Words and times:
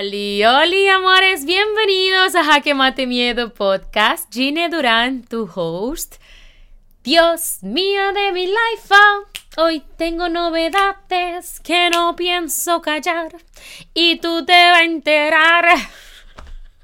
Oli, 0.00 0.42
oli, 0.46 0.88
amores, 0.88 1.44
bienvenidos 1.44 2.34
a 2.34 2.42
Jaque 2.42 2.72
Mate 2.72 3.06
Miedo 3.06 3.52
Podcast. 3.52 4.32
Gine 4.32 4.70
Durán, 4.70 5.22
tu 5.24 5.46
host. 5.54 6.16
Dios 7.04 7.58
mío 7.60 8.10
de 8.14 8.32
mi 8.32 8.46
life, 8.46 8.94
hoy 9.58 9.82
tengo 9.98 10.30
novedades 10.30 11.60
que 11.60 11.90
no 11.90 12.16
pienso 12.16 12.80
callar 12.80 13.44
y 13.92 14.18
tú 14.20 14.46
te 14.46 14.52
vas 14.70 14.80
a 14.80 14.84
enterar. 14.84 15.66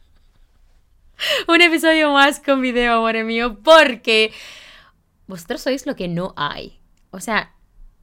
Un 1.49 1.63
episodio 1.63 2.13
más 2.13 2.39
con 2.39 2.61
video, 2.61 2.99
amor 2.99 3.25
mío, 3.25 3.57
porque 3.65 4.31
vosotros 5.27 5.63
sois 5.63 5.87
lo 5.87 5.97
que 5.97 6.09
no 6.09 6.35
hay. 6.37 6.81
O 7.13 7.21
sea, 7.21 7.55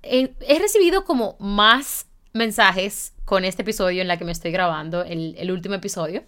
he, 0.02 0.34
he 0.40 0.58
recibido 0.58 1.06
como 1.06 1.38
más 1.40 2.08
mensajes 2.34 3.14
con 3.26 3.46
este 3.46 3.62
episodio 3.62 4.02
en 4.02 4.08
la 4.08 4.18
que 4.18 4.26
me 4.26 4.32
estoy 4.32 4.52
grabando, 4.52 5.04
el, 5.04 5.52
último 5.52 5.76
episodio, 5.76 6.24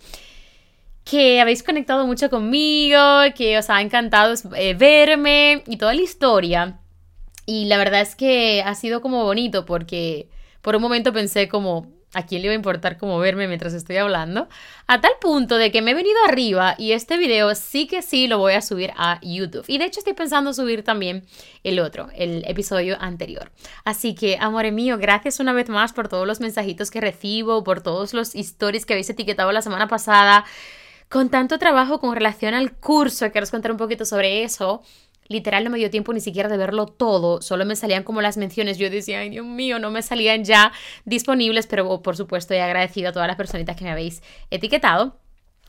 que 1.04 1.41
habéis 1.41 1.63
conectado 1.63 2.07
mucho 2.07 2.29
conmigo, 2.29 2.97
que 3.36 3.57
os 3.57 3.69
ha 3.69 3.82
encantado 3.82 4.33
eh, 4.55 4.73
verme 4.73 5.63
y 5.68 5.77
toda 5.77 5.93
la 5.93 6.01
historia. 6.01 6.79
Y 7.46 7.65
la 7.65 7.77
verdad 7.77 8.01
es 8.01 8.15
que 8.15 8.63
ha 8.65 8.73
sido 8.75 9.01
como 9.01 9.23
bonito 9.23 9.65
porque 9.65 10.29
por 10.61 10.75
un 10.75 10.82
momento 10.82 11.13
pensé 11.13 11.47
como, 11.47 11.91
¿a 12.15 12.25
quién 12.25 12.42
le 12.42 12.47
va 12.47 12.54
a 12.54 12.55
importar 12.55 12.97
cómo 12.97 13.19
verme 13.19 13.47
mientras 13.47 13.74
estoy 13.74 13.97
hablando? 13.97 14.47
A 14.87 15.01
tal 15.01 15.11
punto 15.21 15.57
de 15.57 15.71
que 15.71 15.82
me 15.82 15.92
he 15.92 15.93
venido 15.93 16.18
arriba 16.28 16.75
y 16.78 16.93
este 16.93 17.18
video 17.18 17.54
sí 17.54 17.86
que 17.86 18.01
sí 18.01 18.28
lo 18.28 18.39
voy 18.39 18.54
a 18.54 18.61
subir 18.61 18.91
a 18.97 19.19
YouTube. 19.21 19.65
Y 19.68 19.78
de 19.78 19.86
hecho 19.86 20.00
estoy 20.00 20.14
pensando 20.14 20.54
subir 20.54 20.83
también 20.83 21.25
el 21.64 21.79
otro, 21.79 22.10
el 22.15 22.43
episodio 22.47 22.97
anterior. 23.00 23.51
Así 23.83 24.15
que, 24.15 24.38
amore 24.39 24.71
mío, 24.71 24.97
gracias 24.97 25.39
una 25.39 25.54
vez 25.54 25.69
más 25.69 25.93
por 25.93 26.07
todos 26.07 26.25
los 26.25 26.39
mensajitos 26.39 26.89
que 26.89 27.01
recibo, 27.01 27.64
por 27.64 27.82
todos 27.82 28.14
los 28.14 28.33
stories 28.33 28.86
que 28.86 28.93
habéis 28.93 29.10
etiquetado 29.10 29.52
la 29.52 29.61
semana 29.61 29.88
pasada. 29.88 30.46
Con 31.10 31.29
tanto 31.29 31.60
trabajo 31.60 32.00
con 32.00 32.16
relación 32.16 32.55
al 32.55 32.73
curso, 32.73 33.31
quiero 33.31 33.47
contar 33.47 33.71
un 33.71 33.77
poquito 33.77 34.05
sobre 34.05 34.43
eso 34.43 34.81
literal 35.27 35.63
no 35.63 35.69
me 35.69 35.77
dio 35.77 35.89
tiempo 35.89 36.13
ni 36.13 36.21
siquiera 36.21 36.49
de 36.49 36.57
verlo 36.57 36.87
todo, 36.87 37.41
solo 37.41 37.65
me 37.65 37.75
salían 37.75 38.03
como 38.03 38.21
las 38.21 38.37
menciones, 38.37 38.77
yo 38.77 38.89
decía, 38.89 39.19
ay 39.19 39.29
Dios 39.29 39.45
mío, 39.45 39.79
no 39.79 39.91
me 39.91 40.01
salían 40.01 40.43
ya 40.43 40.71
disponibles, 41.05 41.67
pero 41.67 42.01
por 42.01 42.15
supuesto 42.15 42.53
he 42.53 42.61
agradecido 42.61 43.09
a 43.09 43.11
todas 43.11 43.27
las 43.27 43.37
personitas 43.37 43.75
que 43.75 43.83
me 43.83 43.91
habéis 43.91 44.21
etiquetado. 44.51 45.17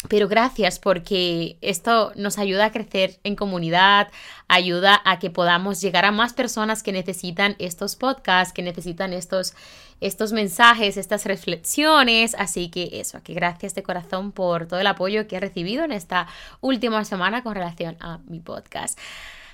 Pero 0.08 0.28
gracias 0.28 0.78
porque 0.78 1.56
esto 1.62 2.12
nos 2.16 2.38
ayuda 2.38 2.66
a 2.66 2.70
crecer 2.70 3.18
en 3.24 3.34
comunidad, 3.34 4.08
ayuda 4.46 5.00
a 5.04 5.18
que 5.18 5.30
podamos 5.30 5.80
llegar 5.80 6.04
a 6.04 6.12
más 6.12 6.34
personas 6.34 6.82
que 6.82 6.92
necesitan 6.92 7.56
estos 7.58 7.96
podcasts, 7.96 8.52
que 8.52 8.62
necesitan 8.62 9.14
estos, 9.14 9.54
estos 10.00 10.32
mensajes, 10.32 10.98
estas 10.98 11.24
reflexiones. 11.24 12.36
Así 12.38 12.68
que 12.68 13.00
eso, 13.00 13.22
que 13.22 13.32
gracias 13.32 13.74
de 13.74 13.82
corazón 13.82 14.32
por 14.32 14.66
todo 14.66 14.80
el 14.80 14.86
apoyo 14.86 15.26
que 15.26 15.36
he 15.36 15.40
recibido 15.40 15.84
en 15.84 15.92
esta 15.92 16.28
última 16.60 17.04
semana 17.06 17.42
con 17.42 17.54
relación 17.54 17.96
a 17.98 18.18
mi 18.26 18.40
podcast. 18.40 18.98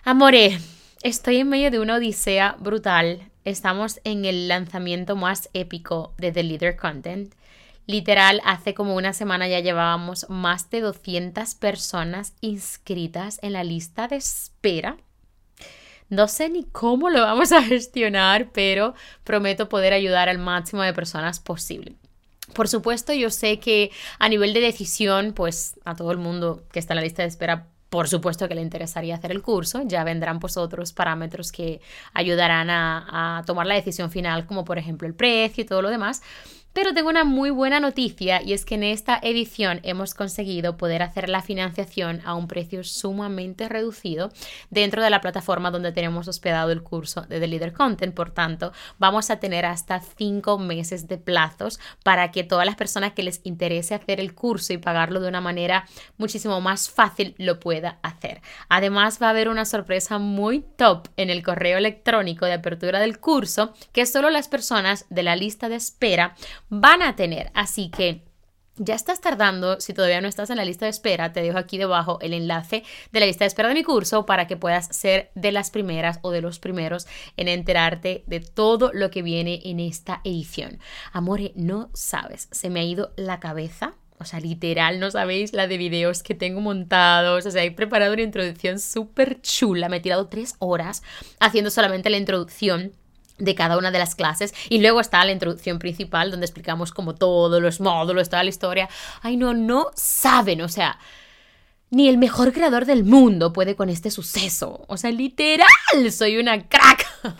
Amore, 0.04 0.58
estoy 1.04 1.36
en 1.36 1.48
medio 1.48 1.70
de 1.70 1.78
una 1.78 1.94
odisea 1.94 2.56
brutal. 2.58 3.30
Estamos 3.44 4.00
en 4.02 4.24
el 4.24 4.48
lanzamiento 4.48 5.14
más 5.14 5.48
épico 5.52 6.12
de 6.18 6.32
The 6.32 6.42
Leader 6.42 6.76
Content. 6.76 7.32
Literal, 7.86 8.42
hace 8.44 8.74
como 8.74 8.96
una 8.96 9.12
semana 9.12 9.46
ya 9.46 9.60
llevábamos 9.60 10.26
más 10.28 10.70
de 10.70 10.80
200 10.80 11.54
personas 11.54 12.32
inscritas 12.40 13.38
en 13.42 13.52
la 13.52 13.62
lista 13.62 14.08
de 14.08 14.16
espera. 14.16 14.96
No 16.08 16.26
sé 16.26 16.48
ni 16.48 16.64
cómo 16.64 17.08
lo 17.08 17.20
vamos 17.20 17.52
a 17.52 17.62
gestionar, 17.62 18.50
pero 18.50 18.94
prometo 19.22 19.68
poder 19.68 19.92
ayudar 19.92 20.28
al 20.28 20.38
máximo 20.38 20.82
de 20.82 20.94
personas 20.94 21.38
posible. 21.38 21.94
Por 22.54 22.66
supuesto, 22.66 23.12
yo 23.12 23.30
sé 23.30 23.60
que 23.60 23.92
a 24.18 24.28
nivel 24.28 24.52
de 24.52 24.62
decisión, 24.62 25.32
pues 25.32 25.78
a 25.84 25.94
todo 25.94 26.10
el 26.10 26.18
mundo 26.18 26.64
que 26.72 26.80
está 26.80 26.94
en 26.94 26.96
la 26.96 27.04
lista 27.04 27.22
de 27.22 27.28
espera 27.28 27.68
por 27.92 28.08
supuesto 28.08 28.48
que 28.48 28.54
le 28.54 28.62
interesaría 28.62 29.16
hacer 29.16 29.32
el 29.32 29.42
curso, 29.42 29.82
ya 29.84 30.02
vendrán 30.02 30.40
pues 30.40 30.56
otros 30.56 30.94
parámetros 30.94 31.52
que 31.52 31.82
ayudarán 32.14 32.70
a, 32.70 33.38
a 33.38 33.44
tomar 33.44 33.66
la 33.66 33.74
decisión 33.74 34.10
final, 34.10 34.46
como 34.46 34.64
por 34.64 34.78
ejemplo 34.78 35.06
el 35.06 35.12
precio 35.12 35.62
y 35.62 35.66
todo 35.66 35.82
lo 35.82 35.90
demás. 35.90 36.22
Pero 36.72 36.94
tengo 36.94 37.10
una 37.10 37.24
muy 37.24 37.50
buena 37.50 37.80
noticia 37.80 38.42
y 38.42 38.54
es 38.54 38.64
que 38.64 38.76
en 38.76 38.82
esta 38.82 39.18
edición 39.22 39.80
hemos 39.82 40.14
conseguido 40.14 40.78
poder 40.78 41.02
hacer 41.02 41.28
la 41.28 41.42
financiación 41.42 42.22
a 42.24 42.34
un 42.34 42.48
precio 42.48 42.82
sumamente 42.82 43.68
reducido 43.68 44.32
dentro 44.70 45.02
de 45.02 45.10
la 45.10 45.20
plataforma 45.20 45.70
donde 45.70 45.92
tenemos 45.92 46.28
hospedado 46.28 46.72
el 46.72 46.82
curso 46.82 47.22
de 47.22 47.40
The 47.40 47.46
Leader 47.46 47.74
Content. 47.74 48.14
Por 48.14 48.30
tanto, 48.30 48.72
vamos 48.98 49.28
a 49.28 49.38
tener 49.38 49.66
hasta 49.66 50.00
cinco 50.00 50.58
meses 50.58 51.08
de 51.08 51.18
plazos 51.18 51.78
para 52.02 52.30
que 52.30 52.42
todas 52.42 52.64
las 52.64 52.76
personas 52.76 53.12
que 53.12 53.22
les 53.22 53.42
interese 53.44 53.94
hacer 53.94 54.18
el 54.18 54.34
curso 54.34 54.72
y 54.72 54.78
pagarlo 54.78 55.20
de 55.20 55.28
una 55.28 55.42
manera 55.42 55.86
muchísimo 56.16 56.62
más 56.62 56.88
fácil 56.88 57.34
lo 57.36 57.60
pueda 57.60 57.98
hacer. 58.02 58.40
Además, 58.70 59.18
va 59.20 59.26
a 59.26 59.30
haber 59.30 59.50
una 59.50 59.66
sorpresa 59.66 60.18
muy 60.18 60.64
top 60.76 61.08
en 61.18 61.28
el 61.28 61.42
correo 61.42 61.76
electrónico 61.76 62.46
de 62.46 62.54
apertura 62.54 62.98
del 62.98 63.18
curso 63.18 63.74
que 63.92 64.06
solo 64.06 64.30
las 64.30 64.48
personas 64.48 65.04
de 65.10 65.22
la 65.22 65.36
lista 65.36 65.68
de 65.68 65.76
espera 65.76 66.34
van 66.72 67.02
a 67.02 67.14
tener. 67.16 67.50
Así 67.54 67.90
que 67.90 68.24
ya 68.76 68.94
estás 68.94 69.20
tardando, 69.20 69.78
si 69.78 69.92
todavía 69.92 70.22
no 70.22 70.28
estás 70.28 70.48
en 70.48 70.56
la 70.56 70.64
lista 70.64 70.86
de 70.86 70.90
espera, 70.90 71.34
te 71.34 71.42
dejo 71.42 71.58
aquí 71.58 71.76
debajo 71.76 72.18
el 72.22 72.32
enlace 72.32 72.82
de 73.12 73.20
la 73.20 73.26
lista 73.26 73.44
de 73.44 73.48
espera 73.48 73.68
de 73.68 73.74
mi 73.74 73.82
curso 73.82 74.24
para 74.24 74.46
que 74.46 74.56
puedas 74.56 74.86
ser 74.96 75.30
de 75.34 75.52
las 75.52 75.70
primeras 75.70 76.18
o 76.22 76.30
de 76.30 76.40
los 76.40 76.58
primeros 76.58 77.06
en 77.36 77.48
enterarte 77.48 78.24
de 78.26 78.40
todo 78.40 78.90
lo 78.94 79.10
que 79.10 79.20
viene 79.20 79.60
en 79.64 79.80
esta 79.80 80.22
edición. 80.24 80.78
Amore, 81.12 81.52
no 81.56 81.90
sabes, 81.92 82.48
se 82.50 82.70
me 82.70 82.80
ha 82.80 82.84
ido 82.84 83.12
la 83.16 83.38
cabeza. 83.38 83.94
O 84.18 84.24
sea, 84.24 84.40
literal, 84.40 85.00
no 85.00 85.10
sabéis 85.10 85.52
la 85.52 85.66
de 85.66 85.76
videos 85.76 86.22
que 86.22 86.34
tengo 86.34 86.60
montados. 86.60 87.44
O 87.44 87.50
sea, 87.50 87.64
he 87.64 87.72
preparado 87.72 88.12
una 88.12 88.22
introducción 88.22 88.78
súper 88.78 89.40
chula. 89.42 89.88
Me 89.88 89.96
he 89.96 90.00
tirado 90.00 90.28
tres 90.28 90.54
horas 90.60 91.02
haciendo 91.40 91.70
solamente 91.70 92.08
la 92.08 92.18
introducción 92.18 92.92
de 93.42 93.54
cada 93.54 93.76
una 93.76 93.90
de 93.90 93.98
las 93.98 94.14
clases 94.14 94.54
y 94.68 94.80
luego 94.80 95.00
está 95.00 95.24
la 95.24 95.32
introducción 95.32 95.78
principal 95.78 96.30
donde 96.30 96.46
explicamos 96.46 96.92
como 96.92 97.14
todos 97.14 97.60
los 97.60 97.80
módulos, 97.80 98.28
toda 98.28 98.44
la 98.44 98.50
historia. 98.50 98.88
Ay, 99.20 99.36
no, 99.36 99.52
no 99.52 99.90
saben, 99.94 100.62
o 100.62 100.68
sea, 100.68 100.98
ni 101.90 102.08
el 102.08 102.18
mejor 102.18 102.52
creador 102.52 102.86
del 102.86 103.04
mundo 103.04 103.52
puede 103.52 103.76
con 103.76 103.88
este 103.88 104.10
suceso. 104.10 104.84
O 104.86 104.96
sea, 104.96 105.10
literal, 105.10 105.66
soy 106.10 106.38
una 106.38 106.68
crack. 106.68 107.06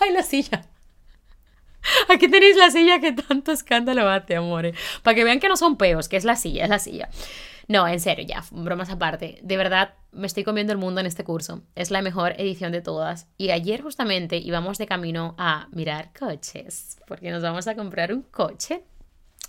Ay, 0.00 0.12
la 0.12 0.22
silla. 0.22 0.66
Aquí 2.08 2.28
tenéis 2.28 2.56
la 2.56 2.70
silla 2.70 3.00
que 3.00 3.12
tanto 3.12 3.52
escándalo 3.52 4.04
bate, 4.04 4.36
amores. 4.36 4.76
Para 5.02 5.14
que 5.14 5.24
vean 5.24 5.40
que 5.40 5.48
no 5.48 5.56
son 5.56 5.76
peos, 5.76 6.08
que 6.08 6.16
es 6.16 6.24
la 6.24 6.36
silla, 6.36 6.64
es 6.64 6.70
la 6.70 6.78
silla. 6.78 7.08
No, 7.70 7.86
en 7.86 8.00
serio, 8.00 8.26
ya, 8.26 8.42
bromas 8.50 8.90
aparte. 8.90 9.38
De 9.42 9.56
verdad, 9.56 9.94
me 10.10 10.26
estoy 10.26 10.42
comiendo 10.42 10.72
el 10.72 10.78
mundo 10.80 11.00
en 11.00 11.06
este 11.06 11.22
curso. 11.22 11.62
Es 11.76 11.92
la 11.92 12.02
mejor 12.02 12.32
edición 12.36 12.72
de 12.72 12.80
todas. 12.80 13.28
Y 13.38 13.50
ayer 13.50 13.80
justamente 13.80 14.38
íbamos 14.38 14.76
de 14.76 14.86
camino 14.86 15.36
a 15.38 15.68
mirar 15.70 16.10
coches, 16.12 16.98
porque 17.06 17.30
nos 17.30 17.44
vamos 17.44 17.68
a 17.68 17.76
comprar 17.76 18.12
un 18.12 18.22
coche. 18.22 18.82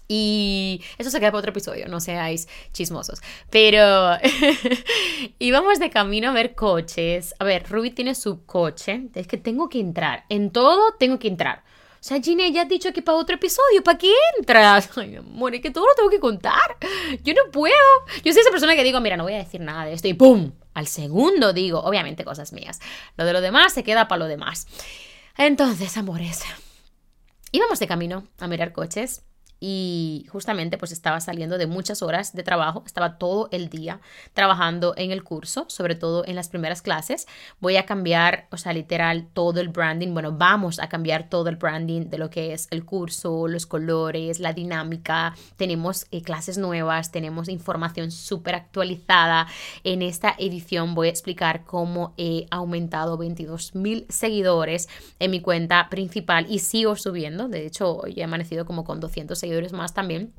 Y 0.07 0.83
eso 0.99 1.09
se 1.09 1.19
queda 1.19 1.31
para 1.31 1.39
otro 1.39 1.49
episodio, 1.49 1.87
no 1.87 1.99
seáis 1.99 2.47
chismosos. 2.73 3.23
Pero 3.49 4.17
íbamos 5.39 5.79
de 5.79 5.89
camino 5.89 6.29
a 6.29 6.33
ver 6.33 6.53
coches. 6.53 7.33
A 7.39 7.43
ver, 7.43 7.67
Ruby 7.67 7.89
tiene 7.89 8.13
su 8.13 8.45
coche. 8.45 9.07
Es 9.15 9.25
que 9.25 9.38
tengo 9.38 9.67
que 9.67 9.79
entrar. 9.79 10.25
En 10.29 10.51
todo 10.51 10.93
tengo 10.99 11.17
que 11.17 11.27
entrar. 11.27 11.63
O 12.01 12.03
sea, 12.03 12.19
Ginny, 12.19 12.51
ya 12.51 12.63
has 12.63 12.67
dicho 12.67 12.91
que 12.94 13.03
para 13.03 13.19
otro 13.19 13.35
episodio, 13.35 13.84
¿para 13.84 14.00
qué 14.00 14.12
entras? 14.39 14.89
Ay, 14.97 15.17
amor, 15.17 15.51
que 15.62 15.69
todo 15.69 15.85
lo 15.85 15.94
tengo 15.95 16.09
que 16.09 16.19
contar. 16.19 16.78
Yo 17.23 17.35
no 17.35 17.51
puedo. 17.51 17.75
Yo 18.23 18.34
soy 18.34 18.41
esa 18.41 18.50
persona 18.50 18.75
que 18.75 18.84
digo, 18.84 19.00
mira, 19.00 19.17
no 19.17 19.23
voy 19.23 19.34
a 19.34 19.38
decir 19.38 19.62
nada 19.62 19.85
de 19.85 19.94
esto 19.94 20.07
y 20.07 20.16
¡pum! 20.16 20.51
Al 20.73 20.88
segundo 20.88 21.53
digo, 21.53 21.79
obviamente 21.79 22.25
cosas 22.25 22.53
mías. 22.53 22.79
Lo 23.17 23.25
de 23.25 23.34
lo 23.34 23.41
demás 23.41 23.73
se 23.73 23.84
queda 23.84 24.07
para 24.07 24.17
lo 24.17 24.25
demás. 24.25 24.66
Entonces, 25.38 25.95
amores, 25.95 26.44
íbamos 27.51 27.78
de 27.78 27.85
camino 27.88 28.28
a 28.39 28.47
mirar 28.47 28.72
coches 28.73 29.22
y 29.63 30.25
justamente 30.29 30.79
pues 30.79 30.91
estaba 30.91 31.21
saliendo 31.21 31.59
de 31.59 31.68
muchas 31.68 32.01
horas 32.01 32.33
de 32.33 32.41
trabajo, 32.41 32.83
estaba 32.83 33.19
todo 33.19 33.47
el 33.51 33.69
día 33.69 34.01
trabajando 34.33 34.95
en 34.97 35.12
el 35.12 35.24
curso, 35.24 35.65
sobre 35.69 35.94
todo 35.94 36.25
en 36.25 36.36
las 36.36 36.50
primeras 36.50 36.81
clases. 36.81 37.27
Voy 37.59 37.77
a 37.77 37.86
cambiar, 37.86 38.47
o 38.50 38.57
sea, 38.57 38.74
literal 38.74 39.27
todo 39.31 39.62
el 39.62 39.69
branding, 39.69 40.13
bueno, 40.13 40.31
vamos 40.31 40.80
a 40.80 40.89
cambiar 40.89 41.30
todo 41.30 41.47
el 41.47 41.57
branding 41.57 42.09
de 42.09 42.18
lo 42.18 42.31
que 42.31 42.53
es 42.53 42.68
el 42.71 42.83
curso, 42.86 43.47
los 43.47 43.68
colores, 43.68 44.39
la 44.39 44.51
dinámica, 44.51 45.36
tenemos 45.57 46.07
eh, 46.09 46.24
clases 46.24 46.57
nuevas, 46.57 47.12
tenemos 47.12 47.47
información 47.47 48.09
súper 48.09 48.56
actualizada. 48.56 49.45
En 49.83 50.01
esta 50.01 50.33
edición 50.39 50.95
voy 50.95 51.07
a 51.07 51.12
explicar 51.12 51.65
cómo 51.65 52.15
he 52.18 52.47
aumentado 52.50 53.15
22 53.15 53.75
mil 53.75 54.07
seguidores 54.09 54.89
en 55.19 55.30
mi 55.30 55.39
cuenta 55.39 55.88
principal 55.89 56.47
y 56.50 56.59
sigo 56.59 56.95
subiendo, 56.95 57.47
de 57.47 57.68
hecho 57.68 57.97
hoy 57.97 58.15
he 58.18 58.24
amanecido 58.24 58.65
como 58.65 58.83
con 58.83 59.00
200 59.00 59.38
seguidores 59.38 59.50
más 59.74 59.94
también. 59.94 60.33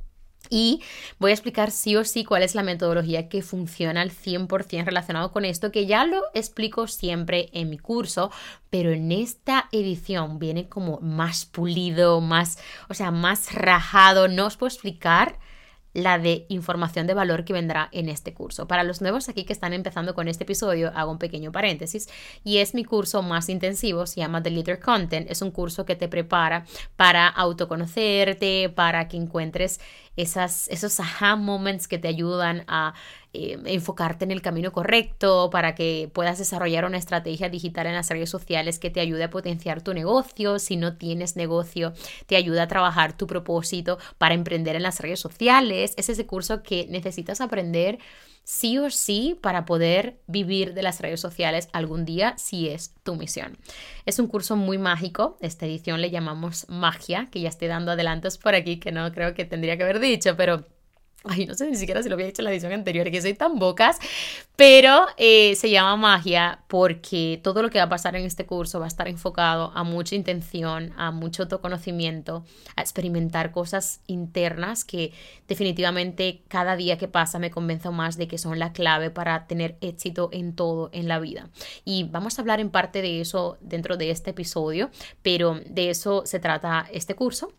Y 0.51 0.83
voy 1.19 1.31
a 1.31 1.35
explicar 1.35 1.71
sí 1.71 1.97
o 1.97 2.05
sí 2.05 2.25
cuál 2.25 2.43
es 2.43 2.55
la 2.55 2.63
metodología 2.63 3.29
que 3.29 3.43
funciona 3.43 4.03
al 4.03 4.11
100% 4.11 4.85
relacionado 4.85 5.33
con 5.33 5.45
esto, 5.45 5.71
que 5.71 5.87
ya 5.87 6.05
lo 6.05 6.21
explico 6.35 6.89
siempre 6.89 7.49
en 7.53 7.71
mi 7.71 7.79
curso, 7.79 8.31
pero 8.69 8.91
en 8.91 9.13
esta 9.13 9.69
edición 9.73 10.39
viene 10.39 10.69
como 10.69 10.99
más 11.01 11.47
pulido, 11.47 12.21
más, 12.21 12.59
o 12.89 12.95
sea, 12.95 13.11
más 13.11 13.55
rajado. 13.55 14.29
No 14.29 14.47
os 14.47 14.57
puedo 14.57 14.69
explicar 14.69 15.39
la 15.95 16.19
de 16.19 16.47
información 16.49 17.07
de 17.07 17.15
valor 17.15 17.45
que 17.45 17.53
vendrá 17.53 17.89
en 17.93 18.09
este 18.09 18.33
curso. 18.33 18.67
Para 18.67 18.85
los 18.85 19.01
nuevos 19.01 19.29
aquí 19.29 19.45
que 19.45 19.53
están 19.53 19.73
empezando 19.73 20.15
con 20.15 20.29
este 20.29 20.45
episodio, 20.45 20.93
hago 20.95 21.13
un 21.13 21.19
pequeño 21.19 21.53
paréntesis 21.53 22.09
y 22.45 22.59
es 22.59 22.75
mi 22.75 22.85
curso 22.85 23.23
más 23.23 23.49
intensivo, 23.49 24.07
se 24.07 24.21
llama 24.21 24.43
The 24.43 24.51
Leader 24.51 24.81
Content. 24.81 25.31
Es 25.31 25.43
un 25.43 25.51
curso 25.51 25.85
que 25.85 25.97
te 25.97 26.09
prepara 26.09 26.65
para 26.97 27.29
autoconocerte, 27.29 28.71
para 28.71 29.09
que 29.09 29.17
encuentres 29.17 29.81
esas, 30.17 30.69
esos 30.69 30.99
aha 31.01 31.37
moments 31.37 31.89
que 31.89 31.99
te 31.99 32.09
ayudan 32.09 32.65
a 32.69 32.95
eh, 33.33 33.59
enfocarte 33.65 34.25
en 34.25 34.31
el 34.31 34.43
camino 34.43 34.73
correcto, 34.73 35.49
para 35.51 35.75
que 35.75 36.11
puedas 36.13 36.39
desarrollar 36.39 36.85
una 36.85 36.99
estrategia 36.99 37.49
digital 37.49 37.87
en 37.87 37.95
las 37.95 38.11
redes 38.11 38.29
sociales 38.29 38.79
que 38.79 38.91
te 38.91 39.01
ayude 39.01 39.25
a 39.25 39.31
potenciar 39.31 39.83
tu 39.83 39.95
negocio. 39.95 40.59
Si 40.59 40.77
no 40.77 40.97
tienes 40.97 41.37
negocio, 41.37 41.95
te 42.27 42.37
ayuda 42.37 42.65
a 42.65 42.69
trabajar 42.69 43.17
tu 43.17 43.27
propósito 43.27 43.99
para 44.19 44.35
emprender 44.35 44.77
en 44.77 44.83
las 44.83 45.01
redes 45.01 45.21
sociales. 45.21 45.95
Es 45.97 46.09
ese 46.09 46.27
curso 46.27 46.63
que 46.63 46.87
necesitas 46.91 47.41
aprender 47.41 47.99
sí 48.45 48.79
o 48.79 48.91
sí 48.91 49.39
para 49.41 49.65
poder 49.65 50.21
vivir 50.27 50.75
de 50.75 50.83
las 50.83 51.01
redes 51.01 51.21
sociales 51.21 51.69
algún 51.73 52.05
día 52.05 52.35
si 52.39 52.69
es 52.69 52.95
tu 53.03 53.17
misión. 53.17 53.59
Es 54.07 54.19
un 54.19 54.27
curso 54.27 54.57
muy 54.57 54.79
mágico, 54.79 55.37
esta 55.41 55.67
edición 55.67 56.01
le 56.01 56.11
llamamos 56.11 56.67
magia, 56.69 57.29
que 57.31 57.41
ya 57.41 57.49
estoy 57.49 57.69
dando 57.69 57.93
adelantos 57.93 58.39
por 58.39 58.55
aquí 58.55 58.79
que 58.79 58.93
no 58.93 59.11
creo 59.13 59.35
que 59.35 59.45
tendría 59.45 59.77
que 59.77 59.85
haber 59.85 60.01
dicho, 60.01 60.37
pero 60.37 60.65
Ay, 61.25 61.47
no 61.47 61.55
sé 61.55 61.71
ni 61.71 61.77
siquiera 61.77 62.03
si 62.03 62.09
lo 62.09 62.15
había 62.15 62.27
dicho 62.27 62.43
en 62.43 62.47
la 62.47 62.53
edición 62.53 62.73
anterior, 62.73 63.09
que 63.11 63.23
soy 63.23 63.35
tan 63.35 63.59
bocas, 63.59 63.99
pero 64.57 65.07
eh, 65.17 65.55
se 65.55 65.71
llama 65.71 65.97
magia 65.97 66.61
porque 66.67 67.41
todo 67.43 67.63
lo 67.63 67.71
que 67.71 67.79
va 67.79 67.85
a 67.85 67.89
pasar 67.89 68.17
en 68.17 68.25
este 68.25 68.45
curso 68.45 68.81
va 68.81 68.87
a 68.87 68.89
estar 68.89 69.07
enfocado 69.07 69.71
a 69.75 69.85
mucha 69.85 70.17
intención, 70.17 70.93
a 70.97 71.13
mucho 71.13 71.45
autoconocimiento, 71.45 72.45
a 72.75 72.81
experimentar 72.81 73.53
cosas 73.53 74.01
internas 74.09 74.85
que 74.85 75.13
definitivamente 75.47 76.43
cada 76.49 76.75
día 76.75 76.99
que 76.99 77.09
pasa 77.09 77.39
me 77.39 77.53
convenzo 77.53 77.93
más 77.93 78.17
de 78.17 78.27
que 78.27 78.39
son 78.39 78.59
la 78.59 78.73
clave 78.73 79.11
para 79.11 79.47
tener 79.47 79.77
éxito 79.81 80.29
en 80.33 80.55
todo 80.57 80.91
en 80.93 81.07
la 81.07 81.21
vida. 81.21 81.51
Y 81.85 82.05
vamos 82.05 82.39
a 82.39 82.43
hablar 82.43 82.59
en 82.59 82.71
parte 82.71 83.01
de 83.01 83.21
eso 83.21 83.59
dentro 83.61 83.97
de 83.97 84.11
este 84.11 84.31
episodio, 84.31 84.91
pero 85.23 85.61
de 85.67 85.91
eso 85.91 86.23
se 86.27 86.41
trata 86.41 86.87
este 86.91 87.15
curso. 87.15 87.53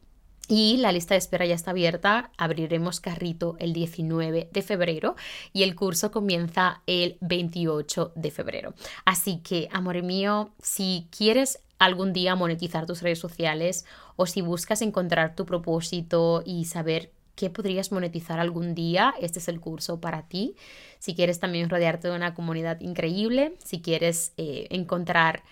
Y 0.49 0.77
la 0.77 0.91
lista 0.91 1.13
de 1.13 1.19
espera 1.19 1.45
ya 1.45 1.55
está 1.55 1.71
abierta. 1.71 2.31
Abriremos 2.37 2.99
carrito 2.99 3.55
el 3.59 3.71
19 3.71 4.49
de 4.51 4.61
febrero 4.61 5.15
y 5.53 5.63
el 5.63 5.73
curso 5.73 6.11
comienza 6.11 6.81
el 6.85 7.17
28 7.21 8.11
de 8.15 8.31
febrero. 8.31 8.73
Así 9.05 9.37
que, 9.37 9.69
amor 9.71 10.01
mío, 10.03 10.51
si 10.61 11.07
quieres 11.15 11.59
algún 11.79 12.13
día 12.13 12.35
monetizar 12.35 12.85
tus 12.85 13.01
redes 13.01 13.19
sociales 13.19 13.85
o 14.15 14.25
si 14.25 14.41
buscas 14.41 14.81
encontrar 14.81 15.35
tu 15.35 15.45
propósito 15.45 16.43
y 16.45 16.65
saber 16.65 17.11
qué 17.35 17.49
podrías 17.49 17.91
monetizar 17.91 18.39
algún 18.39 18.75
día, 18.75 19.13
este 19.19 19.39
es 19.39 19.47
el 19.47 19.59
curso 19.59 19.99
para 19.99 20.27
ti. 20.27 20.55
Si 20.99 21.15
quieres 21.15 21.39
también 21.39 21.69
rodearte 21.69 22.09
de 22.09 22.15
una 22.15 22.33
comunidad 22.33 22.79
increíble, 22.81 23.55
si 23.63 23.81
quieres 23.81 24.33
eh, 24.37 24.67
encontrar 24.69 25.43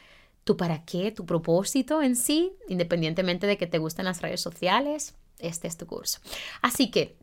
tu 0.44 0.58
para 0.58 0.84
qué, 0.86 1.12
tu 1.12 1.26
propósito 1.26 2.02
en 2.02 2.16
sí, 2.16 2.54
independientemente 2.68 3.48
de 3.48 3.58
que 3.58 3.68
te 3.68 3.78
gusten 3.78 4.06
las 4.06 4.22
redes 4.22 4.42
sociales, 4.42 5.16
este 5.40 5.68
es 5.68 5.78
tu 5.78 5.86
curso. 5.88 6.20
Así 6.62 6.92
que, 6.92 7.18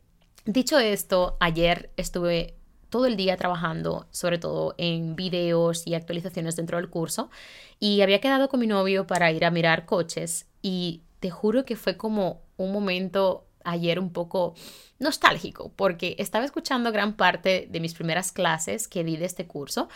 dicho 0.44 0.78
esto, 0.78 1.36
ayer 1.40 1.90
estuve 1.96 2.54
todo 2.90 3.06
el 3.06 3.16
día 3.16 3.36
trabajando, 3.36 4.06
sobre 4.10 4.38
todo 4.38 4.74
en 4.78 5.14
videos 5.14 5.86
y 5.86 5.94
actualizaciones 5.94 6.56
dentro 6.56 6.78
del 6.78 6.88
curso, 6.88 7.30
y 7.78 8.00
había 8.00 8.20
quedado 8.20 8.48
con 8.48 8.60
mi 8.60 8.66
novio 8.66 9.06
para 9.06 9.30
ir 9.30 9.44
a 9.44 9.50
mirar 9.50 9.84
coches 9.84 10.46
y 10.62 11.02
te 11.20 11.30
juro 11.30 11.64
que 11.64 11.76
fue 11.76 11.96
como 11.96 12.42
un 12.56 12.72
momento 12.72 13.46
ayer 13.64 13.98
un 13.98 14.12
poco 14.12 14.54
nostálgico, 14.98 15.72
porque 15.76 16.16
estaba 16.18 16.44
escuchando 16.44 16.92
gran 16.92 17.16
parte 17.16 17.68
de 17.70 17.80
mis 17.80 17.94
primeras 17.94 18.32
clases 18.32 18.88
que 18.88 19.04
di 19.04 19.16
de 19.16 19.26
este 19.26 19.46
curso, 19.46 19.88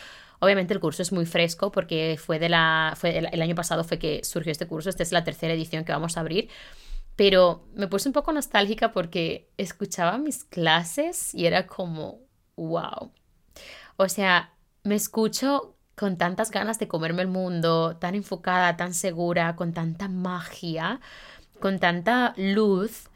Obviamente 0.43 0.75
el 0.75 0.81
curso 0.81 1.03
es 1.03 1.13
muy 1.13 1.25
fresco 1.25 1.71
porque 1.71 2.19
fue 2.19 2.41
de 2.41 2.49
la 2.49 2.95
fue 2.97 3.17
el, 3.17 3.41
año 3.43 3.55
pasado 3.55 3.85
fue 3.85 4.01
que 4.01 4.25
surgió 4.25 4.51
este 4.51 4.67
curso, 4.67 4.91
esta 4.91 5.05
es 5.05 5.13
la 5.13 5.23
tercera 5.23 5.55
edición 5.55 5.85
que 5.85 5.93
vamos 5.93 6.17
a 6.17 6.21
abrir, 6.21 6.49
pero 7.15 7.65
me 7.77 7.87
puse 7.87 8.09
un 8.09 8.13
poco 8.13 8.33
nostálgica 8.33 8.91
porque 8.91 9.49
escuchaba 9.57 10.19
mis 10.19 10.43
clases 10.43 11.33
y 11.33 11.47
era 11.47 11.69
como 11.69 12.23
wow. 12.57 13.13
O 13.97 14.09
sea, 14.09 14.53
me 14.83 14.97
escucho 14.97 15.77
con 15.95 16.19
tantas 16.19 16.51
ganas 16.51 16.81
de 16.81 16.89
comerme 16.89 17.23
el 17.23 17.29
mundo, 17.29 17.97
tan 17.99 18.17
enfocada, 18.17 18.77
tan 18.77 18.95
segura, 18.95 19.55
con 19.55 19.73
tanta 19.73 20.09
magia, 20.09 21.01
con 21.61 21.79
tanta 21.79 22.35
luz, 22.37 23.11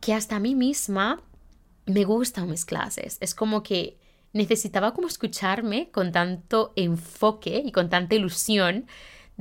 que 0.00 0.14
hasta 0.14 0.36
a 0.36 0.40
mí 0.40 0.54
misma 0.54 1.20
me 1.84 2.04
gustan 2.04 2.48
mis 2.48 2.64
clases. 2.64 3.18
Es 3.20 3.34
como 3.34 3.62
que 3.62 3.98
necesitaba 4.32 4.94
como 4.94 5.08
escucharme 5.08 5.90
con 5.90 6.12
tanto 6.12 6.72
enfoque 6.76 7.62
y 7.64 7.72
con 7.72 7.88
tanta 7.88 8.14
ilusión 8.14 8.86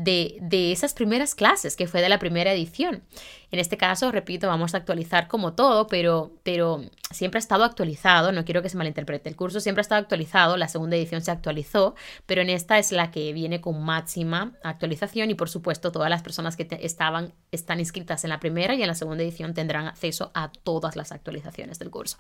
de, 0.04 0.72
esas 0.72 0.94
primeras 0.94 1.36
clases, 1.36 1.76
que 1.76 1.88
fue 1.88 2.02
de 2.02 2.10
la 2.10 2.20
primera 2.20 2.54
edición. 2.54 3.04
En 3.52 3.60
este 3.60 3.78
caso, 3.78 4.12
repito, 4.12 4.48
vamos 4.48 4.74
a 4.74 4.78
actualizar 4.78 5.28
como 5.28 5.54
todo, 5.54 5.88
pero, 5.88 6.32
pero 6.44 6.84
siempre 7.12 7.38
ha 7.38 7.42
estado 7.42 7.64
actualizado, 7.64 8.32
no 8.32 8.46
quiero 8.46 8.62
que 8.62 8.70
se 8.70 8.78
malinterprete, 8.78 9.30
el 9.30 9.36
curso 9.36 9.60
siempre 9.60 9.82
ha 9.82 9.84
estado 9.84 10.02
actualizado, 10.02 10.56
la 10.58 10.70
segunda 10.70 10.96
edición 10.96 11.22
se 11.22 11.32
actualizó, 11.32 11.96
pero 12.26 12.42
en 12.42 12.50
esta 12.50 12.80
es 12.80 12.92
la 12.92 13.12
que 13.12 13.34
viene 13.34 13.60
con 13.60 13.84
máxima 13.84 14.54
actualización 14.64 15.30
y 15.30 15.36
por 15.36 15.50
supuesto 15.50 15.92
todas 15.92 16.10
las 16.10 16.22
personas 16.22 16.56
que 16.56 16.68
estaban, 16.82 17.34
están 17.52 17.80
inscritas 17.80 18.24
en 18.24 18.30
la 18.30 18.40
primera 18.40 18.74
y 18.74 18.82
en 18.82 18.88
la 18.88 18.96
segunda 18.96 19.24
edición 19.24 19.54
tendrán 19.54 19.88
acceso 19.88 20.32
a 20.34 20.52
todas 20.52 20.96
las 20.96 21.12
actualizaciones 21.12 21.78
del 21.78 21.92
curso. 21.92 22.18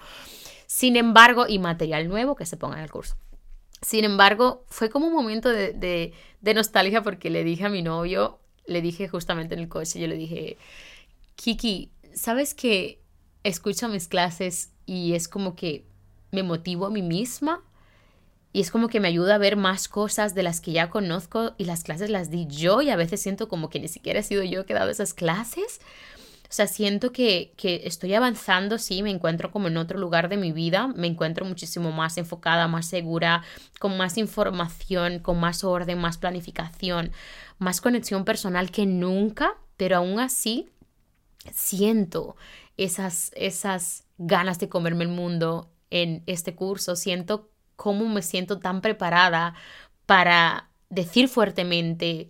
Sin 0.67 0.97
embargo, 0.97 1.45
y 1.47 1.59
material 1.59 2.07
nuevo 2.07 2.35
que 2.35 2.45
se 2.45 2.57
ponga 2.57 2.77
en 2.77 2.83
el 2.83 2.91
curso. 2.91 3.15
Sin 3.81 4.05
embargo, 4.05 4.63
fue 4.69 4.89
como 4.89 5.07
un 5.07 5.13
momento 5.13 5.49
de, 5.49 6.13
nostalgia 6.41 7.01
porque 7.01 7.29
le 7.29 7.43
dije 7.43 7.65
a 7.65 7.69
mi 7.69 7.81
novio, 7.81 8.39
le 8.67 8.81
dije 8.81 9.07
justamente 9.07 9.55
en 9.55 9.59
el 9.59 9.69
coche, 9.69 9.99
yo 9.99 10.07
le 10.07 10.15
dije, 10.15 10.57
Kiki, 11.35 11.91
¿sabes 12.13 12.53
que 12.53 13.01
escucho 13.43 13.87
mis 13.89 14.07
clases 14.07 14.71
y 14.85 15.13
es 15.13 15.27
como 15.27 15.55
que 15.55 15.85
me 16.31 16.43
motivo 16.43 16.85
a 16.85 16.91
mí 16.91 17.01
misma? 17.01 17.63
Y 18.53 18.61
es 18.61 18.69
como 18.69 18.87
que 18.87 18.99
me 18.99 19.07
ayuda 19.07 19.35
a 19.35 19.39
ver 19.39 19.55
más 19.55 19.87
cosas 19.87 20.35
de 20.35 20.43
las 20.43 20.61
que 20.61 20.73
ya 20.73 20.89
conozco 20.89 21.55
y 21.57 21.65
las 21.65 21.83
clases 21.83 22.09
las 22.09 22.29
di 22.29 22.47
yo 22.47 22.81
y 22.81 22.89
a 22.89 22.97
veces 22.97 23.21
siento 23.21 23.47
como 23.47 23.69
que 23.69 23.79
ni 23.79 23.87
siquiera 23.87 24.19
he 24.19 24.23
sido 24.23 24.43
yo 24.43 24.65
que 24.65 24.73
he 24.73 24.75
dado 24.75 24.91
esas 24.91 25.13
clases. 25.13 25.79
O 26.51 26.53
sea, 26.53 26.67
siento 26.67 27.13
que, 27.13 27.53
estoy 27.85 28.13
avanzando, 28.13 28.77
sí, 28.77 29.03
me 29.03 29.09
encuentro 29.09 29.51
como 29.51 29.69
en 29.69 29.77
otro 29.77 29.97
lugar 29.97 30.27
de 30.27 30.35
mi 30.35 30.51
vida, 30.51 30.87
me 30.87 31.07
encuentro 31.07 31.45
muchísimo 31.45 31.93
más 31.93 32.17
enfocada, 32.17 32.67
más 32.67 32.87
segura, 32.87 33.41
con 33.79 33.95
más 33.95 34.17
información, 34.17 35.19
con 35.19 35.39
más 35.39 35.63
orden, 35.63 35.97
más 35.99 36.17
planificación, 36.17 37.13
más 37.57 37.79
conexión 37.79 38.25
personal 38.25 38.69
que 38.69 38.85
nunca, 38.85 39.53
pero 39.77 39.95
aún 39.95 40.19
así 40.19 40.67
siento 41.53 42.35
esas, 42.75 43.31
esas 43.37 44.03
ganas 44.17 44.59
de 44.59 44.67
comerme 44.67 45.05
el 45.05 45.09
mundo 45.09 45.71
en 45.89 46.21
este 46.25 46.53
curso, 46.53 46.97
siento 46.97 47.49
cómo 47.77 48.09
me 48.09 48.21
siento 48.21 48.59
tan 48.59 48.81
preparada 48.81 49.53
para 50.05 50.69
decir 50.89 51.29
fuertemente, 51.29 52.29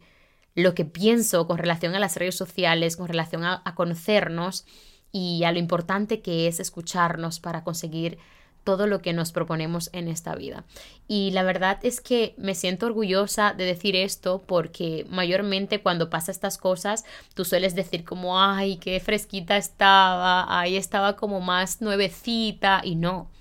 lo 0.56 0.76
que 0.76 0.86
pienso 0.86 1.48
con 1.48 1.58
relación 1.58 1.96
a 1.96 2.00
las 2.00 2.16
redes 2.18 2.36
sociales, 2.36 2.98
con 2.98 3.08
relación 3.08 3.44
a, 3.44 3.64
conocernos 3.76 4.66
y 5.12 5.44
a 5.44 5.52
lo 5.52 5.60
importante 5.60 6.22
que 6.22 6.48
es 6.48 6.60
escucharnos 6.60 7.40
para 7.40 7.64
conseguir 7.64 8.18
todo 8.64 8.86
lo 8.86 9.02
que 9.02 9.14
nos 9.14 9.32
proponemos 9.32 9.90
en 9.92 10.08
esta 10.08 10.36
vida. 10.36 10.66
Y 11.08 11.32
la 11.32 11.42
verdad 11.42 11.80
es 11.84 12.00
que 12.00 12.36
me 12.38 12.54
siento 12.54 12.86
orgullosa 12.86 13.54
de 13.54 13.66
decir 13.66 13.96
esto 13.96 14.44
porque 14.46 15.06
mayormente 15.10 15.82
cuando 15.82 16.10
pasa 16.10 16.32
estas 16.32 16.58
cosas 16.60 17.04
tú 17.34 17.44
sueles 17.44 17.74
decir 17.74 18.04
como, 18.04 18.40
ay, 18.40 18.78
qué 18.78 19.00
fresquita 19.00 19.58
estaba, 19.58 20.60
ahí 20.60 20.76
estaba 20.76 21.16
como 21.16 21.42
más 21.42 21.82
nuevecita 21.82 22.82
y 22.84 22.96
no, 22.96 23.32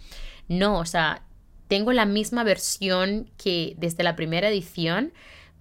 no, 0.48 0.78
o 0.78 0.86
sea, 0.86 1.22
tengo 1.68 1.92
la 1.92 2.06
misma 2.06 2.42
versión 2.42 3.30
que 3.36 3.74
desde 3.78 4.02
la 4.02 4.16
primera 4.16 4.48
edición, 4.48 5.12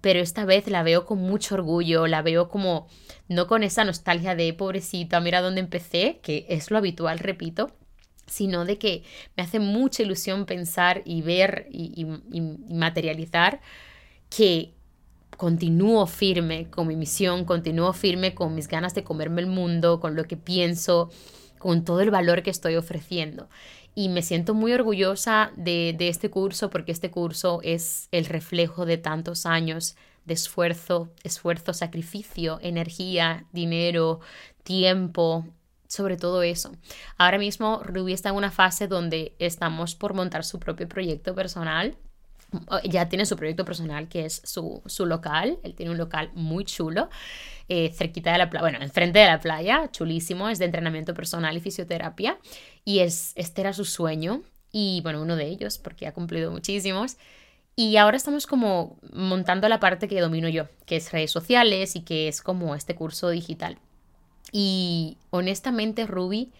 pero 0.01 0.19
esta 0.19 0.45
vez 0.45 0.67
la 0.67 0.83
veo 0.83 1.05
con 1.05 1.19
mucho 1.19 1.55
orgullo, 1.55 2.07
la 2.07 2.21
veo 2.21 2.49
como 2.49 2.87
no 3.27 3.47
con 3.47 3.63
esa 3.63 3.83
nostalgia 3.83 4.35
de 4.35 4.53
pobrecita, 4.53 5.19
mira 5.19 5.41
dónde 5.41 5.61
empecé, 5.61 6.19
que 6.21 6.45
es 6.49 6.71
lo 6.71 6.77
habitual, 6.77 7.19
repito, 7.19 7.71
sino 8.29 8.65
de 8.65 8.77
que 8.77 9.03
me 9.35 9.43
hace 9.43 9.59
mucha 9.59 10.03
ilusión 10.03 10.45
pensar 10.45 11.01
y 11.05 11.21
ver 11.21 11.67
y, 11.71 12.05
materializar 12.69 13.59
que 14.29 14.73
continúo 15.35 16.05
firme 16.05 16.69
con 16.69 16.87
mi 16.87 16.95
misión, 16.95 17.45
continúo 17.45 17.93
firme 17.93 18.35
con 18.35 18.55
mis 18.55 18.67
ganas 18.67 18.93
de 18.93 19.03
comerme 19.03 19.41
el 19.41 19.47
mundo, 19.47 19.99
con 19.99 20.15
lo 20.15 20.25
que 20.25 20.37
pienso, 20.37 21.09
con 21.57 21.83
todo 21.83 22.01
el 22.01 22.11
valor 22.11 22.43
que 22.43 22.49
estoy 22.49 22.75
ofreciendo. 22.75 23.49
Y 23.95 24.09
me 24.09 24.21
siento 24.21 24.53
muy 24.53 24.71
orgullosa 24.73 25.51
de, 25.55 25.95
de 25.97 26.09
este 26.09 26.29
curso 26.29 26.69
porque 26.69 26.91
este 26.91 27.11
curso 27.11 27.59
es 27.63 28.07
el 28.11 28.25
reflejo 28.25 28.85
de 28.85 28.97
tantos 28.97 29.45
años 29.45 29.95
de 30.25 30.35
esfuerzo, 30.35 31.09
esfuerzo, 31.23 31.73
sacrificio, 31.73 32.59
energía, 32.61 33.45
dinero, 33.51 34.19
tiempo, 34.63 35.45
sobre 35.87 36.17
todo 36.17 36.43
eso. 36.43 36.71
Ahora 37.17 37.39
mismo 37.39 37.81
Ruby 37.83 38.13
está 38.13 38.29
en 38.29 38.35
una 38.35 38.51
fase 38.51 38.87
donde 38.87 39.35
estamos 39.39 39.95
por 39.95 40.13
montar 40.13 40.45
su 40.45 40.59
propio 40.59 40.87
proyecto 40.87 41.33
personal. 41.33 41.97
Ya 42.83 43.09
tiene 43.09 43.25
su 43.25 43.35
proyecto 43.35 43.65
personal 43.65 44.07
que 44.07 44.25
es 44.25 44.41
su, 44.43 44.81
su 44.85 45.05
local. 45.05 45.59
Él 45.63 45.75
tiene 45.75 45.91
un 45.91 45.97
local 45.97 46.31
muy 46.33 46.65
chulo, 46.65 47.09
eh, 47.67 47.91
cerquita 47.93 48.31
de 48.31 48.39
la 48.39 48.49
playa, 48.49 48.61
bueno, 48.61 48.79
enfrente 48.81 49.19
de 49.19 49.25
la 49.25 49.39
playa, 49.39 49.89
chulísimo, 49.91 50.49
es 50.49 50.59
de 50.59 50.65
entrenamiento 50.65 51.13
personal 51.13 51.55
y 51.55 51.59
fisioterapia. 51.59 52.39
Y 52.85 52.99
es, 52.99 53.33
este 53.35 53.61
era 53.61 53.73
su 53.73 53.85
sueño. 53.85 54.41
Y 54.71 55.01
bueno, 55.03 55.21
uno 55.21 55.35
de 55.35 55.47
ellos, 55.47 55.77
porque 55.77 56.07
ha 56.07 56.13
cumplido 56.13 56.51
muchísimos. 56.51 57.17
Y 57.75 57.95
ahora 57.95 58.17
estamos 58.17 58.45
como 58.45 58.99
montando 59.13 59.69
la 59.69 59.79
parte 59.79 60.07
que 60.07 60.19
domino 60.19 60.49
yo, 60.49 60.65
que 60.85 60.97
es 60.97 61.11
redes 61.11 61.31
sociales 61.31 61.95
y 61.95 62.01
que 62.01 62.27
es 62.27 62.41
como 62.41 62.75
este 62.75 62.93
curso 62.93 63.29
digital. 63.29 63.77
Y 64.51 65.17
honestamente 65.29 66.05
Ruby 66.05 66.51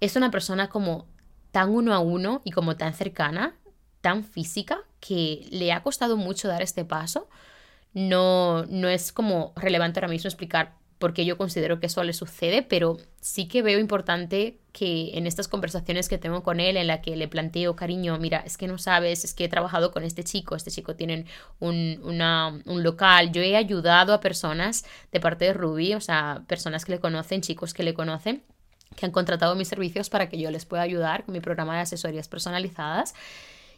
es 0.00 0.16
una 0.16 0.32
persona 0.32 0.68
como 0.68 1.06
tan 1.52 1.70
uno 1.70 1.94
a 1.94 2.00
uno 2.00 2.40
y 2.44 2.50
como 2.50 2.76
tan 2.76 2.94
cercana, 2.94 3.54
tan 4.02 4.24
física, 4.24 4.78
que 5.00 5.46
le 5.50 5.72
ha 5.72 5.82
costado 5.82 6.18
mucho 6.18 6.48
dar 6.48 6.60
este 6.60 6.84
paso. 6.84 7.28
No, 7.94 8.64
no 8.66 8.88
es 8.88 9.12
como 9.12 9.52
relevante 9.56 10.00
ahora 10.00 10.08
mismo 10.08 10.28
explicar 10.28 10.74
porque 11.02 11.24
yo 11.24 11.36
considero 11.36 11.80
que 11.80 11.86
eso 11.86 12.04
le 12.04 12.12
sucede, 12.12 12.62
pero 12.62 12.96
sí 13.20 13.48
que 13.48 13.60
veo 13.60 13.80
importante 13.80 14.60
que 14.70 15.10
en 15.18 15.26
estas 15.26 15.48
conversaciones 15.48 16.08
que 16.08 16.16
tengo 16.16 16.44
con 16.44 16.60
él, 16.60 16.76
en 16.76 16.86
la 16.86 17.02
que 17.02 17.16
le 17.16 17.26
planteo, 17.26 17.74
cariño, 17.74 18.16
mira, 18.18 18.38
es 18.46 18.56
que 18.56 18.68
no 18.68 18.78
sabes, 18.78 19.24
es 19.24 19.34
que 19.34 19.46
he 19.46 19.48
trabajado 19.48 19.90
con 19.90 20.04
este 20.04 20.22
chico, 20.22 20.54
este 20.54 20.70
chico 20.70 20.94
tiene 20.94 21.26
un, 21.58 21.98
un 22.04 22.82
local, 22.84 23.32
yo 23.32 23.42
he 23.42 23.56
ayudado 23.56 24.14
a 24.14 24.20
personas 24.20 24.84
de 25.10 25.18
parte 25.18 25.46
de 25.46 25.54
Ruby, 25.54 25.94
o 25.94 26.00
sea, 26.00 26.44
personas 26.46 26.84
que 26.84 26.92
le 26.92 27.00
conocen, 27.00 27.40
chicos 27.40 27.74
que 27.74 27.82
le 27.82 27.94
conocen, 27.94 28.44
que 28.94 29.04
han 29.04 29.10
contratado 29.10 29.56
mis 29.56 29.66
servicios 29.66 30.08
para 30.08 30.28
que 30.28 30.38
yo 30.38 30.52
les 30.52 30.66
pueda 30.66 30.84
ayudar 30.84 31.24
con 31.24 31.32
mi 31.32 31.40
programa 31.40 31.74
de 31.74 31.80
asesorías 31.80 32.28
personalizadas. 32.28 33.14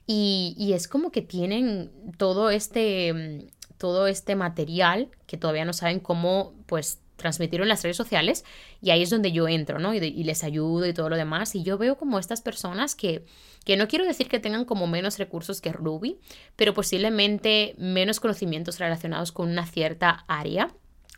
Y, 0.06 0.54
y, 0.58 0.74
es 0.74 0.86
como 0.86 1.10
que 1.10 1.22
tienen 1.22 1.90
todo 2.18 2.50
este, 2.50 3.48
todo 3.78 4.06
este 4.06 4.36
material 4.36 5.08
que 5.26 5.38
todavía 5.38 5.64
no 5.64 5.72
saben 5.72 5.98
cómo 5.98 6.52
pues 6.66 6.98
transmitirlo 7.16 7.64
en 7.64 7.68
las 7.68 7.82
redes 7.82 7.96
sociales 7.96 8.44
y 8.82 8.90
ahí 8.90 9.02
es 9.02 9.10
donde 9.10 9.32
yo 9.32 9.48
entro, 9.48 9.78
¿no? 9.78 9.94
Y, 9.94 10.00
les 10.00 10.44
ayudo 10.44 10.86
y 10.86 10.92
todo 10.92 11.08
lo 11.08 11.16
demás. 11.16 11.54
Y 11.54 11.62
yo 11.62 11.78
veo 11.78 11.96
como 11.96 12.18
estas 12.18 12.42
personas 12.42 12.94
que, 12.94 13.24
que 13.64 13.76
no 13.76 13.88
quiero 13.88 14.04
decir 14.04 14.28
que 14.28 14.40
tengan 14.40 14.64
como 14.64 14.86
menos 14.86 15.18
recursos 15.18 15.60
que 15.60 15.72
Ruby, 15.72 16.18
pero 16.56 16.74
posiblemente 16.74 17.74
menos 17.78 18.20
conocimientos 18.20 18.78
relacionados 18.78 19.32
con 19.32 19.48
una 19.48 19.66
cierta 19.66 20.24
área 20.28 20.74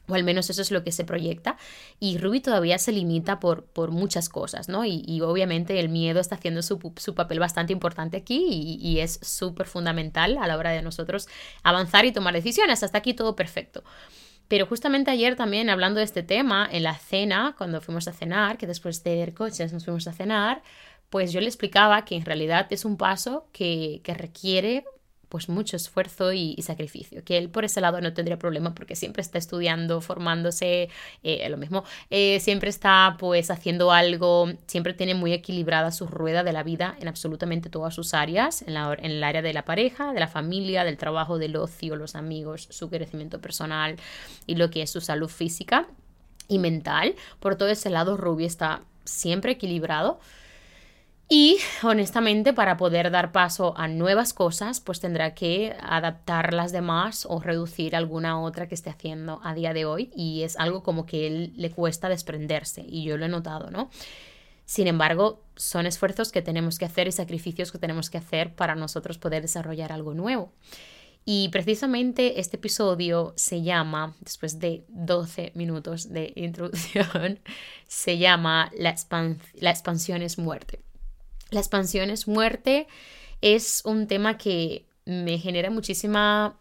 o 0.09 0.15
al 0.15 0.25
menos 0.25 0.51
eso 0.51 0.63
es 0.63 0.71
lo 0.71 0.85
que 0.85 0.93
se 0.93 1.05
proyecta, 1.05 1.57
y 2.01 2.19
Ruby 2.19 2.41
todavía 2.41 2.79
se 2.79 2.93
limita 2.93 3.41
por, 3.41 3.65
por 3.65 3.91
muchas 3.91 4.29
cosas, 4.29 4.69
¿no? 4.69 4.85
Y, 4.85 5.21
obviamente 5.21 5.81
el 5.81 5.89
miedo 5.89 6.21
está 6.21 6.37
haciendo 6.37 6.63
su, 6.63 6.79
papel 7.15 7.39
bastante 7.39 7.73
importante 7.73 8.17
aquí 8.17 8.47
y, 8.49 8.79
y 8.81 9.01
es 9.01 9.19
súper 9.23 9.67
fundamental 9.67 10.39
a 10.41 10.47
la 10.47 10.57
hora 10.57 10.71
de 10.71 10.83
nosotros 10.83 11.29
avanzar 11.63 12.05
y 12.05 12.13
tomar 12.13 12.35
decisiones. 12.35 12.83
Hasta 12.83 12.99
aquí 12.99 13.15
todo 13.15 13.35
perfecto. 13.35 13.83
Pero 14.49 14.67
justamente 14.67 15.11
ayer 15.11 15.35
también 15.37 15.71
hablando 15.71 15.99
de 15.99 16.05
este 16.05 16.23
tema, 16.23 16.69
en 16.71 16.85
la 16.85 16.95
cena, 16.95 17.55
cuando 17.59 17.81
fuimos 17.81 18.07
a 18.07 18.13
cenar, 18.13 18.59
que 18.59 18.67
después 18.67 19.03
de 19.03 19.17
ver 19.17 19.35
coches 19.35 19.73
nos 19.73 19.85
fuimos 19.85 20.07
a 20.07 20.13
cenar, 20.13 20.63
pues 21.11 21.33
yo 21.33 21.41
le 21.41 21.47
explicaba 21.47 22.05
que 22.05 22.17
en 22.17 22.25
realidad 22.25 22.67
es 22.71 22.85
un 22.85 22.97
paso 22.97 23.49
que, 23.53 24.01
que 24.05 24.15
requiere 24.15 24.85
pues 25.37 25.50
mucho 25.50 25.76
esfuerzo 25.76 26.33
y, 26.33 26.57
sacrificio, 26.62 27.23
que 27.23 27.37
él 27.37 27.50
por 27.50 27.66
ese 27.66 27.83
lado 27.83 28.00
no 28.00 28.14
tendría 28.14 28.38
problema 28.38 28.75
porque 28.75 28.97
siempre 28.97 29.21
está 29.21 29.37
estudiando, 29.37 30.00
formándose, 30.00 30.88
eh, 31.23 31.47
lo 31.50 31.59
mismo, 31.59 31.85
eh, 32.09 32.40
siempre 32.40 32.71
está 32.71 33.16
pues 33.19 33.50
haciendo 33.50 33.93
algo, 33.93 34.49
siempre 34.66 34.95
tiene 34.95 35.14
muy 35.14 35.35
equilibrada 35.35 35.93
su 35.93 36.07
rueda 36.07 36.43
de 36.43 36.55
la 36.55 36.62
vida 36.62 36.97
en 37.02 37.09
absolutamente 37.09 37.69
todas 37.69 37.95
sus 37.95 38.14
áreas, 38.14 38.62
en, 38.62 38.73
la, 38.73 38.95
en 38.95 39.11
el 39.11 39.23
área 39.23 39.43
de 39.43 39.52
la 39.52 39.66
pareja, 39.66 40.14
de 40.14 40.21
la 40.21 40.28
familia, 40.28 40.85
del 40.85 40.97
trabajo, 40.97 41.37
del 41.37 41.55
ocio, 41.57 41.97
los 41.97 42.14
amigos, 42.14 42.66
su 42.71 42.88
crecimiento 42.88 43.38
personal 43.38 43.97
y 44.47 44.55
lo 44.55 44.71
que 44.71 44.81
es 44.81 44.90
su 44.90 45.02
salud 45.02 45.28
física 45.28 45.87
y 46.49 46.59
mental. 46.59 47.14
Por 47.40 47.57
todo 47.57 47.69
ese 47.69 47.90
lado, 47.90 48.16
Ruby 48.16 48.47
está 48.47 48.81
siempre 49.05 49.52
equilibrado. 49.52 50.19
Y 51.28 51.59
honestamente, 51.83 52.52
para 52.52 52.76
poder 52.76 53.11
dar 53.11 53.33
paso 53.33 53.75
a 53.76 53.88
nuevas 53.88 54.33
cosas, 54.33 54.80
pues 54.80 55.00
tendrá 55.00 55.35
que 55.35 55.75
adaptar 55.80 56.52
las 56.54 56.71
demás 56.71 57.26
o 57.28 57.40
reducir 57.40 57.97
alguna 57.97 58.40
otra 58.40 58.68
que 58.68 58.76
esté 58.76 58.90
haciendo 58.90 59.40
a 59.42 59.52
día 59.52 59.73
de 59.73 59.87
hoy. 59.87 60.11
Y 60.14 60.42
es 60.42 60.56
algo 60.56 60.85
como 60.85 61.04
que 61.04 61.26
él 61.26 61.52
le 61.56 61.71
cuesta 61.71 62.09
desprenderse. 62.09 62.85
Y 62.87 63.02
yo 63.04 63.16
lo 63.16 63.25
he 63.25 63.28
notado, 63.28 63.71
¿no? 63.71 63.90
Sin 64.66 64.87
embargo, 64.87 65.42
son 65.56 65.87
esfuerzos 65.87 66.30
que 66.30 66.42
tenemos 66.42 66.78
que 66.78 66.85
hacer 66.85 67.09
y 67.09 67.12
sacrificios 67.12 67.73
que 67.73 67.78
tenemos 67.78 68.09
que 68.09 68.18
hacer 68.18 68.54
para 68.54 68.76
nosotros 68.76 69.18
poder 69.18 69.42
desarrollar 69.42 69.92
algo 69.92 70.14
nuevo. 70.14 70.52
Y 71.25 71.49
precisamente 71.49 72.38
este 72.38 72.56
episodio 72.56 73.33
se 73.37 73.62
llama, 73.62 74.14
después 74.21 74.61
de 74.61 74.85
12 74.88 75.50
minutos 75.56 76.12
de 76.12 76.33
introducción, 76.37 77.40
se 77.88 78.18
llama 78.18 78.71
La, 78.78 78.95
la 79.54 79.71
expansión 79.71 80.23
es 80.23 80.38
muerte. 80.38 80.86
La 81.50 81.61
expansión 81.61 82.11
es 82.11 82.26
muerte. 82.26 82.87
Es 83.41 83.83
un 83.85 84.07
tema 84.07 84.38
que 84.38 84.87
me 85.05 85.38
genera 85.38 85.71
muchísima, 85.71 86.59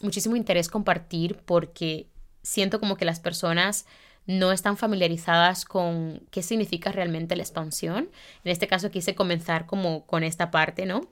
muchísimo 0.00 0.36
interés 0.36 0.68
compartir 0.68 1.36
porque 1.44 2.06
siento 2.42 2.80
como 2.80 2.96
que 2.96 3.04
las 3.04 3.20
personas 3.20 3.86
no 4.26 4.52
están 4.52 4.76
familiarizadas 4.76 5.64
con 5.64 6.22
qué 6.30 6.42
significa 6.42 6.92
realmente 6.92 7.34
la 7.34 7.42
expansión. 7.42 8.10
En 8.44 8.52
este 8.52 8.68
caso 8.68 8.90
quise 8.90 9.14
comenzar 9.14 9.66
como 9.66 10.06
con 10.06 10.22
esta 10.22 10.50
parte, 10.50 10.84
¿no? 10.86 11.08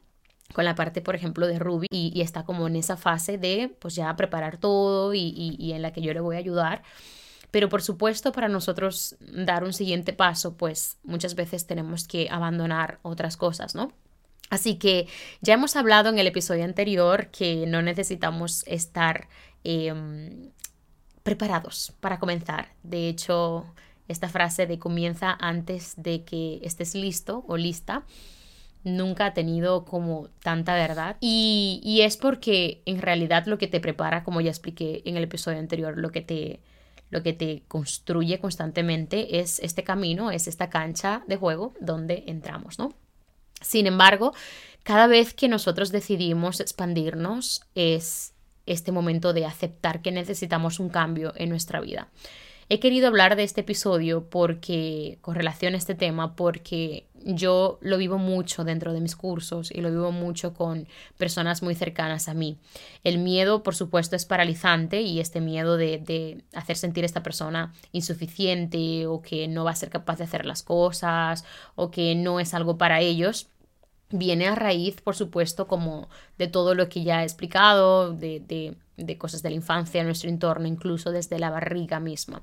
Con 0.52 0.64
la 0.64 0.74
parte, 0.74 1.00
por 1.00 1.16
ejemplo, 1.16 1.46
de 1.46 1.58
Ruby 1.58 1.86
y, 1.90 2.20
está 2.20 2.44
como 2.44 2.68
en 2.68 2.76
esa 2.76 2.96
fase 2.96 3.38
de 3.38 3.74
pues 3.80 3.94
ya 3.96 4.14
preparar 4.16 4.58
todo 4.58 5.14
y, 5.14 5.56
y 5.58 5.72
en 5.72 5.82
la 5.82 5.92
que 5.92 6.02
yo 6.02 6.12
le 6.12 6.20
voy 6.20 6.36
a 6.36 6.40
ayudar. 6.40 6.82
Pero 7.50 7.68
por 7.68 7.82
supuesto, 7.82 8.32
para 8.32 8.48
nosotros 8.48 9.16
dar 9.20 9.64
un 9.64 9.72
siguiente 9.72 10.12
paso, 10.12 10.56
pues 10.56 10.98
muchas 11.02 11.34
veces 11.34 11.66
tenemos 11.66 12.06
que 12.06 12.28
abandonar 12.30 12.98
otras 13.02 13.36
cosas, 13.36 13.74
¿no? 13.74 13.92
Así 14.50 14.76
que 14.76 15.08
ya 15.40 15.54
hemos 15.54 15.76
hablado 15.76 16.08
en 16.08 16.18
el 16.18 16.26
episodio 16.26 16.64
anterior 16.64 17.28
que 17.28 17.66
no 17.66 17.82
necesitamos 17.82 18.62
estar 18.66 19.28
em, 19.64 20.50
preparados 21.22 21.92
para 22.00 22.18
comenzar. 22.18 22.72
De 22.84 23.08
hecho, 23.08 23.66
esta 24.06 24.28
frase 24.28 24.66
de 24.66 24.78
comienza 24.78 25.36
antes 25.40 25.94
de 25.96 26.24
que 26.24 26.60
estés 26.62 26.94
listo 26.94 27.44
o 27.48 27.56
lista 27.56 28.04
nunca 28.84 29.26
ha 29.26 29.34
tenido 29.34 29.84
como 29.84 30.28
tanta 30.42 30.74
verdad. 30.74 31.16
Y, 31.20 31.80
y 31.82 32.02
es 32.02 32.16
porque 32.16 32.82
en 32.86 33.02
realidad 33.02 33.46
lo 33.46 33.58
que 33.58 33.66
te 33.66 33.80
prepara, 33.80 34.22
como 34.22 34.40
ya 34.40 34.50
expliqué 34.50 35.02
en 35.04 35.16
el 35.16 35.24
episodio 35.24 35.58
anterior, 35.58 35.98
lo 35.98 36.12
que 36.12 36.20
te 36.20 36.60
lo 37.10 37.22
que 37.22 37.32
te 37.32 37.62
construye 37.68 38.38
constantemente 38.40 39.40
es 39.40 39.58
este 39.60 39.84
camino, 39.84 40.30
es 40.30 40.48
esta 40.48 40.70
cancha 40.70 41.22
de 41.26 41.36
juego 41.36 41.74
donde 41.80 42.24
entramos, 42.26 42.78
¿no? 42.78 42.94
Sin 43.60 43.86
embargo, 43.86 44.34
cada 44.82 45.06
vez 45.06 45.34
que 45.34 45.48
nosotros 45.48 45.90
decidimos 45.90 46.60
expandirnos 46.60 47.62
es 47.74 48.34
este 48.66 48.92
momento 48.92 49.32
de 49.32 49.46
aceptar 49.46 50.02
que 50.02 50.12
necesitamos 50.12 50.80
un 50.80 50.88
cambio 50.88 51.32
en 51.36 51.48
nuestra 51.48 51.80
vida. 51.80 52.08
He 52.68 52.80
querido 52.80 53.06
hablar 53.06 53.36
de 53.36 53.44
este 53.44 53.60
episodio 53.60 54.28
porque, 54.28 55.18
con 55.20 55.36
relación 55.36 55.74
a 55.74 55.76
este 55.76 55.94
tema, 55.94 56.34
porque 56.34 57.06
yo 57.24 57.78
lo 57.80 57.96
vivo 57.96 58.18
mucho 58.18 58.64
dentro 58.64 58.92
de 58.92 59.00
mis 59.00 59.14
cursos 59.14 59.70
y 59.70 59.80
lo 59.80 59.90
vivo 59.90 60.10
mucho 60.10 60.52
con 60.52 60.88
personas 61.16 61.62
muy 61.62 61.76
cercanas 61.76 62.28
a 62.28 62.34
mí. 62.34 62.58
El 63.04 63.18
miedo, 63.18 63.62
por 63.62 63.76
supuesto, 63.76 64.16
es 64.16 64.26
paralizante 64.26 65.02
y 65.02 65.20
este 65.20 65.40
miedo 65.40 65.76
de, 65.76 65.98
de 65.98 66.42
hacer 66.54 66.76
sentir 66.76 67.04
a 67.04 67.06
esta 67.06 67.22
persona 67.22 67.72
insuficiente 67.92 69.06
o 69.06 69.22
que 69.22 69.46
no 69.46 69.62
va 69.62 69.70
a 69.70 69.76
ser 69.76 69.90
capaz 69.90 70.18
de 70.18 70.24
hacer 70.24 70.44
las 70.44 70.64
cosas 70.64 71.44
o 71.76 71.92
que 71.92 72.16
no 72.16 72.40
es 72.40 72.52
algo 72.52 72.78
para 72.78 73.00
ellos 73.00 73.48
viene 74.10 74.46
a 74.46 74.54
raíz, 74.54 75.00
por 75.00 75.16
supuesto, 75.16 75.66
como 75.66 76.08
de 76.38 76.48
todo 76.48 76.74
lo 76.74 76.88
que 76.88 77.02
ya 77.02 77.22
he 77.22 77.24
explicado, 77.24 78.12
de, 78.12 78.40
de, 78.96 79.18
cosas 79.18 79.42
de 79.42 79.50
la 79.50 79.56
infancia, 79.56 80.04
nuestro 80.04 80.30
entorno, 80.30 80.66
incluso 80.66 81.10
desde 81.10 81.38
la 81.38 81.50
barriga 81.50 82.00
misma. 82.00 82.42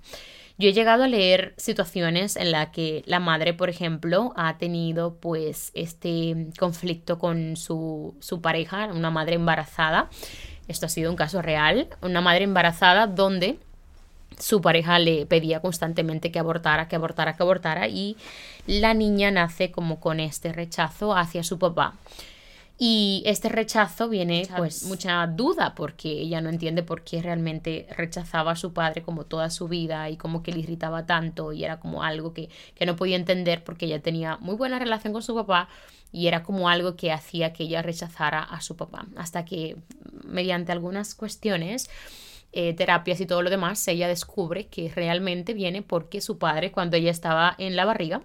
Yo 0.57 0.69
he 0.69 0.73
llegado 0.73 1.03
a 1.03 1.07
leer 1.07 1.53
situaciones 1.57 2.35
en 2.35 2.51
la 2.51 2.71
que 2.71 3.03
la 3.07 3.19
madre, 3.19 3.53
por 3.53 3.69
ejemplo, 3.69 4.33
ha 4.35 4.57
tenido 4.57 5.15
pues 5.15 5.71
este 5.73 6.47
conflicto 6.59 7.17
con 7.17 7.55
su, 7.55 8.15
su 8.19 8.41
pareja, 8.41 8.85
una 8.93 9.09
madre 9.09 9.35
embarazada. 9.35 10.09
Esto 10.67 10.85
ha 10.85 10.89
sido 10.89 11.09
un 11.09 11.17
caso 11.17 11.41
real, 11.41 11.87
una 12.01 12.21
madre 12.21 12.43
embarazada 12.43 13.07
donde 13.07 13.57
su 14.39 14.61
pareja 14.61 14.99
le 14.99 15.25
pedía 15.25 15.61
constantemente 15.61 16.31
que 16.31 16.39
abortara, 16.39 16.87
que 16.87 16.95
abortara, 16.95 17.35
que 17.35 17.43
abortara 17.43 17.87
y 17.87 18.17
la 18.67 18.93
niña 18.93 19.31
nace 19.31 19.71
como 19.71 19.99
con 19.99 20.19
este 20.19 20.53
rechazo 20.53 21.15
hacia 21.15 21.43
su 21.43 21.59
papá. 21.59 21.95
Y 22.79 23.21
este 23.25 23.49
rechazo 23.49 24.09
viene 24.09 24.47
pues 24.57 24.83
mucha 24.83 25.25
duda 25.27 25.75
porque 25.75 26.09
ella 26.09 26.41
no 26.41 26.49
entiende 26.49 26.81
por 26.81 27.03
qué 27.03 27.21
realmente 27.21 27.87
rechazaba 27.95 28.51
a 28.51 28.55
su 28.55 28.73
padre 28.73 29.03
como 29.03 29.25
toda 29.25 29.51
su 29.51 29.67
vida 29.67 30.09
y 30.09 30.17
como 30.17 30.41
que 30.41 30.51
le 30.51 30.59
irritaba 30.59 31.05
tanto 31.05 31.53
y 31.53 31.63
era 31.63 31.79
como 31.79 32.03
algo 32.03 32.33
que, 32.33 32.49
que 32.73 32.85
no 32.85 32.95
podía 32.95 33.15
entender 33.15 33.63
porque 33.63 33.85
ella 33.85 34.01
tenía 34.01 34.37
muy 34.37 34.55
buena 34.55 34.79
relación 34.79 35.13
con 35.13 35.21
su 35.21 35.35
papá 35.35 35.69
y 36.11 36.27
era 36.27 36.43
como 36.43 36.67
algo 36.67 36.95
que 36.95 37.11
hacía 37.11 37.53
que 37.53 37.63
ella 37.63 37.83
rechazara 37.83 38.41
a 38.41 38.59
su 38.59 38.75
papá 38.75 39.05
hasta 39.17 39.45
que 39.45 39.77
mediante 40.25 40.71
algunas 40.71 41.13
cuestiones 41.13 41.89
eh, 42.53 42.73
terapias 42.73 43.19
y 43.19 43.25
todo 43.25 43.41
lo 43.41 43.49
demás, 43.49 43.87
ella 43.87 44.07
descubre 44.07 44.67
que 44.67 44.89
realmente 44.89 45.53
viene 45.53 45.81
porque 45.81 46.21
su 46.21 46.37
padre, 46.37 46.71
cuando 46.71 46.97
ella 46.97 47.11
estaba 47.11 47.55
en 47.57 47.75
la 47.75 47.85
barriga, 47.85 48.21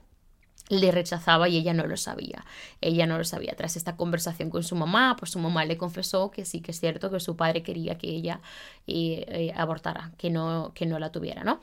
le 0.68 0.90
rechazaba 0.90 1.48
y 1.48 1.56
ella 1.56 1.72
no 1.72 1.86
lo 1.86 1.96
sabía. 1.96 2.44
Ella 2.80 3.06
no 3.06 3.16
lo 3.16 3.24
sabía. 3.24 3.54
Tras 3.56 3.76
esta 3.76 3.96
conversación 3.96 4.50
con 4.50 4.62
su 4.62 4.76
mamá, 4.76 5.16
pues 5.18 5.30
su 5.30 5.38
mamá 5.38 5.64
le 5.64 5.78
confesó 5.78 6.30
que 6.30 6.44
sí 6.44 6.60
que 6.60 6.72
es 6.72 6.80
cierto 6.80 7.10
que 7.10 7.20
su 7.20 7.36
padre 7.36 7.62
quería 7.62 7.96
que 7.96 8.08
ella 8.08 8.40
eh, 8.86 9.24
eh, 9.28 9.52
abortara, 9.56 10.12
que 10.18 10.30
no, 10.30 10.72
que 10.74 10.86
no 10.86 10.98
la 10.98 11.10
tuviera, 11.10 11.42
¿no? 11.42 11.60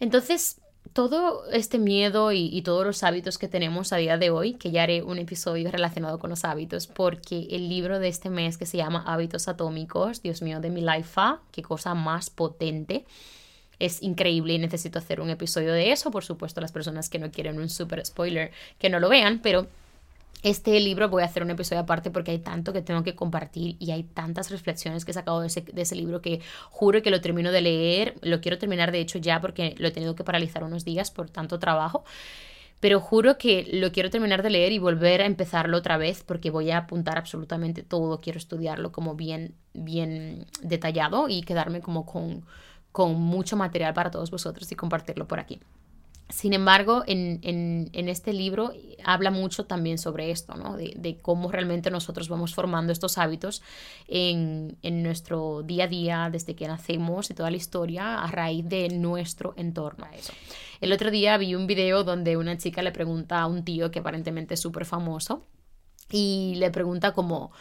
Entonces, 0.00 0.60
todo 0.92 1.46
este 1.50 1.78
miedo 1.78 2.32
y, 2.32 2.60
todos 2.62 2.84
los 2.84 3.02
hábitos 3.02 3.38
que 3.38 3.48
tenemos 3.48 3.92
a 3.92 3.96
día 3.96 4.18
de 4.18 4.30
hoy, 4.30 4.54
que 4.54 4.70
ya 4.70 4.82
haré 4.82 5.02
un 5.02 5.18
episodio 5.18 5.70
relacionado 5.70 6.18
con 6.18 6.30
los 6.30 6.44
hábitos, 6.44 6.86
porque 6.86 7.46
el 7.50 7.68
libro 7.68 7.98
de 7.98 8.08
este 8.08 8.30
mes 8.30 8.58
que 8.58 8.66
se 8.66 8.76
llama 8.76 9.02
Hábitos 9.06 9.48
Atómicos, 9.48 10.22
Dios 10.22 10.42
mío, 10.42 10.60
de 10.60 10.70
mi 10.70 10.80
life, 10.82 11.20
qué 11.50 11.62
cosa 11.62 11.94
más 11.94 12.30
potente. 12.30 13.04
Es 13.78 14.02
increíble 14.02 14.52
y 14.52 14.58
necesito 14.58 14.98
hacer 14.98 15.20
un 15.20 15.30
episodio 15.30 15.72
de 15.72 15.92
eso. 15.92 16.10
Por 16.10 16.24
supuesto, 16.24 16.60
las 16.60 16.72
personas 16.72 17.08
que 17.08 17.18
no 17.18 17.30
quieren 17.30 17.58
un 17.58 17.68
super 17.68 18.04
spoiler, 18.04 18.52
que 18.78 18.90
no 18.90 19.00
lo 19.00 19.08
vean, 19.08 19.40
pero 19.42 19.66
este 20.42 20.78
libro 20.80 21.08
voy 21.08 21.22
a 21.22 21.26
hacer 21.26 21.42
un 21.42 21.50
episodio 21.50 21.82
aparte 21.82 22.10
porque 22.10 22.32
hay 22.32 22.40
tanto 22.40 22.72
que 22.72 22.82
tengo 22.82 23.04
que 23.04 23.14
compartir 23.14 23.76
y 23.78 23.92
hay 23.92 24.02
tantas 24.02 24.50
reflexiones 24.50 25.04
que 25.04 25.12
he 25.12 25.14
sacado 25.14 25.40
de 25.40 25.46
ese, 25.46 25.94
libro 25.94 26.20
que 26.20 26.40
juro 26.70 27.00
que 27.00 27.10
lo 27.10 27.20
termino 27.20 27.52
de 27.52 27.60
leer. 27.60 28.14
Lo 28.22 28.40
quiero 28.40 28.58
terminar 28.58 28.90
de 28.90 29.00
hecho 29.00 29.18
ya 29.18 29.40
porque 29.40 29.74
lo 29.78 29.88
he 29.88 29.92
tenido 29.92 30.16
que 30.16 30.24
paralizar 30.24 30.64
unos 30.64 30.84
días 30.84 31.10
por 31.12 31.30
tanto 31.30 31.58
trabajo. 31.60 32.04
Pero 32.80 32.98
juro 32.98 33.38
que 33.38 33.68
lo 33.72 33.92
quiero 33.92 34.10
terminar 34.10 34.42
de 34.42 34.50
leer 34.50 34.72
y 34.72 34.80
volver 34.80 35.22
a 35.22 35.26
empezarlo 35.26 35.76
otra 35.76 35.96
vez 35.96 36.24
porque 36.24 36.50
voy 36.50 36.72
a 36.72 36.78
apuntar 36.78 37.16
absolutamente 37.16 37.84
todo. 37.84 38.20
Quiero 38.20 38.38
estudiarlo 38.38 38.90
como 38.90 39.14
bien, 39.14 39.54
bien 39.74 40.46
detallado 40.62 41.28
y 41.28 41.42
quedarme 41.42 41.80
como 41.80 42.04
con, 42.04 42.44
con 42.90 43.14
mucho 43.20 43.56
material 43.56 43.94
para 43.94 44.10
todos 44.10 44.32
vosotros 44.32 44.72
y 44.72 44.74
compartirlo 44.74 45.28
por 45.28 45.38
aquí. 45.38 45.60
Sin 46.32 46.54
embargo, 46.54 47.02
en, 47.06 47.90
este 47.92 48.32
libro 48.32 48.72
habla 49.04 49.30
mucho 49.30 49.66
también 49.66 49.98
sobre 49.98 50.30
esto, 50.30 50.54
¿no? 50.54 50.78
de, 50.78 51.18
cómo 51.20 51.52
realmente 51.52 51.90
nosotros 51.90 52.30
vamos 52.30 52.54
formando 52.54 52.90
estos 52.90 53.18
hábitos 53.18 53.60
en, 54.08 54.78
nuestro 54.82 55.62
día 55.62 55.84
a 55.84 55.88
día, 55.88 56.28
desde 56.32 56.56
que 56.56 56.66
nacemos 56.66 57.30
y 57.30 57.34
toda 57.34 57.50
la 57.50 57.58
historia, 57.58 58.22
a 58.22 58.30
raíz 58.30 58.66
de 58.66 58.88
nuestro 58.88 59.52
entorno. 59.58 60.06
Eso. 60.16 60.32
El 60.80 60.92
otro 60.92 61.10
día 61.10 61.36
vi 61.36 61.54
un 61.54 61.66
video 61.66 62.02
donde 62.02 62.38
una 62.38 62.56
chica 62.56 62.80
le 62.80 62.92
pregunta 62.92 63.42
a 63.42 63.46
un 63.46 63.62
tío 63.62 63.90
que 63.90 63.98
aparentemente 63.98 64.54
es 64.54 64.60
súper 64.60 64.86
famoso 64.86 65.46
y 66.10 66.54
le 66.56 66.70
pregunta 66.70 67.12
como 67.12 67.52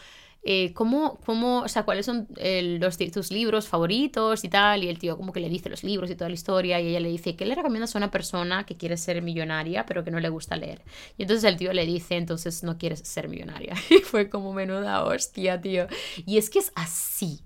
eh, 0.44 0.74
¿cómo, 0.74 1.20
o 1.28 1.68
sea, 1.68 1.84
cuáles 1.84 2.06
son 2.06 2.28
eh, 2.38 2.78
los, 2.80 2.98
tus 2.98 3.32
libros 3.32 3.68
favoritos 3.68 4.44
y 4.44 4.50
tal, 4.50 4.84
y 4.84 4.90
el 4.90 4.98
tío 4.98 5.18
como 5.18 5.32
que 5.34 5.40
le 5.40 5.50
dice 5.50 5.70
los 5.70 5.84
libros 5.84 6.10
y 6.10 6.16
toda 6.16 6.30
la 6.30 6.34
historia, 6.34 6.80
y 6.82 6.88
ella 6.88 7.00
le 7.00 7.10
dice, 7.10 7.36
¿qué 7.36 7.46
le 7.46 7.56
recomiendas 7.56 7.96
a 7.96 8.00
una 8.00 8.12
persona 8.12 8.66
que 8.66 8.76
quiere 8.78 8.98
ser 8.98 9.22
millonaria 9.22 9.86
pero 9.86 10.04
que 10.04 10.12
no 10.12 10.20
le 10.20 10.30
gusta 10.30 10.56
leer? 10.56 10.82
Y 11.18 11.24
entonces 11.24 11.44
el 11.44 11.58
tío 11.58 11.74
le 11.74 11.86
dice, 11.86 12.16
entonces 12.18 12.64
no 12.64 12.78
quieres 12.78 13.00
ser 13.00 13.28
millonaria. 13.30 13.76
Y 13.92 14.00
fue 14.00 14.30
como 14.30 14.54
menuda 14.54 15.04
hostia, 15.04 15.60
tío. 15.62 15.88
Y 16.26 16.38
es 16.38 16.50
que 16.50 16.60
es 16.60 16.72
así. 16.76 17.42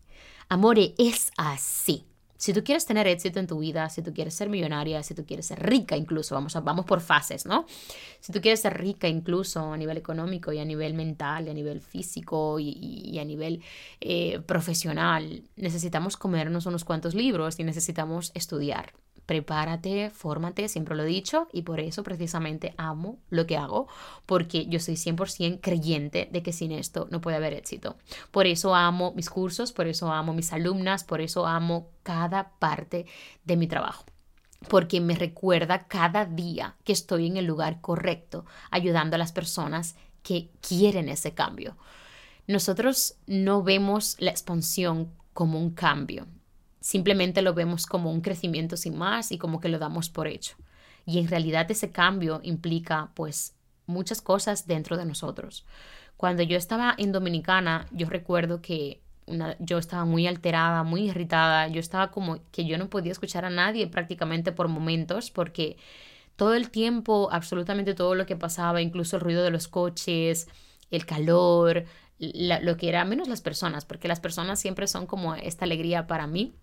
Amore, 0.48 0.94
es 0.98 1.32
así. 1.38 2.06
Si 2.46 2.54
tú 2.54 2.64
quieres 2.64 2.86
tener 2.86 3.08
éxito 3.08 3.40
en 3.40 3.48
tu 3.48 3.58
vida, 3.58 3.90
si 3.90 4.04
tú 4.04 4.14
quieres 4.14 4.36
ser 4.36 4.50
millonaria, 4.50 5.02
si 5.02 5.16
tú 5.16 5.26
quieres 5.26 5.48
ser 5.48 5.64
rica 5.64 5.98
incluso, 5.98 6.36
vamos, 6.36 6.56
a, 6.56 6.60
vamos 6.60 6.86
por 6.86 7.02
fases, 7.02 7.48
¿no? 7.48 7.66
Si 8.20 8.32
tú 8.32 8.40
quieres 8.40 8.60
ser 8.60 8.78
rica 8.78 9.08
incluso 9.08 9.74
a 9.74 9.78
nivel 9.78 9.98
económico 9.98 10.54
y 10.54 10.60
a 10.60 10.64
nivel 10.64 10.94
mental 10.94 11.48
y 11.48 11.50
a 11.50 11.56
nivel 11.56 11.82
físico 11.82 12.60
y, 12.60 13.18
a 13.18 13.26
nivel 13.26 13.64
eh, 14.00 14.42
profesional, 14.46 15.42
necesitamos 15.56 16.18
comernos 16.18 16.68
unos 16.68 16.86
cuantos 16.86 17.16
libros 17.16 17.60
y 17.60 17.64
necesitamos 17.64 18.32
estudiar 18.36 18.94
prepárate, 19.26 20.10
fórmate, 20.10 20.70
siempre 20.70 20.96
lo 20.96 21.04
he 21.04 21.08
dicho 21.08 21.48
y 21.52 21.64
por 21.64 21.80
eso 21.80 22.04
precisamente 22.04 22.74
amo 22.78 23.20
lo 23.30 23.46
que 23.46 23.58
hago, 23.58 23.88
porque 24.26 24.68
yo 24.68 24.80
soy 24.80 24.96
100% 24.96 25.60
creyente 25.62 26.30
de 26.32 26.44
que 26.44 26.54
sin 26.54 26.72
esto 26.72 27.08
no 27.12 27.22
puede 27.22 27.38
haber 27.38 27.54
éxito. 27.54 27.98
Por 28.32 28.48
eso 28.48 28.76
amo 28.76 29.14
mis 29.16 29.30
cursos, 29.30 29.72
por 29.72 29.88
eso 29.88 30.12
amo 30.12 30.34
mis 30.34 30.54
alumnas, 30.54 31.04
por 31.04 31.22
eso 31.22 31.46
amo 31.46 31.90
cada 32.04 32.52
parte 32.60 33.06
de 33.44 33.58
mi 33.58 33.68
trabajo 33.68 34.06
porque 34.68 35.00
me 35.00 35.14
recuerda 35.14 35.88
cada 35.88 36.26
día 36.26 36.76
que 36.84 36.94
estoy 36.94 37.28
en 37.28 37.38
el 37.38 37.46
lugar 37.46 37.82
correcto, 37.82 38.46
ayudando 38.72 39.16
a 39.16 39.20
las 39.20 39.32
personas 39.32 39.96
que 40.24 40.50
quieren 40.60 41.08
ese 41.08 41.36
cambio. 41.36 41.78
Nosotros 42.48 43.16
no 43.28 43.64
vemos 43.64 44.16
la 44.20 44.32
expansión 44.32 45.12
como 45.34 45.60
un 45.60 45.72
cambio, 45.72 46.28
simplemente 46.86 47.42
lo 47.42 47.56
vemos 47.56 47.88
como 47.88 48.12
un 48.12 48.22
crecimiento 48.22 48.78
sin 48.78 48.96
más 48.96 49.32
y 49.32 49.40
como 49.40 49.60
que 49.60 49.70
lo 49.70 49.80
damos 49.80 50.12
por 50.12 50.28
hecho. 50.28 50.56
Y 51.04 51.18
en 51.18 51.28
realidad 51.28 51.66
ese 51.72 51.92
cambio 51.92 52.42
implica 52.44 53.10
pues 53.16 53.56
muchas 53.88 54.22
cosas 54.22 54.68
dentro 54.68 54.96
de 54.96 55.06
nosotros. 55.06 55.66
Cuando 56.16 56.44
yo 56.44 56.56
estaba 56.56 56.94
en 57.00 57.12
Dominicana, 57.12 57.88
yo 57.90 58.08
recuerdo 58.08 58.62
que 58.62 59.02
yo 59.58 59.80
estaba 59.80 60.06
muy 60.06 60.28
alterada, 60.28 60.84
muy 60.84 61.10
irritada, 61.10 61.68
yo 61.70 61.80
estaba 61.80 62.12
como 62.12 62.38
que 62.52 62.66
yo 62.66 62.78
no 62.78 62.88
podía 62.88 63.14
escuchar 63.14 63.46
a 63.46 63.50
nadie 63.50 63.88
prácticamente 63.88 64.52
por 64.52 64.68
momentos 64.68 65.32
porque 65.32 65.78
todo 66.36 66.54
el 66.54 66.70
tiempo, 66.70 67.30
absolutamente 67.32 67.96
todo 67.96 68.14
lo 68.14 68.28
que 68.28 68.36
pasaba, 68.36 68.84
incluso 68.84 69.16
el 69.16 69.24
ruido 69.24 69.44
de 69.44 69.50
los 69.50 69.68
coches, 69.68 70.48
el 70.92 71.08
calor, 71.08 71.86
lo 72.20 72.78
que 72.78 72.90
era, 72.90 73.06
menos 73.06 73.28
las 73.28 73.42
personas, 73.42 73.86
porque 73.86 74.08
las 74.08 74.20
personas 74.20 74.60
siempre 74.60 74.86
son 74.86 75.08
como 75.08 75.34
esta 75.34 75.66
alegría 75.66 76.06
para 76.06 76.28
mí 76.28 76.54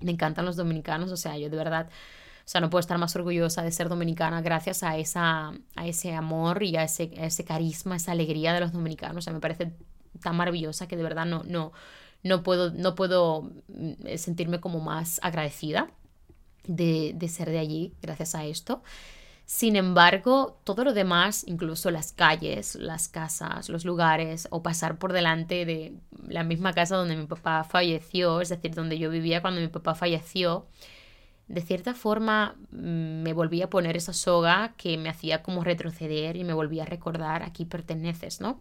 me 0.00 0.12
encantan 0.12 0.44
los 0.44 0.56
dominicanos, 0.56 1.12
o 1.12 1.16
sea, 1.16 1.36
yo 1.36 1.50
de 1.50 1.56
verdad, 1.56 1.88
o 1.88 2.48
sea, 2.48 2.60
no 2.60 2.70
puedo 2.70 2.80
estar 2.80 2.98
más 2.98 3.14
orgullosa 3.16 3.62
de 3.62 3.72
ser 3.72 3.88
dominicana 3.88 4.42
gracias 4.42 4.82
a, 4.82 4.96
esa, 4.96 5.52
a 5.76 5.86
ese 5.86 6.14
amor 6.14 6.62
y 6.62 6.76
a 6.76 6.84
ese, 6.84 7.10
ese 7.14 7.44
carisma, 7.44 7.96
esa 7.96 8.12
alegría 8.12 8.52
de 8.52 8.60
los 8.60 8.72
dominicanos. 8.72 9.18
O 9.18 9.22
sea, 9.22 9.32
me 9.32 9.40
parece 9.40 9.72
tan 10.22 10.36
maravillosa 10.36 10.88
que 10.88 10.96
de 10.96 11.02
verdad 11.02 11.26
no, 11.26 11.42
no, 11.44 11.72
no, 12.22 12.42
puedo, 12.42 12.70
no 12.72 12.94
puedo 12.94 13.50
mm, 13.68 14.16
sentirme 14.16 14.60
como 14.60 14.80
más 14.80 15.20
agradecida 15.22 15.90
de, 16.66 17.12
de 17.14 17.28
ser 17.28 17.50
de 17.50 17.58
allí 17.58 17.94
gracias 18.02 18.34
a 18.34 18.44
esto. 18.44 18.82
Sin 19.52 19.74
embargo, 19.74 20.60
todo 20.62 20.84
lo 20.84 20.94
demás, 20.94 21.42
incluso 21.44 21.90
las 21.90 22.12
calles, 22.12 22.76
las 22.76 23.08
casas, 23.08 23.68
los 23.68 23.84
lugares 23.84 24.46
o 24.52 24.62
pasar 24.62 24.96
por 24.96 25.12
delante 25.12 25.64
de 25.64 25.96
la 26.28 26.44
misma 26.44 26.72
casa 26.72 26.94
donde 26.94 27.16
mi 27.16 27.26
papá 27.26 27.64
falleció, 27.64 28.40
es 28.40 28.48
decir, 28.48 28.76
donde 28.76 28.96
yo 28.96 29.10
vivía 29.10 29.42
cuando 29.42 29.60
mi 29.60 29.66
papá 29.66 29.96
falleció, 29.96 30.68
de 31.48 31.62
cierta 31.62 31.94
forma 31.94 32.54
mm, 32.70 33.22
me 33.22 33.32
volví 33.32 33.60
a 33.60 33.68
poner 33.68 33.96
esa 33.96 34.12
soga 34.12 34.74
que 34.76 34.96
me 34.96 35.08
hacía 35.08 35.42
como 35.42 35.64
retroceder 35.64 36.36
y 36.36 36.44
me 36.44 36.52
volvía 36.52 36.84
a 36.84 36.86
recordar 36.86 37.42
aquí 37.42 37.64
perteneces, 37.64 38.40
¿no? 38.40 38.60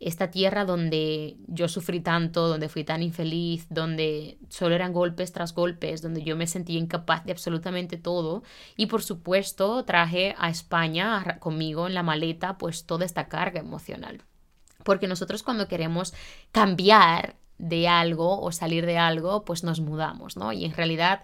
Esta 0.00 0.30
tierra 0.30 0.64
donde 0.64 1.36
yo 1.46 1.68
sufrí 1.68 2.00
tanto, 2.00 2.48
donde 2.48 2.68
fui 2.68 2.84
tan 2.84 3.02
infeliz, 3.02 3.66
donde 3.68 4.38
solo 4.48 4.74
eran 4.74 4.92
golpes 4.92 5.32
tras 5.32 5.54
golpes, 5.54 6.02
donde 6.02 6.22
yo 6.22 6.36
me 6.36 6.46
sentía 6.46 6.78
incapaz 6.78 7.24
de 7.24 7.32
absolutamente 7.32 7.96
todo. 7.96 8.42
Y 8.76 8.86
por 8.86 9.02
supuesto 9.02 9.84
traje 9.84 10.34
a 10.38 10.50
España 10.50 11.38
conmigo 11.40 11.86
en 11.86 11.94
la 11.94 12.02
maleta 12.02 12.58
pues 12.58 12.86
toda 12.86 13.04
esta 13.04 13.28
carga 13.28 13.60
emocional. 13.60 14.22
Porque 14.84 15.08
nosotros 15.08 15.42
cuando 15.42 15.68
queremos 15.68 16.14
cambiar 16.52 17.36
de 17.58 17.88
algo 17.88 18.40
o 18.40 18.52
salir 18.52 18.86
de 18.86 18.98
algo, 18.98 19.44
pues 19.44 19.64
nos 19.64 19.80
mudamos, 19.80 20.36
¿no? 20.36 20.52
Y 20.52 20.64
en 20.64 20.72
realidad 20.72 21.22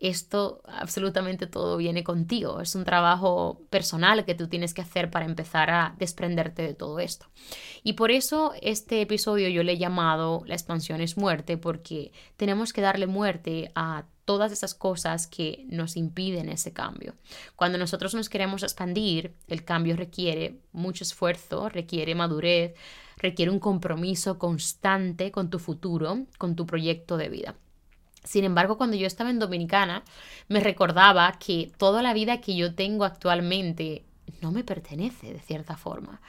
esto 0.00 0.62
absolutamente 0.64 1.46
todo 1.46 1.76
viene 1.76 2.04
contigo. 2.04 2.60
Es 2.60 2.74
un 2.74 2.84
trabajo 2.84 3.60
personal 3.70 4.24
que 4.24 4.34
tú 4.34 4.48
tienes 4.48 4.74
que 4.74 4.82
hacer 4.82 5.10
para 5.10 5.26
empezar 5.26 5.70
a 5.70 5.94
desprenderte 5.98 6.62
de 6.62 6.74
todo 6.74 7.00
esto. 7.00 7.26
Y 7.82 7.94
por 7.94 8.10
eso 8.10 8.52
este 8.62 9.00
episodio 9.00 9.48
yo 9.48 9.62
le 9.62 9.72
he 9.72 9.78
llamado 9.78 10.42
La 10.46 10.54
expansión 10.54 11.00
es 11.00 11.16
muerte, 11.16 11.56
porque 11.56 12.12
tenemos 12.36 12.72
que 12.72 12.80
darle 12.80 13.06
muerte 13.06 13.72
a 13.74 14.04
todas 14.24 14.52
esas 14.52 14.74
cosas 14.74 15.26
que 15.26 15.64
nos 15.68 15.96
impiden 15.96 16.50
ese 16.50 16.72
cambio. 16.72 17.14
Cuando 17.56 17.78
nosotros 17.78 18.14
nos 18.14 18.28
queremos 18.28 18.62
expandir, 18.62 19.34
el 19.46 19.64
cambio 19.64 19.96
requiere 19.96 20.60
mucho 20.72 21.02
esfuerzo, 21.02 21.70
requiere 21.70 22.14
madurez, 22.14 22.74
requiere 23.16 23.50
un 23.50 23.58
compromiso 23.58 24.38
constante 24.38 25.32
con 25.32 25.48
tu 25.48 25.58
futuro, 25.58 26.26
con 26.36 26.56
tu 26.56 26.66
proyecto 26.66 27.16
de 27.16 27.28
vida. 27.30 27.54
Sin 28.24 28.44
embargo, 28.44 28.76
cuando 28.76 28.96
yo 28.96 29.06
estaba 29.06 29.30
en 29.30 29.38
Dominicana, 29.38 30.02
me 30.48 30.60
recordaba 30.60 31.32
que 31.38 31.70
toda 31.76 32.02
la 32.02 32.12
vida 32.12 32.40
que 32.40 32.56
yo 32.56 32.74
tengo 32.74 33.04
actualmente 33.04 34.04
no 34.42 34.52
me 34.52 34.64
pertenece 34.64 35.32
de 35.32 35.40
cierta 35.40 35.76
forma 35.76 36.20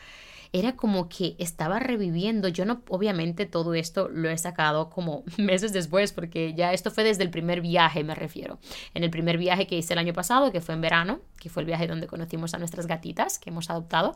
era 0.51 0.75
como 0.75 1.09
que 1.09 1.35
estaba 1.38 1.79
reviviendo. 1.79 2.47
Yo 2.47 2.65
no, 2.65 2.81
obviamente 2.89 3.45
todo 3.45 3.73
esto 3.73 4.09
lo 4.09 4.29
he 4.29 4.38
sacado 4.38 4.89
como 4.89 5.23
meses 5.38 5.73
después, 5.73 6.12
porque 6.13 6.53
ya 6.53 6.73
esto 6.73 6.91
fue 6.91 7.03
desde 7.03 7.23
el 7.23 7.29
primer 7.29 7.62
viaje, 7.62 8.03
me 8.03 8.15
refiero. 8.15 8.59
En 8.93 9.03
el 9.03 9.09
primer 9.09 9.38
viaje 9.38 9.67
que 9.67 9.77
hice 9.77 9.93
el 9.93 9.99
año 9.99 10.13
pasado, 10.13 10.51
que 10.51 10.62
fue 10.62 10.75
en 10.75 10.81
verano, 10.81 11.19
que 11.39 11.49
fue 11.49 11.62
el 11.62 11.67
viaje 11.67 11.88
donde 11.88 12.07
conocimos 12.07 12.53
a 12.53 12.57
nuestras 12.57 12.88
gatitas 12.88 13.39
que 13.39 13.49
hemos 13.49 13.69
adoptado, 13.69 14.15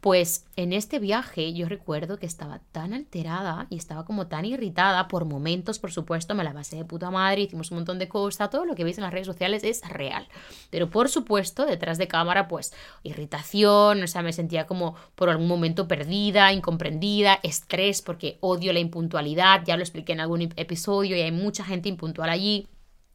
pues 0.00 0.46
en 0.56 0.72
este 0.72 0.98
viaje 0.98 1.52
yo 1.52 1.68
recuerdo 1.68 2.18
que 2.18 2.26
estaba 2.26 2.60
tan 2.72 2.92
alterada 2.92 3.66
y 3.70 3.76
estaba 3.76 4.04
como 4.04 4.26
tan 4.26 4.44
irritada 4.44 5.06
por 5.08 5.24
momentos, 5.24 5.78
por 5.78 5.92
supuesto, 5.92 6.34
me 6.34 6.44
la 6.44 6.52
pasé 6.52 6.76
de 6.76 6.84
puta 6.84 7.10
madre, 7.10 7.42
hicimos 7.42 7.70
un 7.70 7.78
montón 7.78 7.98
de 7.98 8.08
cosas, 8.08 8.50
todo 8.50 8.64
lo 8.64 8.74
que 8.74 8.84
veis 8.84 8.98
en 8.98 9.04
las 9.04 9.12
redes 9.12 9.26
sociales 9.26 9.62
es 9.64 9.88
real. 9.88 10.26
Pero 10.70 10.90
por 10.90 11.08
supuesto, 11.08 11.66
detrás 11.66 11.98
de 11.98 12.08
cámara, 12.08 12.48
pues 12.48 12.72
irritación, 13.02 14.02
o 14.02 14.06
sea, 14.06 14.22
me 14.22 14.32
sentía 14.32 14.66
como 14.66 14.94
por 15.14 15.28
algún 15.28 15.46
momento 15.46 15.73
perdida, 15.88 16.52
incomprendida, 16.52 17.38
estrés 17.42 18.02
porque 18.02 18.38
odio 18.40 18.72
la 18.72 18.80
impuntualidad, 18.80 19.62
ya 19.64 19.76
lo 19.76 19.82
expliqué 19.82 20.12
en 20.12 20.20
algún 20.20 20.42
episodio 20.56 21.16
y 21.16 21.20
hay 21.20 21.32
mucha 21.32 21.64
gente 21.64 21.88
impuntual 21.88 22.30
allí. 22.30 22.68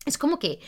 Es 0.06 0.18
como 0.18 0.40
que, 0.40 0.60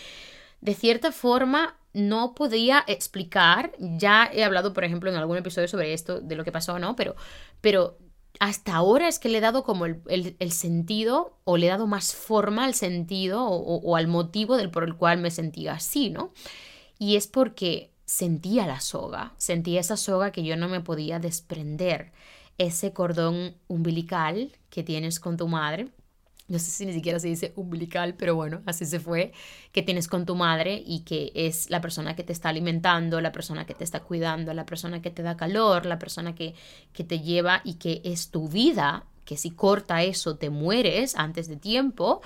de 0.61 0.73
cierta 0.73 1.11
forma, 1.11 1.77
no 1.93 2.33
podía 2.35 2.83
explicar, 2.87 3.73
ya 3.79 4.29
he 4.31 4.43
hablado, 4.43 4.73
por 4.73 4.83
ejemplo, 4.83 5.09
en 5.09 5.17
algún 5.17 5.37
episodio 5.37 5.67
sobre 5.67 5.93
esto, 5.93 6.21
de 6.21 6.35
lo 6.35 6.43
que 6.43 6.51
pasó, 6.51 6.79
¿no? 6.79 6.95
Pero, 6.95 7.15
pero 7.59 7.97
hasta 8.39 8.75
ahora 8.75 9.07
es 9.07 9.19
que 9.19 9.29
le 9.29 9.39
he 9.39 9.41
dado 9.41 9.63
como 9.63 9.85
el, 9.85 10.51
sentido 10.51 11.37
o 11.43 11.57
le 11.57 11.67
he 11.67 11.69
dado 11.69 11.87
más 11.87 12.15
forma 12.15 12.65
al 12.65 12.73
sentido 12.73 13.45
o, 13.45 13.75
o, 13.77 13.95
al 13.95 14.07
motivo 14.07 14.57
del 14.57 14.71
por 14.71 14.83
el 14.83 14.95
cual 14.95 15.19
me 15.19 15.31
sentía 15.31 15.73
así, 15.73 16.09
¿no? 16.09 16.33
Y 16.97 17.17
es 17.17 17.27
porque 17.27 17.90
sentía 18.11 18.67
la 18.67 18.81
soga, 18.81 19.31
sentía 19.37 19.79
esa 19.79 19.95
soga 19.95 20.33
que 20.33 20.43
yo 20.43 20.57
no 20.57 20.67
me 20.67 20.81
podía 20.81 21.17
desprender, 21.17 22.11
ese 22.57 22.91
cordón 22.91 23.55
umbilical 23.69 24.51
que 24.69 24.83
tienes 24.83 25.21
con 25.21 25.37
tu 25.37 25.47
madre. 25.47 25.87
No 26.49 26.59
sé 26.59 26.71
si 26.71 26.85
ni 26.85 26.91
siquiera 26.91 27.21
se 27.21 27.29
dice 27.29 27.53
umbilical, 27.55 28.15
pero 28.15 28.35
bueno, 28.35 28.63
así 28.65 28.85
se 28.85 28.99
fue, 28.99 29.31
que 29.71 29.81
tienes 29.81 30.09
con 30.09 30.25
tu 30.25 30.35
madre 30.35 30.83
y 30.85 31.05
que 31.05 31.31
es 31.35 31.69
la 31.69 31.79
persona 31.79 32.13
que 32.13 32.23
te 32.23 32.33
está 32.33 32.49
alimentando, 32.49 33.21
la 33.21 33.31
persona 33.31 33.65
que 33.65 33.75
te 33.75 33.85
está 33.85 34.01
cuidando, 34.01 34.53
la 34.53 34.65
persona 34.65 35.01
que 35.01 35.09
te 35.09 35.23
da 35.23 35.37
calor, 35.37 35.85
la 35.85 35.97
persona 35.97 36.35
que, 36.35 36.53
que 36.91 37.05
te 37.05 37.21
lleva 37.21 37.61
y 37.63 37.75
que 37.75 38.01
es 38.03 38.29
tu 38.29 38.49
vida, 38.49 39.05
que 39.23 39.37
si 39.37 39.51
corta 39.51 40.03
eso 40.03 40.35
te 40.35 40.49
mueres 40.49 41.15
antes 41.15 41.47
de 41.47 41.55
tiempo, 41.55 42.21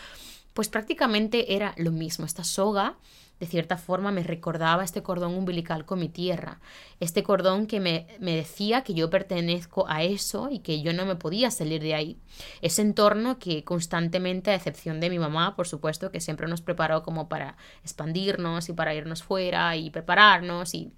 pues 0.56 0.68
prácticamente 0.68 1.54
era 1.54 1.76
lo 1.78 1.92
mismo, 1.92 2.26
esta 2.26 2.44
soga 2.44 2.98
de 3.40 3.46
cierta 3.46 3.78
forma 3.78 4.12
me 4.12 4.24
recordaba 4.24 4.84
este 4.84 5.04
cordón 5.04 5.34
umbilical 5.36 5.86
con 5.86 6.00
mi 6.00 6.10
tierra, 6.10 6.60
este 7.00 7.24
cordón 7.24 7.68
que 7.68 7.80
me, 7.80 8.08
me, 8.20 8.36
decía 8.36 8.84
que 8.84 8.94
yo 8.94 9.10
pertenezco 9.10 9.86
a 9.90 10.04
eso 10.04 10.50
y 10.50 10.60
que 10.60 10.82
yo 10.82 10.94
no 10.94 11.06
me 11.06 11.16
podía 11.16 11.52
salir 11.52 11.82
de 11.82 11.96
ahí. 11.96 12.18
Ese 12.62 12.82
entorno 12.82 13.38
que 13.38 13.64
constantemente, 13.64 14.52
a 14.52 14.56
excepción 14.56 15.00
de 15.00 15.10
mi 15.10 15.20
mamá, 15.20 15.56
por 15.56 15.68
supuesto, 15.68 16.12
que 16.12 16.22
siempre 16.22 16.48
nos 16.48 16.62
preparó 16.62 17.04
como 17.04 17.28
para 17.28 17.58
expandirnos 17.84 18.70
y 18.70 18.74
para 18.74 18.94
irnos 18.94 19.24
fuera 19.24 19.76
y 19.76 19.90
prepararnos 19.90 20.74
y, 20.74 20.94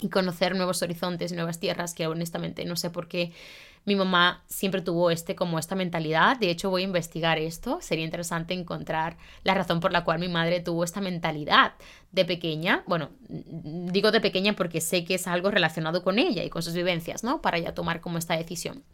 y 0.00 0.08
conocer 0.08 0.56
nuevos 0.56 0.82
horizontes 0.82 1.32
nuevas 1.32 1.60
tierras 1.60 1.94
que 1.94 2.06
honestamente 2.06 2.64
no 2.64 2.76
sé 2.76 2.90
por 2.90 3.08
qué 3.08 3.32
mi 3.84 3.96
mamá 3.96 4.42
siempre 4.46 4.80
tuvo 4.80 5.10
este 5.10 5.34
como 5.34 5.58
esta 5.58 5.74
mentalidad. 5.74 6.38
De 6.38 6.50
hecho, 6.50 6.70
voy 6.70 6.82
a 6.82 6.84
investigar 6.84 7.38
esto. 7.38 7.78
Sería 7.80 8.04
interesante 8.04 8.54
encontrar 8.54 9.16
la 9.42 9.54
razón 9.54 9.80
por 9.80 9.92
la 9.92 10.04
cual 10.04 10.18
mi 10.18 10.28
madre 10.28 10.60
tuvo 10.60 10.84
esta 10.84 11.00
mentalidad 11.00 11.74
de 12.12 12.24
pequeña. 12.24 12.82
Bueno, 12.86 13.10
digo 13.28 14.10
de 14.10 14.20
pequeña 14.20 14.54
porque 14.54 14.80
sé 14.80 15.04
que 15.04 15.14
es 15.14 15.26
algo 15.26 15.50
relacionado 15.50 16.02
con 16.02 16.18
ella 16.18 16.42
y 16.44 16.50
con 16.50 16.62
sus 16.62 16.74
vivencias, 16.74 17.24
¿no? 17.24 17.42
Para 17.42 17.58
ya 17.58 17.74
tomar 17.74 18.00
como 18.00 18.18
esta 18.18 18.36
decisión 18.36 18.84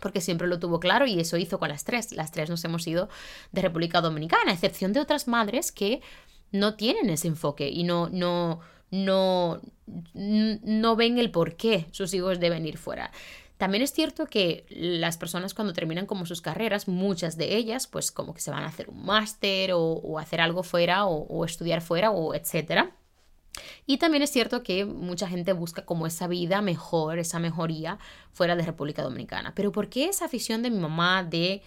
porque 0.00 0.20
siempre 0.20 0.48
lo 0.48 0.58
tuvo 0.58 0.80
claro 0.80 1.06
y 1.06 1.18
eso 1.20 1.36
hizo 1.36 1.58
con 1.58 1.68
las 1.68 1.84
tres. 1.84 2.12
Las 2.12 2.32
tres 2.32 2.50
nos 2.50 2.64
hemos 2.64 2.86
ido 2.86 3.08
de 3.52 3.62
República 3.62 4.00
Dominicana, 4.00 4.50
a 4.50 4.54
excepción 4.54 4.92
de 4.92 5.00
otras 5.00 5.28
madres 5.28 5.72
que 5.72 6.02
no 6.50 6.74
tienen 6.74 7.10
ese 7.10 7.28
enfoque 7.28 7.68
y 7.68 7.84
no, 7.84 8.08
no, 8.10 8.60
no, 8.90 9.60
no 10.14 10.96
ven 10.96 11.18
el 11.18 11.30
por 11.30 11.56
qué 11.56 11.86
sus 11.90 12.12
hijos 12.12 12.40
deben 12.40 12.66
ir 12.66 12.76
fuera. 12.76 13.12
También 13.56 13.82
es 13.82 13.92
cierto 13.92 14.26
que 14.26 14.66
las 14.68 15.16
personas 15.16 15.54
cuando 15.54 15.72
terminan 15.72 16.06
como 16.06 16.26
sus 16.26 16.40
carreras, 16.40 16.88
muchas 16.88 17.36
de 17.36 17.56
ellas, 17.56 17.86
pues 17.86 18.10
como 18.10 18.34
que 18.34 18.40
se 18.40 18.50
van 18.50 18.64
a 18.64 18.66
hacer 18.66 18.88
un 18.88 19.04
máster 19.04 19.70
o, 19.74 20.18
hacer 20.18 20.40
algo 20.40 20.62
fuera 20.64 21.06
o, 21.06 21.44
estudiar 21.44 21.80
fuera 21.80 22.10
o 22.10 22.34
etcétera. 22.34 22.96
Y 23.86 23.98
también 23.98 24.24
es 24.24 24.30
cierto 24.30 24.64
que 24.64 24.84
mucha 24.84 25.28
gente 25.28 25.52
busca 25.52 25.84
como 25.84 26.08
esa 26.08 26.26
vida 26.26 26.60
mejor, 26.62 27.20
esa 27.20 27.38
mejoría 27.38 27.98
fuera 28.32 28.56
de 28.56 28.64
República 28.64 29.02
Dominicana. 29.02 29.54
Pero 29.54 29.70
¿por 29.70 29.88
qué 29.88 30.06
esa 30.06 30.24
afición 30.24 30.62
de 30.62 30.70
mi 30.70 30.78
mamá 30.78 31.22
de 31.22 31.62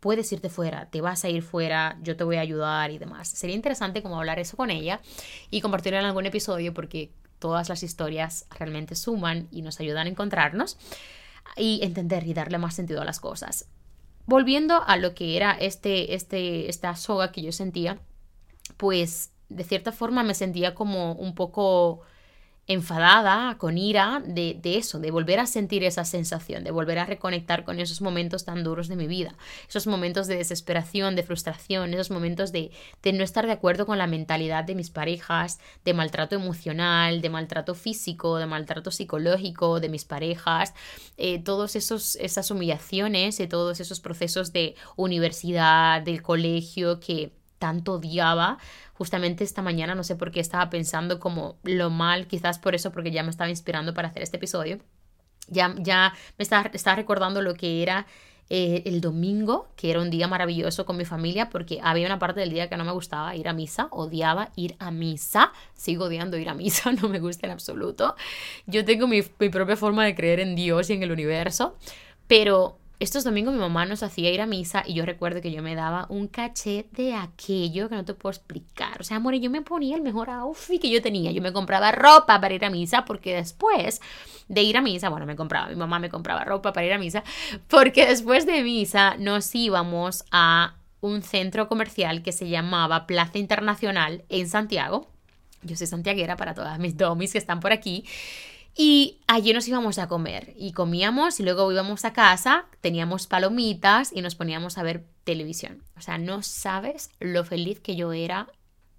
puedes 0.00 0.32
irte 0.32 0.48
fuera, 0.48 0.88
te 0.88 1.02
vas 1.02 1.24
a 1.24 1.28
ir 1.28 1.42
fuera, 1.42 1.98
yo 2.02 2.16
te 2.16 2.24
voy 2.24 2.36
a 2.36 2.40
ayudar 2.40 2.90
y 2.90 2.96
demás? 2.96 3.28
Sería 3.28 3.56
interesante 3.56 4.02
como 4.02 4.18
hablar 4.18 4.38
eso 4.38 4.56
con 4.56 4.70
ella 4.70 5.02
y 5.50 5.60
compartirlo 5.60 5.98
en 5.98 6.06
algún 6.06 6.24
episodio 6.24 6.72
porque 6.72 7.12
todas 7.38 7.68
las 7.68 7.82
historias 7.82 8.46
realmente 8.58 8.94
suman 8.94 9.48
y 9.50 9.60
nos 9.60 9.78
ayudan 9.80 10.06
a 10.06 10.10
encontrarnos 10.10 10.78
y 11.56 11.80
entender 11.82 12.26
y 12.26 12.34
darle 12.34 12.58
más 12.58 12.74
sentido 12.74 13.02
a 13.02 13.04
las 13.04 13.20
cosas. 13.20 13.68
Volviendo 14.26 14.82
a 14.86 14.96
lo 14.96 15.14
que 15.14 15.36
era 15.36 15.52
este, 15.52 16.14
este, 16.14 16.68
esta 16.68 16.96
soga 16.96 17.30
que 17.30 17.42
yo 17.42 17.52
sentía, 17.52 18.00
pues 18.76 19.30
de 19.48 19.64
cierta 19.64 19.92
forma 19.92 20.22
me 20.24 20.34
sentía 20.34 20.74
como 20.74 21.12
un 21.12 21.34
poco 21.34 22.00
enfadada, 22.66 23.56
con 23.58 23.78
ira 23.78 24.22
de, 24.26 24.58
eso, 24.64 24.98
de 24.98 25.10
volver 25.10 25.38
a 25.38 25.46
sentir 25.46 25.84
esa 25.84 26.04
sensación, 26.04 26.64
de 26.64 26.72
volver 26.72 26.98
a 26.98 27.06
reconectar 27.06 27.64
con 27.64 27.78
esos 27.78 28.00
momentos 28.00 28.44
tan 28.44 28.64
duros 28.64 28.88
de 28.88 28.96
mi 28.96 29.06
vida, 29.06 29.36
esos 29.68 29.86
momentos 29.86 30.26
de 30.26 30.36
desesperación, 30.36 31.14
de 31.14 31.22
frustración, 31.22 31.94
esos 31.94 32.10
momentos 32.10 32.50
de, 32.50 32.72
de 33.02 33.12
no 33.12 33.22
estar 33.22 33.46
de 33.46 33.52
acuerdo 33.52 33.86
con 33.86 33.98
la 33.98 34.06
mentalidad 34.06 34.64
de 34.64 34.74
mis 34.74 34.90
parejas, 34.90 35.60
de 35.84 35.94
maltrato 35.94 36.34
emocional, 36.34 37.20
de 37.20 37.30
maltrato 37.30 37.74
físico, 37.74 38.36
de 38.38 38.46
maltrato 38.46 38.90
psicológico 38.90 39.80
de 39.80 39.88
mis 39.88 40.04
parejas, 40.04 40.74
eh, 41.16 41.42
esos 41.74 42.16
esas 42.16 42.50
humillaciones, 42.50 43.40
y 43.40 43.46
todos 43.46 43.80
esos 43.80 44.00
procesos 44.00 44.52
de 44.52 44.74
universidad, 44.96 46.02
del 46.02 46.22
colegio 46.22 47.00
que 47.00 47.32
tanto 47.58 47.94
odiaba. 47.94 48.58
Justamente 48.94 49.44
esta 49.44 49.62
mañana 49.62 49.94
no 49.94 50.04
sé 50.04 50.16
por 50.16 50.30
qué 50.30 50.40
estaba 50.40 50.70
pensando 50.70 51.20
como 51.20 51.56
lo 51.62 51.90
mal, 51.90 52.26
quizás 52.26 52.58
por 52.58 52.74
eso, 52.74 52.92
porque 52.92 53.10
ya 53.10 53.22
me 53.22 53.30
estaba 53.30 53.50
inspirando 53.50 53.94
para 53.94 54.08
hacer 54.08 54.22
este 54.22 54.36
episodio. 54.36 54.78
Ya, 55.48 55.74
ya 55.78 56.12
me 56.38 56.42
estaba, 56.42 56.70
estaba 56.72 56.96
recordando 56.96 57.40
lo 57.42 57.54
que 57.54 57.82
era 57.82 58.06
eh, 58.48 58.84
el 58.86 59.00
domingo, 59.00 59.68
que 59.74 59.90
era 59.90 60.00
un 60.00 60.08
día 60.08 60.28
maravilloso 60.28 60.86
con 60.86 60.96
mi 60.96 61.04
familia, 61.04 61.50
porque 61.50 61.80
había 61.82 62.06
una 62.06 62.20
parte 62.20 62.38
del 62.38 62.50
día 62.50 62.68
que 62.68 62.76
no 62.76 62.84
me 62.84 62.92
gustaba 62.92 63.34
ir 63.34 63.48
a 63.48 63.52
misa, 63.52 63.88
odiaba 63.90 64.50
ir 64.54 64.76
a 64.78 64.92
misa, 64.92 65.52
sigo 65.74 66.04
odiando 66.04 66.36
ir 66.38 66.48
a 66.48 66.54
misa, 66.54 66.92
no 67.02 67.08
me 67.08 67.18
gusta 67.18 67.46
en 67.46 67.52
absoluto. 67.52 68.14
Yo 68.66 68.84
tengo 68.84 69.08
mi, 69.08 69.22
mi 69.40 69.48
propia 69.48 69.76
forma 69.76 70.04
de 70.04 70.14
creer 70.14 70.38
en 70.38 70.54
Dios 70.54 70.90
y 70.90 70.92
en 70.92 71.02
el 71.02 71.10
universo, 71.10 71.76
pero 72.28 72.78
estos 72.98 73.24
domingos 73.24 73.52
mi 73.52 73.60
mamá 73.60 73.84
nos 73.84 74.02
hacía 74.02 74.30
ir 74.30 74.40
a 74.40 74.46
misa 74.46 74.82
y 74.86 74.94
yo 74.94 75.04
recuerdo 75.04 75.40
que 75.42 75.52
yo 75.52 75.62
me 75.62 75.74
daba 75.74 76.06
un 76.08 76.28
caché 76.28 76.86
de 76.92 77.14
aquello 77.14 77.88
que 77.88 77.94
no 77.94 78.04
te 78.04 78.14
puedo 78.14 78.30
explicar. 78.30 79.00
O 79.00 79.04
sea, 79.04 79.18
amor, 79.18 79.34
yo 79.34 79.50
me 79.50 79.62
ponía 79.62 79.96
el 79.96 80.02
mejor 80.02 80.30
outfit 80.30 80.80
que 80.80 80.90
yo 80.90 81.02
tenía. 81.02 81.30
Yo 81.30 81.42
me 81.42 81.52
compraba 81.52 81.92
ropa 81.92 82.40
para 82.40 82.54
ir 82.54 82.64
a 82.64 82.70
misa 82.70 83.04
porque 83.04 83.34
después 83.34 84.00
de 84.48 84.62
ir 84.62 84.76
a 84.76 84.80
misa, 84.80 85.08
bueno, 85.08 85.26
me 85.26 85.36
compraba, 85.36 85.68
mi 85.68 85.76
mamá 85.76 85.98
me 85.98 86.08
compraba 86.08 86.44
ropa 86.44 86.72
para 86.72 86.86
ir 86.86 86.92
a 86.92 86.98
misa, 86.98 87.24
porque 87.68 88.06
después 88.06 88.46
de 88.46 88.62
misa 88.62 89.16
nos 89.18 89.54
íbamos 89.54 90.24
a 90.30 90.76
un 91.00 91.22
centro 91.22 91.68
comercial 91.68 92.22
que 92.22 92.32
se 92.32 92.48
llamaba 92.48 93.06
Plaza 93.06 93.38
Internacional 93.38 94.24
en 94.28 94.48
Santiago. 94.48 95.08
Yo 95.62 95.76
soy 95.76 95.86
santiaguera 95.86 96.36
para 96.36 96.54
todas 96.54 96.78
mis 96.78 96.96
domis 96.96 97.32
que 97.32 97.38
están 97.38 97.60
por 97.60 97.72
aquí. 97.72 98.04
Y 98.78 99.20
allí 99.26 99.54
nos 99.54 99.66
íbamos 99.66 99.98
a 99.98 100.06
comer 100.06 100.52
y 100.54 100.72
comíamos 100.72 101.40
y 101.40 101.42
luego 101.42 101.72
íbamos 101.72 102.04
a 102.04 102.12
casa, 102.12 102.66
teníamos 102.82 103.26
palomitas 103.26 104.12
y 104.12 104.20
nos 104.20 104.34
poníamos 104.34 104.76
a 104.76 104.82
ver 104.82 105.06
televisión. 105.24 105.82
O 105.96 106.02
sea, 106.02 106.18
no 106.18 106.42
sabes 106.42 107.08
lo 107.18 107.42
feliz 107.42 107.80
que 107.80 107.96
yo 107.96 108.12
era 108.12 108.48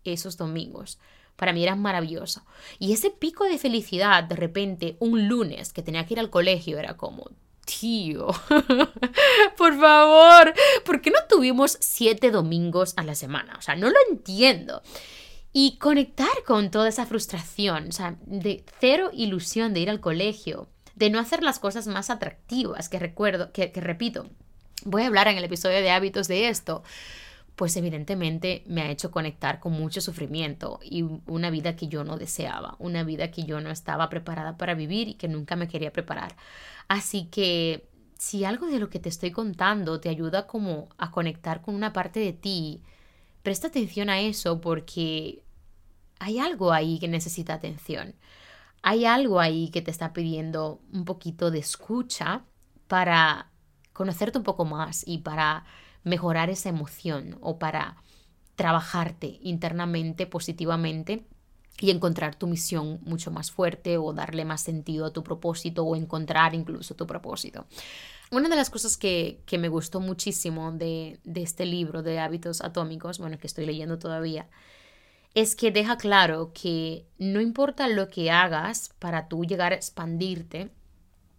esos 0.03 0.35
domingos. 0.35 0.97
Para 1.35 1.53
mí 1.53 1.61
era 1.61 1.75
maravilloso. 1.75 2.43
Y 2.79 2.93
ese 2.93 3.11
pico 3.11 3.43
de 3.43 3.59
felicidad, 3.59 4.23
de 4.23 4.35
repente, 4.35 4.97
un 4.99 5.27
lunes 5.27 5.73
que 5.73 5.83
tenía 5.83 6.07
que 6.07 6.15
ir 6.15 6.19
al 6.19 6.31
colegio, 6.31 6.79
era 6.79 6.97
como, 6.97 7.29
tío, 7.63 8.29
por 9.57 9.79
favor, 9.79 10.55
¿por 10.85 11.01
qué 11.01 11.11
no 11.11 11.19
tuvimos 11.29 11.77
siete 11.79 12.31
domingos 12.31 12.95
a 12.97 13.03
la 13.03 13.13
semana? 13.13 13.55
O 13.59 13.61
sea, 13.61 13.75
no 13.75 13.91
lo 13.91 13.97
entiendo 14.09 14.81
y 15.59 15.79
conectar 15.79 16.43
con 16.45 16.69
toda 16.69 16.87
esa 16.87 17.07
frustración, 17.07 17.87
o 17.87 17.91
sea, 17.91 18.15
de 18.27 18.63
cero 18.79 19.09
ilusión 19.11 19.73
de 19.73 19.79
ir 19.79 19.89
al 19.89 19.99
colegio, 19.99 20.67
de 20.93 21.09
no 21.09 21.17
hacer 21.17 21.41
las 21.41 21.57
cosas 21.57 21.87
más 21.87 22.11
atractivas, 22.11 22.89
que 22.89 22.99
recuerdo, 22.99 23.51
que, 23.51 23.71
repito, 23.73 24.27
voy 24.85 25.01
a 25.01 25.07
hablar 25.07 25.27
en 25.27 25.35
el 25.39 25.43
episodio 25.43 25.77
de 25.77 25.89
hábitos 25.89 26.27
de 26.27 26.49
esto, 26.49 26.83
pues 27.55 27.75
evidentemente 27.75 28.61
me 28.67 28.83
ha 28.83 28.91
hecho 28.91 29.09
conectar 29.09 29.59
con 29.59 29.73
mucho 29.73 29.99
sufrimiento 29.99 30.79
y 30.83 31.03
una 31.25 31.49
vida 31.49 31.75
que 31.75 31.87
yo 31.87 32.03
no 32.03 32.17
deseaba, 32.17 32.75
una 32.77 33.03
vida 33.03 33.31
que 33.31 33.41
yo 33.41 33.59
no 33.59 33.71
estaba 33.71 34.09
preparada 34.09 34.57
para 34.57 34.75
vivir 34.75 35.07
y 35.07 35.13
que 35.15 35.27
nunca 35.27 35.55
me 35.55 35.67
quería 35.67 35.91
preparar. 35.91 36.35
Así 36.87 37.29
que 37.31 37.89
si 38.19 38.45
algo 38.45 38.67
de 38.67 38.77
lo 38.77 38.91
que 38.91 38.99
te 38.99 39.09
estoy 39.09 39.31
contando 39.31 39.99
te 39.99 40.09
ayuda 40.09 40.45
como 40.45 40.87
a 40.99 41.09
conectar 41.09 41.63
con 41.63 41.73
una 41.73 41.93
parte 41.93 42.19
de 42.19 42.33
ti, 42.33 42.83
presta 43.41 43.69
atención 43.69 44.11
a 44.11 44.19
eso 44.19 44.61
porque 44.61 45.41
hay 46.19 46.39
algo 46.39 46.71
ahí 46.71 46.99
que 46.99 47.07
necesita 47.07 47.53
atención. 47.53 48.15
Hay 48.81 49.05
algo 49.05 49.39
ahí 49.39 49.69
que 49.69 49.81
te 49.81 49.91
está 49.91 50.13
pidiendo 50.13 50.81
un 50.93 51.05
poquito 51.05 51.51
de 51.51 51.59
escucha 51.59 52.43
para 52.87 53.51
conocerte 53.93 54.37
un 54.37 54.43
poco 54.43 54.65
más 54.65 55.03
y 55.05 55.19
para 55.19 55.65
mejorar 56.03 56.49
esa 56.49 56.69
emoción 56.69 57.37
o 57.41 57.59
para 57.59 57.97
trabajarte 58.55 59.39
internamente 59.41 60.25
positivamente 60.25 61.25
y 61.79 61.91
encontrar 61.91 62.35
tu 62.35 62.47
misión 62.47 62.99
mucho 63.03 63.29
más 63.29 63.51
fuerte 63.51 63.97
o 63.97 64.13
darle 64.13 64.45
más 64.45 64.61
sentido 64.61 65.05
a 65.05 65.13
tu 65.13 65.23
propósito 65.23 65.83
o 65.83 65.95
encontrar 65.95 66.55
incluso 66.55 66.95
tu 66.95 67.05
propósito. 67.05 67.65
Una 68.31 68.49
de 68.49 68.55
las 68.55 68.69
cosas 68.69 68.97
que, 68.97 69.43
me 69.59 69.69
gustó 69.69 69.99
muchísimo 69.99 70.71
de, 70.71 71.19
de 71.23 71.43
este 71.43 71.65
libro 71.65 72.01
de 72.03 72.19
hábitos 72.19 72.61
atómicos, 72.61 73.19
bueno, 73.19 73.37
que 73.37 73.47
estoy 73.47 73.65
leyendo 73.65 73.99
todavía, 73.99 74.47
es 75.37 75.55
que 75.55 75.69
deja 75.69 75.97
claro 75.97 76.51
que 76.51 77.05
no 77.19 77.41
importa 77.41 77.87
lo 77.87 78.07
que 78.09 78.31
hagas 78.31 78.89
para 78.97 79.27
tú 79.27 79.45
llegar 79.45 79.71
a 79.71 79.75
expandirte, 79.75 80.71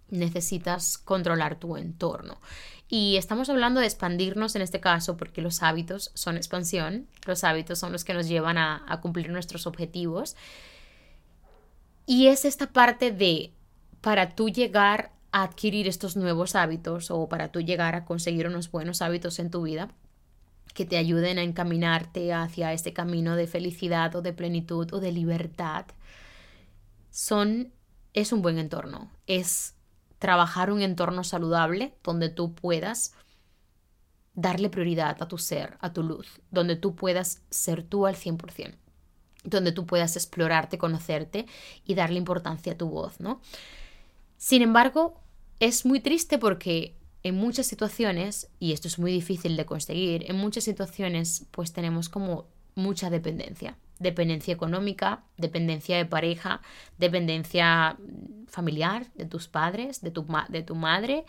necesitas 0.09 0.99
controlar 0.99 1.59
tu 1.59 1.77
entorno. 1.77 2.41
Y 2.89 3.17
estamos 3.17 3.49
hablando 3.49 3.81
de 3.81 3.87
expandirnos 3.87 4.55
en 4.55 4.63
este 4.63 4.79
caso 4.79 5.17
porque 5.17 5.43
los 5.43 5.65
hábitos 5.65 6.13
son 6.15 6.37
expansión, 6.37 7.09
los 7.27 7.43
hábitos 7.43 7.81
son 7.81 7.91
los 7.91 8.05
que 8.05 8.15
nos 8.15 8.29
llevan 8.29 8.57
a, 8.57 9.01
cumplir 9.03 9.31
nuestros 9.31 9.67
objetivos. 9.67 10.37
Y 12.07 12.29
es 12.29 12.45
esta 12.45 12.69
parte 12.69 13.11
de, 13.11 13.53
para 14.01 14.37
tú 14.37 14.49
llegar 14.49 15.11
a 15.33 15.43
adquirir 15.43 15.89
estos 15.89 16.15
nuevos 16.15 16.55
hábitos 16.55 17.11
o 17.11 17.29
para 17.29 17.51
tú 17.51 17.63
llegar 17.63 17.97
a 17.97 18.05
conseguir 18.05 18.47
unos 18.47 18.71
buenos 18.71 19.03
hábitos 19.03 19.41
en 19.41 19.51
tu 19.51 19.63
vida, 19.63 19.89
que 20.79 20.87
te 20.87 20.97
ayuden 20.97 21.39
a 21.39 21.43
encaminarte 21.43 22.33
hacia 22.33 22.73
este 22.73 22.93
camino 22.93 23.35
de 23.35 23.49
felicidad 23.49 24.15
o 24.15 24.23
de 24.23 24.33
plenitud 24.33 24.95
o 24.95 25.01
de 25.01 25.11
libertad, 25.11 25.87
son 27.11 27.73
es 28.15 28.33
un 28.33 28.43
buen 28.43 28.59
entorno, 28.59 29.11
es 29.27 29.75
trabajar 30.21 30.71
un 30.71 30.81
entorno 30.81 31.25
saludable 31.25 31.97
donde 32.05 32.29
tú 32.29 32.55
puedas 32.55 33.13
darle 34.35 34.71
prioridad 34.71 35.21
a 35.21 35.27
tu 35.27 35.37
ser, 35.37 35.79
a 35.81 35.93
tu 35.93 36.05
luz, 36.05 36.29
donde 36.53 36.77
tú 36.77 36.95
puedas 36.95 37.43
ser 37.51 37.83
tú 37.83 38.07
al 38.07 38.15
100%, 38.15 38.77
donde 39.43 39.73
tú 39.73 39.85
puedas 39.85 40.15
explorarte, 40.15 40.79
conocerte 40.79 41.47
y 41.87 41.97
darle 41.97 42.19
importancia 42.19 42.75
a 42.75 42.79
tu 42.79 42.89
voz, 42.89 43.19
¿no? 43.19 43.41
Sin 44.37 44.63
embargo, 44.63 45.21
es 45.59 45.85
muy 45.85 45.99
triste 45.99 46.39
porque 46.39 46.98
en 47.23 47.35
muchas 47.35 47.67
situaciones, 47.67 48.49
y 48.59 48.73
esto 48.73 48.89
es 48.89 48.99
muy 48.99 49.13
difícil 49.13 49.57
de 49.57 49.67
conseguir, 49.67 50.31
en 50.31 50.37
muchas 50.37 50.65
situaciones 50.65 51.47
pues 51.51 51.73
tenemos 51.73 52.09
como 52.09 52.47
mucha 52.75 53.11
dependencia. 53.11 53.77
Dependencia 53.99 54.55
económica, 54.55 55.25
dependencia 55.37 55.97
de 55.97 56.07
pareja, 56.07 56.61
dependencia 56.99 57.97
familiar, 58.47 59.13
de 59.15 59.25
tus 59.27 59.49
padres, 59.49 60.01
de 60.01 60.13
tu, 60.13 60.25
de 60.49 60.63
tu 60.63 60.77
madre, 60.77 61.25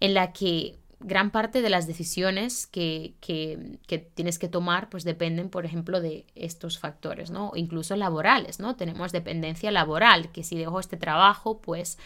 en 0.00 0.14
la 0.14 0.32
que 0.32 0.78
gran 1.00 1.30
parte 1.30 1.62
de 1.62 1.70
las 1.70 1.86
decisiones 1.86 2.66
que, 2.66 3.14
que, 3.20 3.78
que, 3.86 3.98
tienes 3.98 4.38
que 4.38 4.48
tomar 4.48 4.88
pues 4.88 5.04
dependen, 5.04 5.48
por 5.48 5.64
ejemplo, 5.64 6.00
de 6.00 6.26
estos 6.34 6.78
factores, 6.78 7.30
¿no? 7.30 7.52
Incluso 7.54 7.94
laborales, 7.94 8.58
¿no? 8.58 8.74
Tenemos 8.74 9.12
dependencia 9.12 9.70
laboral, 9.70 10.32
que 10.32 10.42
si 10.42 10.56
dejo 10.56 10.80
este 10.80 10.96
trabajo, 10.96 11.60
pues 11.60 11.98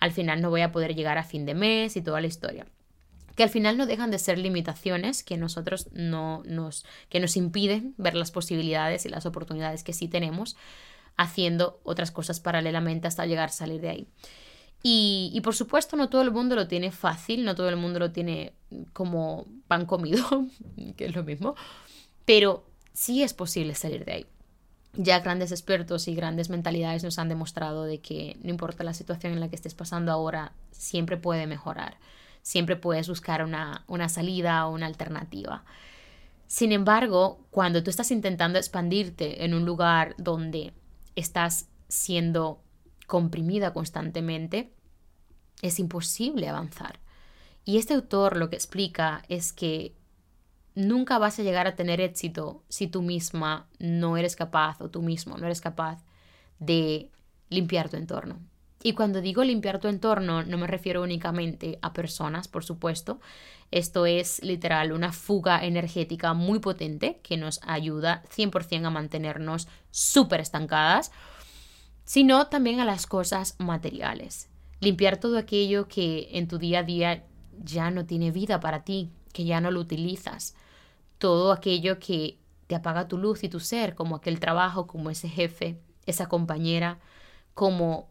al 0.00 0.12
final 0.12 0.42
no 0.42 0.50
voy 0.50 0.62
a 0.62 0.72
poder 0.72 0.94
llegar 0.94 1.18
a 1.18 1.24
fin 1.24 1.46
de 1.46 1.54
mes 1.54 1.96
y 1.96 2.02
toda 2.02 2.20
la 2.20 2.26
historia 2.26 2.66
que 3.40 3.44
al 3.44 3.48
final 3.48 3.78
no 3.78 3.86
dejan 3.86 4.10
de 4.10 4.18
ser 4.18 4.38
limitaciones 4.38 5.22
que 5.22 5.38
nosotros 5.38 5.88
no 5.92 6.42
nos 6.44 6.84
que 7.08 7.20
nos 7.20 7.38
impiden 7.38 7.94
ver 7.96 8.14
las 8.14 8.30
posibilidades 8.30 9.06
y 9.06 9.08
las 9.08 9.24
oportunidades 9.24 9.82
que 9.82 9.94
sí 9.94 10.08
tenemos 10.08 10.56
haciendo 11.16 11.80
otras 11.82 12.10
cosas 12.10 12.38
paralelamente 12.38 13.08
hasta 13.08 13.26
llegar 13.26 13.48
a 13.48 13.52
salir 13.52 13.80
de 13.80 13.88
ahí. 13.88 14.08
Y, 14.82 15.30
y, 15.34 15.40
por 15.42 15.54
supuesto 15.54 15.96
no 15.96 16.08
todo 16.08 16.22
el 16.22 16.30
mundo 16.30 16.54
lo 16.54 16.66
tiene 16.66 16.90
fácil, 16.90 17.44
no 17.44 17.54
todo 17.54 17.68
el 17.68 17.76
mundo 17.76 17.98
lo 17.98 18.12
tiene 18.12 18.52
como 18.92 19.46
pan 19.68 19.84
comido, 19.84 20.24
que 20.96 21.06
es 21.06 21.14
lo 21.14 21.22
mismo, 21.22 21.54
pero 22.24 22.64
sí 22.92 23.22
es 23.22 23.34
posible 23.34 23.74
salir 23.74 24.04
de 24.04 24.12
ahí. 24.12 24.26
Ya 24.94 25.20
grandes 25.20 25.52
expertos 25.52 26.08
y 26.08 26.14
grandes 26.14 26.50
mentalidades 26.50 27.04
nos 27.04 27.18
han 27.18 27.28
demostrado 27.28 27.84
de 27.84 28.00
que 28.00 28.36
no 28.42 28.50
importa 28.50 28.84
la 28.84 28.94
situación 28.94 29.32
en 29.32 29.40
la 29.40 29.48
que 29.48 29.56
estés 29.56 29.74
pasando 29.74 30.10
ahora, 30.10 30.52
siempre 30.72 31.16
puede 31.16 31.46
mejorar 31.46 31.96
siempre 32.42 32.76
puedes 32.76 33.08
buscar 33.08 33.44
una, 33.44 33.84
una 33.86 34.08
salida 34.08 34.66
o 34.66 34.74
una 34.74 34.86
alternativa. 34.86 35.64
Sin 36.46 36.72
embargo, 36.72 37.46
cuando 37.50 37.82
tú 37.82 37.90
estás 37.90 38.10
intentando 38.10 38.58
expandirte 38.58 39.44
en 39.44 39.54
un 39.54 39.64
lugar 39.64 40.14
donde 40.18 40.72
estás 41.14 41.68
siendo 41.88 42.62
comprimida 43.06 43.72
constantemente, 43.72 44.72
es 45.62 45.78
imposible 45.78 46.48
avanzar. 46.48 46.98
Y 47.64 47.78
este 47.78 47.94
autor 47.94 48.36
lo 48.36 48.50
que 48.50 48.56
explica 48.56 49.22
es 49.28 49.52
que 49.52 49.94
nunca 50.80 51.18
vas 51.18 51.38
a 51.38 51.42
llegar 51.42 51.66
a 51.66 51.76
tener 51.76 52.00
éxito 52.00 52.62
si 52.68 52.86
tú 52.86 53.02
misma 53.02 53.68
no 53.78 54.16
eres 54.16 54.36
capaz 54.36 54.80
o 54.80 54.90
tú 54.90 55.02
mismo 55.02 55.36
no 55.36 55.46
eres 55.46 55.60
capaz 55.60 56.04
de 56.58 57.10
limpiar 57.48 57.88
tu 57.88 57.96
entorno. 57.96 58.38
Y 58.82 58.94
cuando 58.94 59.20
digo 59.20 59.44
limpiar 59.44 59.78
tu 59.78 59.88
entorno, 59.88 60.42
no 60.42 60.56
me 60.56 60.66
refiero 60.66 61.02
únicamente 61.02 61.78
a 61.82 61.92
personas, 61.92 62.48
por 62.48 62.64
supuesto. 62.64 63.20
Esto 63.70 64.06
es 64.06 64.42
literal 64.42 64.92
una 64.92 65.12
fuga 65.12 65.64
energética 65.64 66.32
muy 66.32 66.60
potente 66.60 67.20
que 67.22 67.36
nos 67.36 67.60
ayuda 67.62 68.22
100% 68.34 68.86
a 68.86 68.90
mantenernos 68.90 69.68
súper 69.90 70.40
estancadas, 70.40 71.12
sino 72.04 72.46
también 72.46 72.80
a 72.80 72.86
las 72.86 73.06
cosas 73.06 73.54
materiales. 73.58 74.48
Limpiar 74.80 75.18
todo 75.18 75.36
aquello 75.36 75.86
que 75.86 76.28
en 76.32 76.48
tu 76.48 76.56
día 76.56 76.80
a 76.80 76.84
día 76.84 77.24
ya 77.62 77.90
no 77.90 78.06
tiene 78.06 78.30
vida 78.30 78.60
para 78.60 78.82
ti, 78.82 79.10
que 79.34 79.44
ya 79.44 79.60
no 79.60 79.70
lo 79.70 79.80
utilizas. 79.80 80.54
Todo 81.20 81.52
aquello 81.52 82.00
que 82.00 82.40
te 82.66 82.74
apaga 82.74 83.06
tu 83.06 83.16
luz 83.16 83.44
y 83.44 83.48
tu 83.48 83.60
ser, 83.60 83.94
como 83.94 84.16
aquel 84.16 84.40
trabajo, 84.40 84.88
como 84.88 85.10
ese 85.10 85.28
jefe, 85.28 85.80
esa 86.06 86.28
compañera, 86.28 86.98
como 87.54 88.10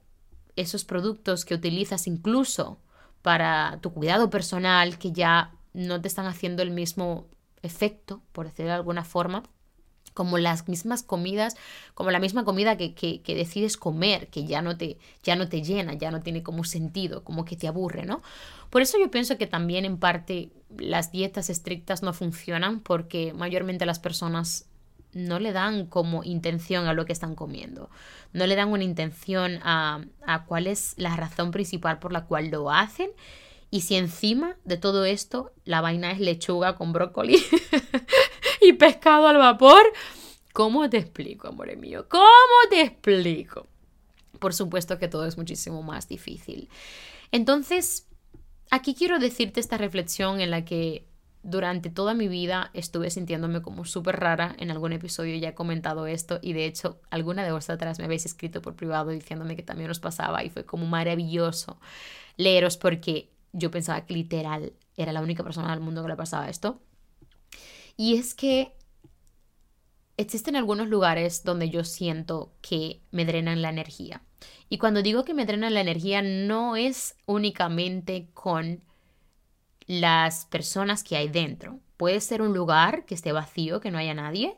esos 0.55 0.85
productos 0.85 1.43
que 1.43 1.55
utilizas 1.55 2.07
incluso 2.07 2.79
para 3.21 3.79
tu 3.81 3.91
cuidado 3.91 4.29
personal 4.29 4.97
que 4.97 5.11
ya 5.11 5.51
no 5.73 5.99
te 5.99 6.07
están 6.07 6.27
haciendo 6.27 6.63
el 6.63 6.71
mismo 6.71 7.27
efecto, 7.61 8.21
por 8.31 8.45
decirlo 8.45 8.69
de 8.69 8.77
alguna 8.77 9.03
forma, 9.03 9.43
como 10.13 10.37
las 10.37 10.67
mismas 10.67 11.03
comidas, 11.03 11.55
como 11.93 12.11
la 12.11 12.19
misma 12.19 12.43
comida 12.45 12.77
que, 12.77 12.93
que, 12.93 13.21
que, 13.21 13.35
decides 13.35 13.77
comer, 13.77 14.27
que 14.27 14.45
ya 14.45 14.61
no, 14.61 14.77
te, 14.77 14.97
ya 15.23 15.35
no 15.35 15.49
te 15.49 15.61
llena, 15.61 15.93
ya 15.93 16.11
no 16.11 16.21
tiene 16.21 16.43
como 16.43 16.63
sentido, 16.63 17.23
como 17.23 17.45
que 17.45 17.55
te 17.55 17.67
aburre, 17.67 18.05
¿no? 18.05 18.21
Por 18.69 18.81
eso 18.81 18.97
yo 18.99 19.09
pienso 19.09 19.37
que 19.37 19.47
también 19.47 19.85
en 19.85 19.97
parte 19.97 20.49
las 20.77 21.11
dietas 21.11 21.49
estrictas 21.49 22.03
no 22.03 22.13
funcionan 22.13 22.79
porque 22.79 23.33
mayormente 23.33 23.85
las 23.85 23.99
personas 23.99 24.65
no 25.13 25.39
le 25.39 25.51
dan 25.51 25.87
como 25.87 26.23
intención 26.23 26.87
a 26.87 26.93
lo 26.93 27.05
que 27.05 27.13
están 27.13 27.33
comiendo, 27.33 27.89
no 28.31 28.45
le 28.45 28.55
dan 28.55 28.69
una 28.69 28.83
intención 28.83 29.59
a, 29.63 30.01
a 30.25 30.45
cuál 30.45 30.67
es 30.67 30.93
la 30.97 31.15
razón 31.15 31.51
principal 31.51 31.99
por 31.99 32.13
la 32.13 32.25
cual 32.25 32.49
lo 32.49 32.71
hacen. 32.71 33.09
Y 33.71 33.82
si 33.82 33.95
encima 33.95 34.58
de 34.65 34.77
todo 34.77 35.05
esto 35.05 35.53
la 35.63 35.82
vaina 35.82 36.12
es 36.12 36.19
lechuga 36.19 36.75
con 36.75 36.91
brócoli 36.91 37.38
y 38.62 38.73
pescado 38.73 39.27
al 39.27 39.38
vapor, 39.38 39.82
¿cómo 40.53 40.89
te 40.89 40.97
explico, 40.97 41.47
amor 41.47 41.75
mío? 41.77 42.08
¿Cómo 42.10 42.23
te 42.69 42.82
explico? 42.82 43.67
Por 44.39 44.53
supuesto 44.53 44.97
que 44.97 45.08
todo 45.08 45.25
es 45.25 45.38
muchísimo 45.38 45.84
más 45.84 46.08
difícil. 46.08 46.69
Entonces, 47.32 48.08
aquí 48.71 48.95
quiero 48.95 49.19
decirte 49.19 49.60
esta 49.60 49.77
reflexión 49.77 50.41
en 50.41 50.49
la 50.49 50.65
que 50.65 51.05
durante 51.41 51.89
toda 51.89 52.13
mi 52.13 52.27
vida 52.27 52.69
estuve 52.73 53.10
sintiéndome 53.10 53.62
como 53.62 53.86
súper 53.86 54.19
rara. 54.19 54.55
En 54.58 54.71
algún 54.71 54.93
episodio 54.93 55.38
ya 55.38 55.49
he 55.49 55.53
comentado 55.53 56.08
esto 56.08 56.39
y 56.41 56.53
de 56.53 56.65
hecho 56.65 56.99
alguna 57.10 57.43
de 57.43 57.51
vosotras 57.51 57.99
me 57.99 58.05
habéis 58.05 58.25
escrito 58.25 58.62
por 58.62 58.75
privado 58.75 59.12
diciéndome 59.12 59.55
que 59.55 59.63
también 59.63 59.89
os 59.89 59.99
pasaba 59.99 60.43
y 60.43 60.49
fue 60.49 60.65
como 60.65 60.86
maravilloso 60.86 61.79
leeros 62.36 62.77
porque 62.77 63.29
yo 63.53 63.71
pensaba 63.71 64.05
que 64.05 64.13
literal 64.13 64.73
era 64.97 65.13
la 65.13 65.21
única 65.21 65.43
persona 65.43 65.71
del 65.71 65.79
mundo 65.79 66.01
que 66.01 66.09
le 66.09 66.15
pasaba 66.15 66.49
esto. 66.49 66.81
Y 67.97 68.17
es 68.17 68.33
que 68.33 68.73
existen 70.17 70.55
algunos 70.55 70.88
lugares 70.88 71.43
donde 71.43 71.69
yo 71.69 71.83
siento 71.83 72.53
que 72.62 73.01
me 73.12 73.25
drenan 73.25 73.62
la 73.62 73.69
energía. 73.69 74.21
Y 74.69 74.77
cuando 74.77 75.01
digo 75.01 75.23
que 75.23 75.33
me 75.33 75.45
drenan 75.45 75.73
la 75.73 75.81
energía 75.81 76.21
no 76.21 76.75
es 76.75 77.15
únicamente 77.25 78.29
con 78.33 78.83
las 79.88 80.45
personas 80.45 81.03
que 81.03 81.17
hay 81.17 81.29
dentro. 81.29 81.79
Puede 81.97 82.21
ser 82.21 82.41
un 82.41 82.53
lugar 82.53 83.05
que 83.05 83.15
esté 83.15 83.31
vacío, 83.31 83.81
que 83.81 83.91
no 83.91 83.97
haya 83.97 84.13
nadie, 84.13 84.55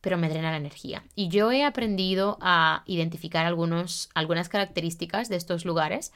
pero 0.00 0.16
me 0.18 0.28
drena 0.28 0.50
la 0.50 0.58
energía. 0.58 1.02
Y 1.14 1.28
yo 1.28 1.50
he 1.50 1.64
aprendido 1.64 2.38
a 2.40 2.84
identificar 2.86 3.46
algunos, 3.46 4.10
algunas 4.14 4.48
características 4.48 5.28
de 5.28 5.36
estos 5.36 5.64
lugares 5.64 6.12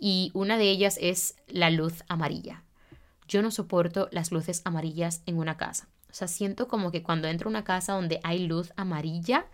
y 0.00 0.30
una 0.34 0.58
de 0.58 0.70
ellas 0.70 0.98
es 1.00 1.36
la 1.48 1.70
luz 1.70 2.04
amarilla. 2.08 2.62
Yo 3.28 3.42
no 3.42 3.50
soporto 3.50 4.08
las 4.12 4.30
luces 4.30 4.62
amarillas 4.64 5.22
en 5.26 5.38
una 5.38 5.56
casa. 5.56 5.88
O 6.10 6.14
sea, 6.14 6.28
siento 6.28 6.68
como 6.68 6.90
que 6.90 7.02
cuando 7.02 7.28
entro 7.28 7.48
a 7.48 7.50
una 7.50 7.64
casa 7.64 7.92
donde 7.92 8.20
hay 8.22 8.46
luz 8.46 8.72
amarilla, 8.76 9.46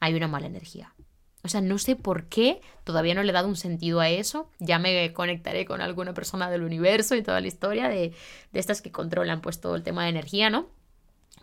hay 0.00 0.14
una 0.14 0.28
mala 0.28 0.46
energía. 0.46 0.94
O 1.42 1.48
sea, 1.48 1.60
no 1.60 1.78
sé 1.78 1.96
por 1.96 2.24
qué, 2.26 2.60
todavía 2.84 3.14
no 3.14 3.22
le 3.22 3.30
he 3.30 3.32
dado 3.32 3.48
un 3.48 3.56
sentido 3.56 4.00
a 4.00 4.08
eso. 4.08 4.50
Ya 4.58 4.78
me 4.78 5.12
conectaré 5.12 5.64
con 5.64 5.80
alguna 5.80 6.12
persona 6.12 6.50
del 6.50 6.62
universo 6.62 7.14
y 7.14 7.22
toda 7.22 7.40
la 7.40 7.46
historia 7.46 7.88
de, 7.88 8.12
de 8.52 8.60
estas 8.60 8.82
que 8.82 8.92
controlan 8.92 9.40
pues 9.40 9.60
todo 9.60 9.76
el 9.76 9.82
tema 9.82 10.04
de 10.04 10.10
energía, 10.10 10.50
¿no? 10.50 10.66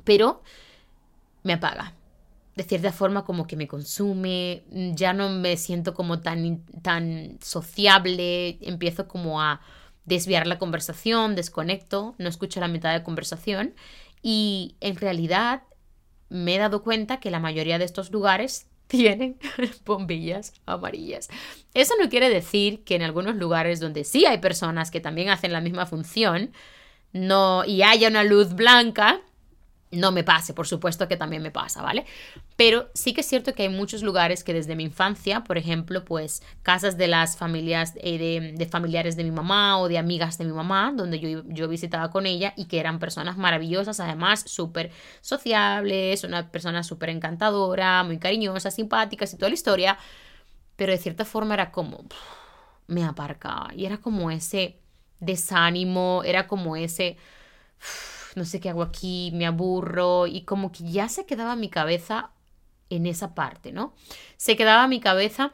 Pero 0.03 0.43
me 1.43 1.53
apaga. 1.53 1.93
De 2.57 2.63
cierta 2.63 2.91
forma 2.91 3.23
como 3.23 3.45
que 3.45 3.55
me 3.55 3.67
consume, 3.67 4.63
ya 4.95 5.13
no 5.13 5.29
me 5.29 5.57
siento 5.57 5.93
como 5.93 6.21
tan, 6.21 6.65
tan 6.81 7.37
sociable, 7.39 8.57
empiezo 8.61 9.07
como 9.07 9.39
a 9.39 9.61
desviar 10.05 10.47
la 10.47 10.57
conversación, 10.57 11.35
desconecto, 11.35 12.15
no 12.17 12.27
escucho 12.27 12.59
la 12.59 12.67
mitad 12.67 12.93
de 12.93 13.03
conversación 13.03 13.75
y 14.23 14.75
en 14.81 14.95
realidad 14.95 15.61
me 16.29 16.55
he 16.55 16.57
dado 16.57 16.81
cuenta 16.81 17.19
que 17.19 17.29
la 17.29 17.39
mayoría 17.39 17.77
de 17.77 17.85
estos 17.85 18.11
lugares 18.11 18.65
tienen 18.87 19.37
bombillas 19.85 20.53
amarillas. 20.65 21.29
Eso 21.75 21.93
no 22.01 22.09
quiere 22.09 22.29
decir 22.29 22.83
que 22.85 22.95
en 22.95 23.03
algunos 23.03 23.35
lugares 23.35 23.79
donde 23.79 24.03
sí 24.03 24.25
hay 24.25 24.39
personas 24.39 24.89
que 24.89 24.99
también 24.99 25.29
hacen 25.29 25.53
la 25.53 25.61
misma 25.61 25.85
función, 25.85 26.53
no 27.13 27.65
y 27.65 27.83
haya 27.83 28.07
una 28.07 28.23
luz 28.23 28.55
blanca, 28.55 29.21
no 29.91 30.11
me 30.11 30.23
pase, 30.23 30.53
por 30.53 30.67
supuesto 30.67 31.07
que 31.07 31.17
también 31.17 31.41
me 31.41 31.51
pasa, 31.51 31.81
¿vale? 31.81 32.05
Pero 32.57 32.89
sí 32.95 33.13
que 33.13 33.21
es 33.21 33.27
cierto 33.27 33.53
que 33.53 33.61
hay 33.63 33.69
muchos 33.69 34.01
lugares 34.01 34.43
que 34.43 34.51
desde 34.51 34.75
mi 34.75 34.83
infancia, 34.83 35.43
por 35.43 35.59
ejemplo, 35.59 36.03
pues 36.03 36.41
casas 36.63 36.97
de 36.97 37.07
las 37.07 37.37
familias, 37.37 37.93
eh, 37.97 38.55
de, 38.57 38.65
familiares 38.65 39.15
de 39.15 39.23
mi 39.23 39.29
mamá 39.29 39.79
o 39.79 39.87
de 39.87 39.99
amigas 39.99 40.39
de 40.39 40.45
mi 40.45 40.53
mamá, 40.53 40.91
donde 40.95 41.19
yo, 41.19 41.43
yo 41.45 41.67
visitaba 41.67 42.09
con 42.09 42.25
ella 42.25 42.53
y 42.57 42.65
que 42.65 42.79
eran 42.79 42.97
personas 42.97 43.37
maravillosas, 43.37 43.99
además 43.99 44.43
súper 44.47 44.89
sociables, 45.21 46.23
una 46.23 46.49
persona 46.49 46.81
súper 46.81 47.11
encantadora, 47.11 48.03
muy 48.03 48.17
cariñosa, 48.17 48.71
simpáticas 48.71 49.31
y 49.33 49.37
toda 49.37 49.49
la 49.49 49.55
historia, 49.55 49.99
pero 50.75 50.91
de 50.91 50.97
cierta 50.97 51.25
forma 51.25 51.53
era 51.53 51.71
como, 51.71 52.05
me 52.87 53.03
aparcaba 53.03 53.69
y 53.75 53.85
era 53.85 53.97
como 53.97 54.31
ese 54.31 54.79
desánimo, 55.19 56.23
era 56.25 56.47
como 56.47 56.75
ese 56.75 57.17
no 58.35 58.45
sé 58.45 58.59
qué 58.59 58.69
hago 58.69 58.81
aquí, 58.81 59.31
me 59.35 59.45
aburro 59.45 60.25
y 60.25 60.41
como 60.41 60.71
que 60.71 60.89
ya 60.89 61.07
se 61.09 61.25
quedaba 61.25 61.55
mi 61.55 61.69
cabeza 61.69 62.31
en 62.89 63.05
esa 63.05 63.35
parte, 63.35 63.71
¿no? 63.71 63.93
Se 64.37 64.55
quedaba 64.55 64.87
mi 64.87 64.99
cabeza 64.99 65.53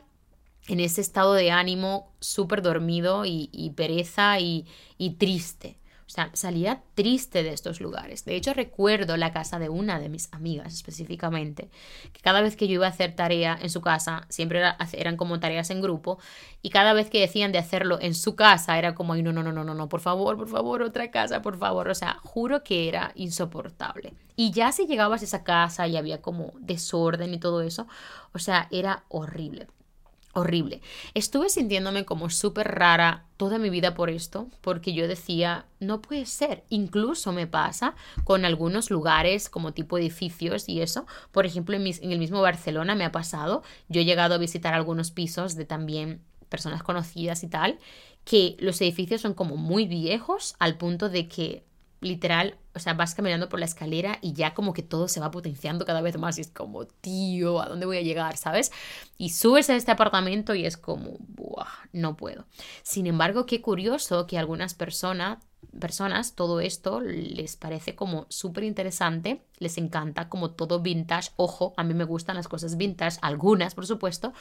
en 0.67 0.79
ese 0.79 1.01
estado 1.01 1.33
de 1.33 1.51
ánimo 1.51 2.13
súper 2.19 2.61
dormido 2.61 3.25
y, 3.25 3.73
pereza 3.75 4.39
y, 4.39 4.65
y 4.97 5.15
triste. 5.15 5.77
Sea, 6.13 6.30
salía 6.34 6.84
triste 6.93 7.41
de 7.41 7.54
estos 7.54 7.82
lugares. 7.82 8.23
De 8.23 8.36
hecho, 8.36 8.54
recuerdo 8.54 9.17
la 9.17 9.34
casa 9.34 9.58
de 9.58 9.69
una 9.69 9.99
de 9.99 10.10
mis 10.10 10.32
amigas 10.32 10.71
específicamente, 10.71 11.71
que 12.12 12.21
cada 12.21 12.41
vez 12.41 12.56
que 12.56 12.67
yo 12.67 12.76
iba 12.76 12.86
a 12.86 12.91
hacer 12.91 13.15
tarea 13.15 13.58
en 13.60 13.71
su 13.71 13.82
casa, 13.82 14.28
siempre 14.30 14.62
eran 14.91 15.17
como 15.17 15.39
tareas 15.39 15.71
en 15.71 15.82
grupo, 15.82 16.19
y 16.62 16.69
cada 16.69 16.93
vez 16.93 17.10
que 17.10 17.19
decían 17.19 17.52
de 17.52 17.58
hacerlo 17.58 17.97
en 17.99 18.13
su 18.13 18.36
casa, 18.36 18.78
era 18.78 18.93
como, 18.93 19.15
no, 19.15 19.34
no, 19.34 19.41
no, 19.41 19.52
no, 19.52 19.63
no, 19.63 19.73
no, 19.73 19.89
por 19.89 20.02
favor, 20.02 20.38
por 20.38 20.49
favor, 20.49 20.84
otra 20.84 21.10
casa, 21.10 21.41
por 21.41 21.58
favor. 21.58 21.88
O 21.89 21.95
sea, 21.95 22.19
juro 22.21 22.63
que 22.63 22.88
era 22.88 23.12
insoportable. 23.15 24.13
Y 24.36 24.52
ya 24.52 24.71
si 24.71 24.86
llegabas 24.86 25.23
a 25.23 25.26
esa 25.26 25.43
casa 25.43 25.88
y 25.88 25.97
había 25.97 26.21
como 26.21 26.54
desorden 26.60 27.34
y 27.34 27.39
todo 27.39 27.63
eso, 27.63 27.88
o 28.36 28.38
sea, 28.38 28.67
era 28.69 29.04
horrible 29.10 29.65
horrible. 30.33 30.81
Estuve 31.13 31.49
sintiéndome 31.49 32.05
como 32.05 32.29
súper 32.29 32.67
rara 32.67 33.25
toda 33.37 33.59
mi 33.59 33.69
vida 33.69 33.93
por 33.93 34.09
esto, 34.09 34.47
porque 34.61 34.93
yo 34.93 35.07
decía, 35.07 35.65
no 35.79 36.01
puede 36.01 36.25
ser. 36.25 36.63
Incluso 36.69 37.31
me 37.31 37.47
pasa 37.47 37.95
con 38.23 38.45
algunos 38.45 38.89
lugares 38.89 39.49
como 39.49 39.73
tipo 39.73 39.97
edificios 39.97 40.67
y 40.67 40.81
eso. 40.81 41.05
Por 41.31 41.45
ejemplo, 41.45 41.75
en, 41.75 41.85
en 41.85 42.11
el 42.11 42.19
mismo 42.19 42.41
Barcelona 42.41 42.95
me 42.95 43.05
ha 43.05 43.11
pasado. 43.11 43.63
Yo 43.89 44.01
he 44.01 44.05
llegado 44.05 44.35
a 44.35 44.39
visitar 44.39 44.73
algunos 44.73 45.11
pisos 45.11 45.55
de 45.55 45.65
también 45.65 46.21
personas 46.49 46.83
conocidas 46.83 47.43
y 47.43 47.47
tal, 47.47 47.79
que 48.25 48.55
los 48.59 48.79
edificios 48.81 49.21
son 49.21 49.33
como 49.33 49.57
muy 49.57 49.87
viejos 49.87 50.55
al 50.59 50.77
punto 50.77 51.09
de 51.09 51.27
que 51.27 51.63
literal, 52.03 52.57
o 52.75 52.79
sea, 52.79 52.93
vas 52.93 53.15
caminando 53.15 53.49
por 53.49 53.59
la 53.59 53.65
escalera 53.65 54.19
y 54.21 54.33
ya 54.33 54.53
como 54.53 54.73
que 54.73 54.83
todo 54.83 55.07
se 55.07 55.19
va 55.19 55.31
potenciando 55.31 55.85
cada 55.85 56.01
vez 56.01 56.17
más 56.17 56.37
y 56.37 56.41
es 56.41 56.49
como, 56.49 56.85
tío, 56.85 57.61
¿a 57.61 57.67
dónde 57.67 57.85
voy 57.85 57.97
a 57.97 58.01
llegar? 58.01 58.37
¿Sabes? 58.37 58.71
Y 59.17 59.29
subes 59.29 59.69
a 59.69 59.75
este 59.75 59.91
apartamento 59.91 60.55
y 60.55 60.65
es 60.65 60.77
como, 60.77 61.17
Buah, 61.19 61.67
no 61.91 62.17
puedo. 62.17 62.45
Sin 62.83 63.07
embargo, 63.07 63.45
qué 63.45 63.61
curioso 63.61 64.27
que 64.27 64.37
algunas 64.37 64.73
personas 64.73 65.39
personas 65.79 66.35
todo 66.35 66.59
esto 66.59 66.99
les 66.99 67.55
parece 67.55 67.95
como 67.95 68.25
súper 68.29 68.63
interesante, 68.63 69.41
les 69.57 69.77
encanta 69.77 70.29
como 70.29 70.51
todo 70.51 70.81
vintage, 70.81 71.31
ojo, 71.35 71.73
a 71.77 71.83
mí 71.83 71.93
me 71.93 72.03
gustan 72.03 72.35
las 72.35 72.47
cosas 72.47 72.77
vintage, 72.77 73.17
algunas 73.21 73.73
por 73.73 73.87
supuesto, 73.87 74.33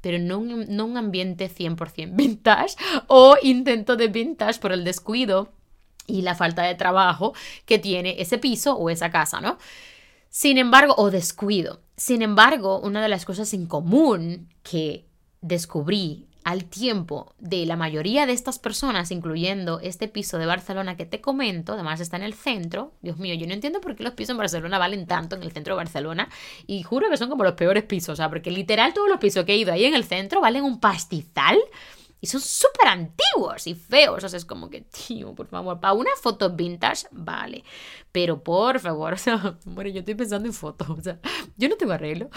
pero 0.00 0.18
no, 0.18 0.40
no 0.40 0.84
un 0.84 0.96
ambiente 0.96 1.48
100% 1.48 2.16
vintage 2.16 2.76
o 3.06 3.36
intento 3.42 3.96
de 3.96 4.08
vintage 4.08 4.60
por 4.60 4.72
el 4.72 4.84
descuido 4.84 5.52
y 6.06 6.22
la 6.22 6.34
falta 6.34 6.62
de 6.62 6.74
trabajo 6.74 7.34
que 7.66 7.78
tiene 7.78 8.16
ese 8.20 8.38
piso 8.38 8.76
o 8.76 8.90
esa 8.90 9.10
casa, 9.10 9.40
¿no? 9.40 9.58
Sin 10.28 10.58
embargo, 10.58 10.94
o 10.96 11.10
descuido. 11.10 11.80
Sin 11.96 12.22
embargo, 12.22 12.80
una 12.80 13.02
de 13.02 13.08
las 13.08 13.24
cosas 13.24 13.52
en 13.52 13.66
común 13.66 14.48
que 14.62 15.06
descubrí 15.42 16.26
al 16.44 16.64
tiempo 16.64 17.34
de 17.38 17.66
la 17.66 17.76
mayoría 17.76 18.26
de 18.26 18.32
estas 18.32 18.58
personas, 18.58 19.10
incluyendo 19.10 19.78
este 19.80 20.08
piso 20.08 20.38
de 20.38 20.46
Barcelona 20.46 20.96
que 20.96 21.06
te 21.06 21.20
comento, 21.20 21.74
además 21.74 22.00
está 22.00 22.16
en 22.16 22.24
el 22.24 22.34
centro. 22.34 22.94
Dios 23.00 23.18
mío, 23.18 23.34
yo 23.34 23.46
no 23.46 23.52
entiendo 23.54 23.80
por 23.80 23.94
qué 23.94 24.02
los 24.02 24.14
pisos 24.14 24.30
en 24.30 24.38
Barcelona 24.38 24.78
valen 24.78 25.06
tanto 25.06 25.36
en 25.36 25.42
el 25.42 25.52
centro 25.52 25.74
de 25.74 25.78
Barcelona. 25.78 26.28
Y 26.66 26.82
juro 26.82 27.08
que 27.10 27.16
son 27.16 27.28
como 27.28 27.44
los 27.44 27.54
peores 27.54 27.84
pisos, 27.84 28.14
o 28.14 28.16
sea, 28.16 28.28
porque 28.28 28.50
literal 28.50 28.92
todos 28.92 29.08
los 29.08 29.18
pisos 29.18 29.44
que 29.44 29.52
he 29.52 29.56
ido 29.56 29.72
ahí 29.72 29.84
en 29.84 29.94
el 29.94 30.04
centro 30.04 30.40
valen 30.40 30.64
un 30.64 30.80
pastizal. 30.80 31.58
Y 32.22 32.28
son 32.28 32.40
súper 32.40 32.86
antiguos 32.86 33.66
y 33.66 33.74
feos. 33.74 34.22
O 34.22 34.28
sea, 34.28 34.36
es 34.36 34.44
como 34.44 34.70
que, 34.70 34.82
tío, 34.82 35.34
por 35.34 35.48
favor, 35.48 35.80
para 35.80 35.92
una 35.92 36.12
foto 36.22 36.50
vintage, 36.50 37.08
vale. 37.10 37.64
Pero 38.12 38.44
por 38.44 38.78
favor, 38.78 39.12
o 39.14 39.16
sea, 39.16 39.58
bueno, 39.64 39.90
yo 39.90 39.98
estoy 39.98 40.14
pensando 40.14 40.48
en 40.48 40.54
fotos. 40.54 40.88
O 40.88 41.02
sea, 41.02 41.18
yo 41.56 41.68
no 41.68 41.76
tengo 41.76 41.92
arreglo. 41.92 42.30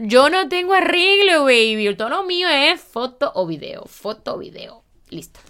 Yo 0.00 0.30
no 0.30 0.48
tengo 0.48 0.74
arreglo, 0.74 1.42
baby. 1.42 1.92
Todo 1.96 2.10
lo 2.10 2.22
mío 2.22 2.48
es 2.48 2.80
foto 2.80 3.32
o 3.34 3.44
video. 3.44 3.84
Foto 3.86 4.36
o 4.36 4.38
video. 4.38 4.84
Listo. 5.10 5.40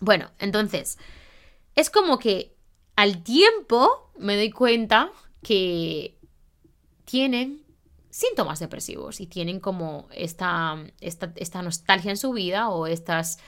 Bueno, 0.00 0.30
entonces, 0.38 0.98
es 1.74 1.90
como 1.90 2.18
que 2.18 2.56
al 2.96 3.22
tiempo 3.22 4.10
me 4.16 4.36
doy 4.36 4.50
cuenta 4.50 5.12
que 5.42 6.16
tienen 7.04 7.62
síntomas 8.18 8.58
depresivos 8.58 9.20
y 9.20 9.28
tienen 9.28 9.60
como 9.60 10.08
esta, 10.10 10.76
esta, 11.00 11.62
nostalgia 11.62 12.10
en 12.10 12.16
su 12.16 12.32
vida 12.32 12.68
o 12.68 12.88
estas, 12.88 13.38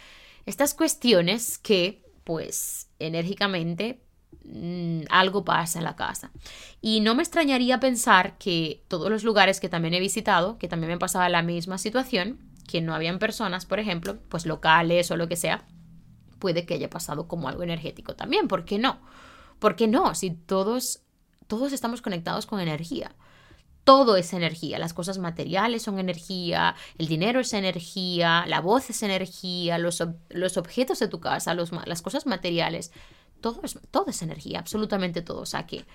estas 0.46 0.74
cuestiones 0.74 1.58
que 1.58 2.04
pues 2.22 2.88
enérgicamente 3.00 4.00
mm, 4.44 5.02
algo 5.10 5.44
pasa 5.44 5.80
en 5.80 5.84
la 5.84 5.96
casa. 5.96 6.30
Y 6.80 7.00
no 7.00 7.16
me 7.16 7.22
extrañaría 7.24 7.80
pensar 7.80 8.38
que 8.38 8.84
todos 8.86 9.10
los 9.10 9.24
lugares 9.24 9.58
que 9.58 9.68
también 9.68 9.94
he 9.94 10.00
visitado, 10.00 10.56
que 10.56 10.68
también 10.68 10.92
me 10.92 10.98
pasaba 10.98 11.28
la 11.28 11.42
misma 11.42 11.76
situación, 11.76 12.38
que 12.68 12.80
no 12.80 12.94
habían 12.94 13.18
personas, 13.18 13.66
por 13.66 13.80
ejemplo, 13.80 14.20
pues 14.28 14.46
locales 14.46 15.10
o 15.10 15.16
lo 15.16 15.26
que 15.26 15.34
sea, 15.34 15.66
puede 16.38 16.64
que 16.64 16.74
haya 16.74 16.88
pasado 16.88 17.26
como 17.26 17.48
algo 17.48 17.64
energético 17.64 18.14
también. 18.14 18.46
¿Por 18.46 18.64
qué 18.64 18.78
no? 18.78 19.00
¿Por 19.58 19.74
qué 19.74 19.88
no? 19.88 20.14
Si 20.14 20.30
todos, 20.30 21.02
todos 21.48 21.72
estamos 21.72 22.02
conectados 22.02 22.46
con 22.46 22.60
energía 22.60 23.16
todo 23.90 24.16
es 24.16 24.32
energía. 24.34 24.78
Las 24.78 24.94
cosas 24.94 25.18
materiales 25.18 25.82
son 25.82 25.98
energía, 25.98 26.76
el 26.96 27.08
dinero 27.08 27.40
es 27.40 27.52
energía, 27.52 28.44
la 28.46 28.60
voz 28.60 28.88
es 28.88 29.02
energía, 29.02 29.78
los, 29.78 30.00
los 30.28 30.56
objetos 30.56 31.00
de 31.00 31.08
tu 31.08 31.18
casa, 31.18 31.54
los, 31.54 31.72
las 31.72 32.00
cosas 32.00 32.24
materiales, 32.24 32.92
todo 33.40 33.60
es, 33.64 34.22
energía, 34.22 34.60
absolutamente 34.60 35.22
todo. 35.22 35.40
O 35.40 35.46
sea 35.46 35.66
que 35.66 35.86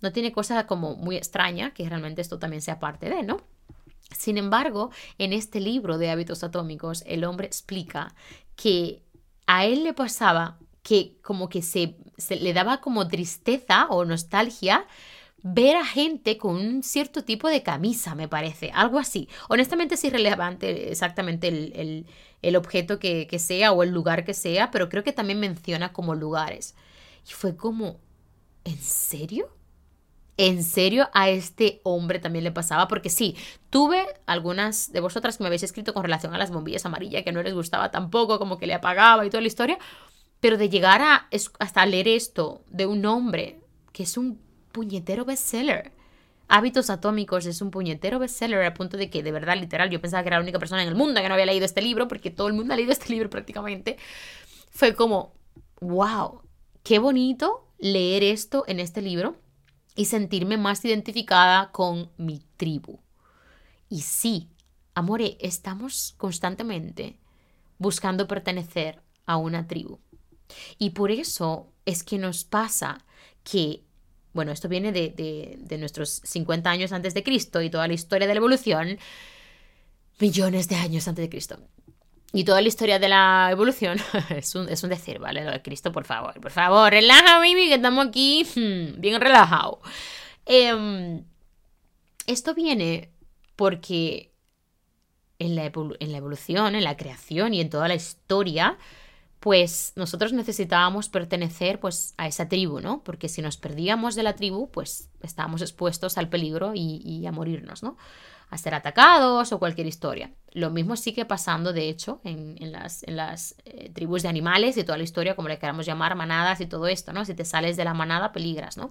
no 0.00 0.12
tiene 0.12 0.30
cosa 0.30 0.68
como 0.68 0.94
muy 0.94 1.16
extraña 1.16 1.74
que 1.74 1.88
realmente 1.88 2.20
esto 2.20 2.38
también 2.38 2.62
sea 2.62 2.78
parte 2.78 3.10
de, 3.10 3.24
¿no? 3.24 3.40
Sin 4.16 4.38
embargo, 4.38 4.92
en 5.18 5.32
este 5.32 5.58
libro 5.58 5.98
de 5.98 6.08
hábitos 6.08 6.44
atómicos, 6.44 7.02
el 7.04 7.24
hombre 7.24 7.48
explica 7.48 8.14
que 8.54 9.02
a 9.48 9.64
él 9.64 9.82
le 9.82 9.92
pasaba 9.92 10.56
que 10.84 11.16
como 11.20 11.48
que 11.48 11.62
se, 11.62 11.96
se 12.16 12.36
le 12.36 12.52
daba 12.52 12.80
como 12.80 13.08
tristeza 13.08 13.88
o 13.88 14.04
nostalgia 14.04 14.86
ver 15.42 15.76
a 15.76 15.84
gente 15.84 16.36
con 16.36 16.56
un 16.56 16.82
cierto 16.82 17.24
tipo 17.24 17.48
de 17.48 17.62
camisa, 17.62 18.14
me 18.14 18.28
parece, 18.28 18.70
algo 18.74 18.98
así. 18.98 19.28
Honestamente 19.48 19.94
es 19.94 20.04
irrelevante 20.04 20.90
exactamente 20.90 21.48
el, 21.48 22.56
objeto 22.56 22.98
que, 22.98 23.38
sea 23.38 23.72
o 23.72 23.82
el 23.82 23.90
lugar 23.90 24.24
que 24.24 24.34
sea, 24.34 24.70
pero 24.70 24.88
creo 24.88 25.04
que 25.04 25.12
también 25.12 25.40
menciona 25.40 25.92
como 25.92 26.14
lugares. 26.14 26.74
Y 27.28 27.32
fue 27.32 27.56
como, 27.56 28.00
¿en 28.64 28.78
serio? 28.78 29.50
¿En 30.36 30.64
serio 30.64 31.08
a 31.12 31.28
este 31.28 31.80
hombre 31.84 32.18
también 32.18 32.44
le 32.44 32.52
pasaba? 32.52 32.88
Porque 32.88 33.10
sí, 33.10 33.36
tuve 33.68 34.06
algunas 34.26 34.90
de 34.92 35.00
vosotras 35.00 35.36
que 35.36 35.42
me 35.42 35.48
habéis 35.48 35.62
escrito 35.62 35.92
con 35.92 36.02
relación 36.02 36.34
a 36.34 36.38
las 36.38 36.50
bombillas 36.50 36.86
amarillas 36.86 37.24
que 37.24 37.32
no 37.32 37.42
les 37.42 37.54
gustaba 37.54 37.90
tampoco, 37.90 38.38
como 38.38 38.58
que 38.58 38.66
le 38.66 38.74
apagaba 38.74 39.26
y 39.26 39.30
toda 39.30 39.42
la 39.42 39.48
historia, 39.48 39.78
pero 40.40 40.56
de 40.56 40.70
llegar 40.70 41.02
a 41.02 41.28
hasta 41.58 41.84
leer 41.84 42.08
esto 42.08 42.62
de 42.68 42.86
un 42.86 43.04
hombre 43.04 43.60
que 43.92 44.04
es 44.04 44.16
un 44.16 44.40
puñetero 44.72 45.24
bestseller. 45.24 45.92
Hábitos 46.48 46.90
Atómicos 46.90 47.46
es 47.46 47.62
un 47.62 47.70
puñetero 47.70 48.18
bestseller 48.18 48.64
a 48.64 48.74
punto 48.74 48.96
de 48.96 49.08
que, 49.08 49.22
de 49.22 49.30
verdad, 49.30 49.56
literal, 49.56 49.88
yo 49.88 50.00
pensaba 50.00 50.22
que 50.22 50.28
era 50.28 50.38
la 50.38 50.42
única 50.42 50.58
persona 50.58 50.82
en 50.82 50.88
el 50.88 50.96
mundo 50.96 51.20
que 51.20 51.28
no 51.28 51.34
había 51.34 51.46
leído 51.46 51.64
este 51.64 51.80
libro, 51.80 52.08
porque 52.08 52.30
todo 52.30 52.48
el 52.48 52.54
mundo 52.54 52.74
ha 52.74 52.76
leído 52.76 52.92
este 52.92 53.12
libro 53.12 53.30
prácticamente. 53.30 53.98
Fue 54.70 54.94
como, 54.94 55.32
wow, 55.80 56.42
qué 56.82 56.98
bonito 56.98 57.68
leer 57.78 58.22
esto 58.22 58.64
en 58.66 58.80
este 58.80 59.00
libro 59.00 59.36
y 59.94 60.06
sentirme 60.06 60.56
más 60.56 60.84
identificada 60.84 61.70
con 61.72 62.10
mi 62.16 62.42
tribu. 62.56 63.00
Y 63.88 64.02
sí, 64.02 64.48
amore, 64.94 65.36
estamos 65.40 66.14
constantemente 66.16 67.18
buscando 67.78 68.26
pertenecer 68.26 69.02
a 69.26 69.36
una 69.36 69.66
tribu. 69.66 69.98
Y 70.78 70.90
por 70.90 71.10
eso 71.10 71.72
es 71.86 72.02
que 72.02 72.18
nos 72.18 72.44
pasa 72.44 73.04
que 73.44 73.84
bueno, 74.32 74.52
esto 74.52 74.68
viene 74.68 74.92
de, 74.92 75.76
nuestros 75.78 76.20
50 76.24 76.70
años 76.70 76.92
antes 76.92 77.14
de 77.14 77.22
Cristo 77.22 77.62
y 77.62 77.70
toda 77.70 77.88
la 77.88 77.94
historia 77.94 78.26
de 78.26 78.34
la 78.34 78.38
evolución, 78.38 78.98
millones 80.18 80.68
de 80.68 80.76
años 80.76 81.08
antes 81.08 81.24
de 81.24 81.28
Cristo. 81.28 81.58
Y 82.32 82.44
toda 82.44 82.60
la 82.60 82.68
historia 82.68 83.00
de 83.00 83.08
la 83.08 83.48
evolución 83.50 83.98
es 84.30 84.54
un, 84.54 84.68
es 84.68 84.82
un 84.84 84.90
decir, 84.90 85.18
¿vale? 85.18 85.42
De 85.42 85.62
Cristo, 85.62 85.90
por 85.90 86.04
favor, 86.04 86.40
por 86.40 86.52
favor, 86.52 86.90
relaja, 86.90 87.38
baby, 87.38 87.68
que 87.68 87.74
estamos 87.74 88.06
aquí 88.06 88.46
hmm, 88.54 89.00
bien 89.00 89.20
relajados. 89.20 89.78
Em, 90.46 91.24
esto 92.26 92.54
viene 92.54 93.10
porque 93.56 94.32
en 95.40 95.56
la, 95.56 95.64
en 95.64 96.12
la 96.12 96.18
evolución, 96.18 96.76
en 96.76 96.84
la 96.84 96.96
creación 96.96 97.52
y 97.52 97.60
en 97.60 97.70
toda 97.70 97.88
la 97.88 97.94
historia, 97.94 98.78
pues 99.40 99.94
nosotros 99.96 100.34
necesitábamos 100.34 101.08
pertenecer 101.08 101.80
pues 101.80 102.14
a 102.18 102.26
esa 102.26 102.48
tribu, 102.48 102.80
¿no? 102.80 103.02
Porque 103.02 103.28
si 103.30 103.40
nos 103.40 103.56
perdíamos 103.56 104.14
de 104.14 104.22
la 104.22 104.34
tribu, 104.34 104.70
pues 104.70 105.08
estábamos 105.22 105.62
expuestos 105.62 106.18
al 106.18 106.28
peligro 106.28 106.72
y, 106.74 107.24
a 107.26 107.32
morirnos, 107.32 107.82
¿no? 107.82 107.96
A 108.50 108.58
ser 108.58 108.74
atacados 108.74 109.52
o 109.52 109.58
cualquier 109.58 109.86
historia. 109.86 110.34
Lo 110.52 110.70
mismo 110.70 110.94
sigue 110.94 111.24
pasando, 111.24 111.72
de 111.72 111.88
hecho, 111.88 112.20
en, 112.22 112.70
las, 112.70 113.02
en 113.04 113.16
las 113.16 113.54
eh, 113.64 113.90
tribus 113.94 114.22
de 114.22 114.28
animales 114.28 114.76
y 114.76 114.84
toda 114.84 114.98
la 114.98 115.04
historia, 115.04 115.36
como 115.36 115.48
le 115.48 115.58
queramos 115.58 115.86
llamar, 115.86 116.14
manadas 116.16 116.60
y 116.60 116.66
todo 116.66 116.86
esto, 116.86 117.14
¿no? 117.14 117.24
Si 117.24 117.32
te 117.32 117.46
sales 117.46 117.78
de 117.78 117.84
la 117.86 117.94
manada, 117.94 118.32
peligras, 118.32 118.76
¿no? 118.76 118.90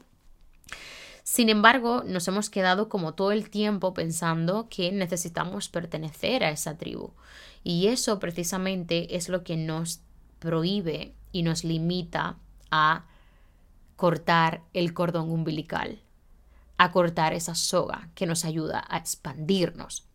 Sin 1.23 1.49
embargo, 1.49 2.03
nos 2.07 2.27
hemos 2.27 2.49
quedado 2.49 2.89
como 2.89 3.13
todo 3.13 3.31
el 3.31 3.51
tiempo 3.51 3.93
pensando 3.93 4.67
que 4.67 4.91
necesitamos 4.91 5.69
pertenecer 5.69 6.43
a 6.43 6.49
esa 6.49 6.75
tribu. 6.75 7.11
Y 7.63 7.87
eso 7.87 8.17
precisamente 8.17 9.15
es 9.15 9.29
lo 9.29 9.43
que 9.43 9.55
nos 9.55 10.01
prohíbe 10.39 11.13
y 11.31 11.43
nos 11.43 11.63
limita 11.63 12.37
a 12.71 13.05
cortar 13.95 14.63
el 14.73 14.93
cordón 14.93 15.29
umbilical, 15.29 16.01
a 16.77 16.91
cortar 16.91 17.33
esa 17.33 17.55
soga 17.55 18.09
que 18.15 18.25
nos 18.25 18.45
ayuda 18.45 18.83
a 18.87 18.97
expandirnos. 18.97 20.07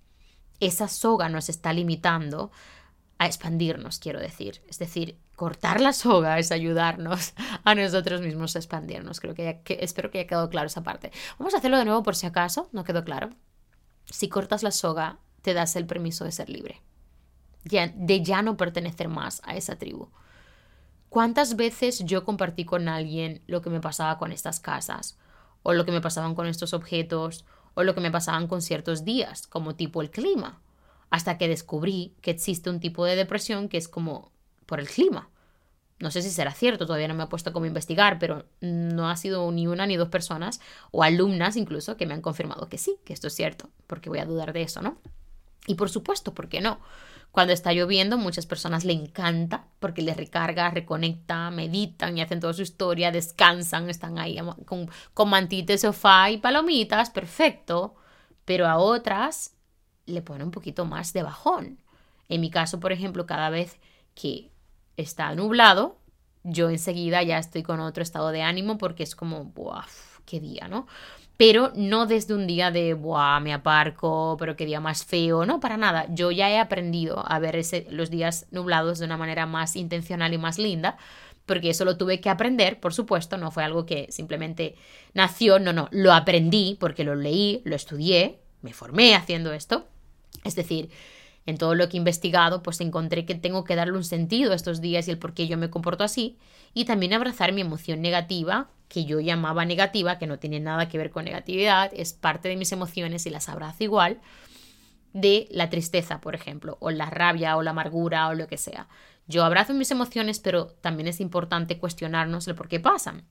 Esa 0.60 0.88
soga 0.88 1.28
nos 1.28 1.48
está 1.48 1.72
limitando 1.72 2.50
a 3.18 3.26
expandirnos, 3.26 3.98
quiero 3.98 4.20
decir. 4.20 4.62
Es 4.68 4.78
decir, 4.78 5.18
cortar 5.36 5.80
la 5.80 5.92
soga 5.92 6.38
es 6.38 6.50
ayudarnos 6.50 7.34
a 7.64 7.74
nosotros 7.74 8.22
mismos 8.22 8.56
a 8.56 8.58
expandirnos. 8.58 9.20
Creo 9.20 9.34
que, 9.34 9.60
espero 9.80 10.10
que 10.10 10.20
haya 10.20 10.28
quedado 10.28 10.48
claro 10.48 10.68
esa 10.68 10.82
parte. 10.82 11.12
Vamos 11.38 11.54
a 11.54 11.58
hacerlo 11.58 11.78
de 11.78 11.84
nuevo 11.84 12.02
por 12.02 12.16
si 12.16 12.26
acaso, 12.26 12.68
no 12.72 12.84
quedó 12.84 13.04
claro. 13.04 13.30
Si 14.06 14.28
cortas 14.28 14.62
la 14.62 14.70
soga, 14.70 15.18
te 15.42 15.54
das 15.54 15.76
el 15.76 15.86
permiso 15.86 16.24
de 16.24 16.32
ser 16.32 16.48
libre 16.48 16.80
de 17.64 18.22
ya 18.22 18.42
no 18.42 18.56
pertenecer 18.56 19.08
más 19.08 19.40
a 19.44 19.56
esa 19.56 19.76
tribu. 19.76 20.08
¿Cuántas 21.08 21.56
veces 21.56 22.00
yo 22.04 22.24
compartí 22.24 22.64
con 22.64 22.88
alguien 22.88 23.40
lo 23.46 23.62
que 23.62 23.70
me 23.70 23.80
pasaba 23.80 24.18
con 24.18 24.32
estas 24.32 24.60
casas? 24.60 25.16
O 25.62 25.72
lo 25.72 25.84
que 25.84 25.92
me 25.92 26.00
pasaban 26.00 26.34
con 26.34 26.46
estos 26.46 26.74
objetos? 26.74 27.44
O 27.74 27.84
lo 27.84 27.94
que 27.94 28.00
me 28.00 28.10
pasaban 28.10 28.48
con 28.48 28.62
ciertos 28.62 29.04
días, 29.04 29.46
como 29.46 29.76
tipo 29.76 30.02
el 30.02 30.10
clima? 30.10 30.60
Hasta 31.10 31.38
que 31.38 31.48
descubrí 31.48 32.14
que 32.20 32.32
existe 32.32 32.68
un 32.68 32.80
tipo 32.80 33.04
de 33.04 33.16
depresión 33.16 33.68
que 33.68 33.76
es 33.76 33.88
como 33.88 34.32
por 34.66 34.80
el 34.80 34.88
clima. 34.88 35.30
No 36.00 36.10
sé 36.10 36.22
si 36.22 36.30
será 36.30 36.52
cierto, 36.52 36.86
todavía 36.86 37.08
no 37.08 37.14
me 37.14 37.24
he 37.24 37.28
puesto 37.28 37.52
como 37.52 37.66
investigar, 37.66 38.18
pero 38.18 38.46
no 38.60 39.08
ha 39.08 39.16
sido 39.16 39.50
ni 39.52 39.68
una 39.68 39.86
ni 39.86 39.96
dos 39.96 40.08
personas, 40.08 40.60
o 40.90 41.04
alumnas 41.04 41.56
incluso, 41.56 41.96
que 41.96 42.06
me 42.06 42.14
han 42.14 42.20
confirmado 42.20 42.68
que 42.68 42.78
sí, 42.78 42.96
que 43.04 43.12
esto 43.12 43.28
es 43.28 43.34
cierto, 43.34 43.70
porque 43.86 44.10
voy 44.10 44.18
a 44.18 44.26
dudar 44.26 44.52
de 44.52 44.62
eso, 44.62 44.82
¿no? 44.82 44.98
Y 45.68 45.76
por 45.76 45.88
supuesto, 45.88 46.34
¿por 46.34 46.48
qué 46.48 46.60
no? 46.60 46.80
Cuando 47.34 47.52
está 47.52 47.72
lloviendo, 47.72 48.16
muchas 48.16 48.46
personas 48.46 48.84
le 48.84 48.92
encanta 48.92 49.66
porque 49.80 50.02
les 50.02 50.16
recarga, 50.16 50.70
reconecta, 50.70 51.50
meditan 51.50 52.16
y 52.16 52.20
hacen 52.20 52.38
toda 52.38 52.52
su 52.52 52.62
historia, 52.62 53.10
descansan, 53.10 53.90
están 53.90 54.20
ahí 54.20 54.38
con, 54.64 54.88
con 55.14 55.30
mantita 55.30 55.76
sofá 55.76 56.30
y 56.30 56.38
palomitas, 56.38 57.10
perfecto. 57.10 57.96
Pero 58.44 58.68
a 58.68 58.78
otras 58.78 59.56
le 60.06 60.22
pone 60.22 60.44
un 60.44 60.52
poquito 60.52 60.84
más 60.84 61.12
de 61.12 61.24
bajón. 61.24 61.80
En 62.28 62.40
mi 62.40 62.50
caso, 62.50 62.78
por 62.78 62.92
ejemplo, 62.92 63.26
cada 63.26 63.50
vez 63.50 63.80
que 64.14 64.52
está 64.96 65.34
nublado, 65.34 65.98
yo 66.44 66.70
enseguida 66.70 67.20
ya 67.24 67.38
estoy 67.38 67.64
con 67.64 67.80
otro 67.80 68.04
estado 68.04 68.28
de 68.28 68.42
ánimo 68.42 68.78
porque 68.78 69.02
es 69.02 69.16
como, 69.16 69.46
¡buah! 69.46 69.86
¡Qué 70.24 70.38
día, 70.38 70.68
¿no? 70.68 70.86
Pero 71.36 71.72
no 71.74 72.06
desde 72.06 72.34
un 72.34 72.46
día 72.46 72.70
de, 72.70 72.94
¡buah! 72.94 73.40
Me 73.40 73.52
aparco, 73.52 74.36
pero 74.38 74.56
qué 74.56 74.66
día 74.66 74.80
más 74.80 75.04
feo, 75.04 75.44
no, 75.46 75.60
para 75.60 75.76
nada. 75.76 76.06
Yo 76.10 76.30
ya 76.30 76.50
he 76.50 76.58
aprendido 76.58 77.24
a 77.26 77.38
ver 77.38 77.56
ese, 77.56 77.86
los 77.90 78.10
días 78.10 78.46
nublados 78.50 78.98
de 78.98 79.06
una 79.06 79.16
manera 79.16 79.46
más 79.46 79.74
intencional 79.74 80.32
y 80.32 80.38
más 80.38 80.58
linda, 80.58 80.96
porque 81.44 81.70
eso 81.70 81.84
lo 81.84 81.96
tuve 81.96 82.20
que 82.20 82.30
aprender, 82.30 82.80
por 82.80 82.94
supuesto, 82.94 83.36
no 83.36 83.50
fue 83.50 83.64
algo 83.64 83.84
que 83.84 84.06
simplemente 84.10 84.76
nació, 85.12 85.58
no, 85.58 85.72
no, 85.72 85.88
lo 85.90 86.12
aprendí 86.12 86.76
porque 86.78 87.04
lo 87.04 87.14
leí, 87.16 87.60
lo 87.64 87.76
estudié, 87.76 88.38
me 88.62 88.72
formé 88.72 89.14
haciendo 89.14 89.52
esto. 89.52 89.86
Es 90.44 90.54
decir, 90.54 90.90
en 91.46 91.58
todo 91.58 91.74
lo 91.74 91.88
que 91.88 91.96
he 91.96 91.98
investigado, 91.98 92.62
pues 92.62 92.80
encontré 92.80 93.26
que 93.26 93.34
tengo 93.34 93.64
que 93.64 93.76
darle 93.76 93.94
un 93.94 94.04
sentido 94.04 94.52
a 94.52 94.54
estos 94.54 94.80
días 94.80 95.08
y 95.08 95.10
el 95.10 95.18
por 95.18 95.34
qué 95.34 95.46
yo 95.46 95.58
me 95.58 95.68
comporto 95.68 96.04
así, 96.04 96.38
y 96.72 96.84
también 96.86 97.12
abrazar 97.12 97.52
mi 97.52 97.60
emoción 97.60 98.00
negativa 98.00 98.70
que 98.88 99.04
yo 99.04 99.20
llamaba 99.20 99.64
negativa, 99.64 100.18
que 100.18 100.26
no 100.26 100.38
tiene 100.38 100.60
nada 100.60 100.88
que 100.88 100.98
ver 100.98 101.10
con 101.10 101.24
negatividad, 101.24 101.90
es 101.94 102.12
parte 102.12 102.48
de 102.48 102.56
mis 102.56 102.72
emociones 102.72 103.26
y 103.26 103.30
las 103.30 103.48
abrazo 103.48 103.84
igual, 103.84 104.20
de 105.12 105.48
la 105.50 105.70
tristeza, 105.70 106.20
por 106.20 106.34
ejemplo, 106.34 106.76
o 106.80 106.90
la 106.90 107.10
rabia 107.10 107.56
o 107.56 107.62
la 107.62 107.70
amargura 107.70 108.28
o 108.28 108.34
lo 108.34 108.46
que 108.46 108.58
sea. 108.58 108.88
Yo 109.26 109.44
abrazo 109.44 109.72
mis 109.74 109.90
emociones, 109.90 110.38
pero 110.38 110.66
también 110.66 111.08
es 111.08 111.20
importante 111.20 111.78
cuestionarnos 111.78 112.46
el 112.46 112.54
por 112.54 112.68
qué 112.68 112.80
pasan. 112.80 113.24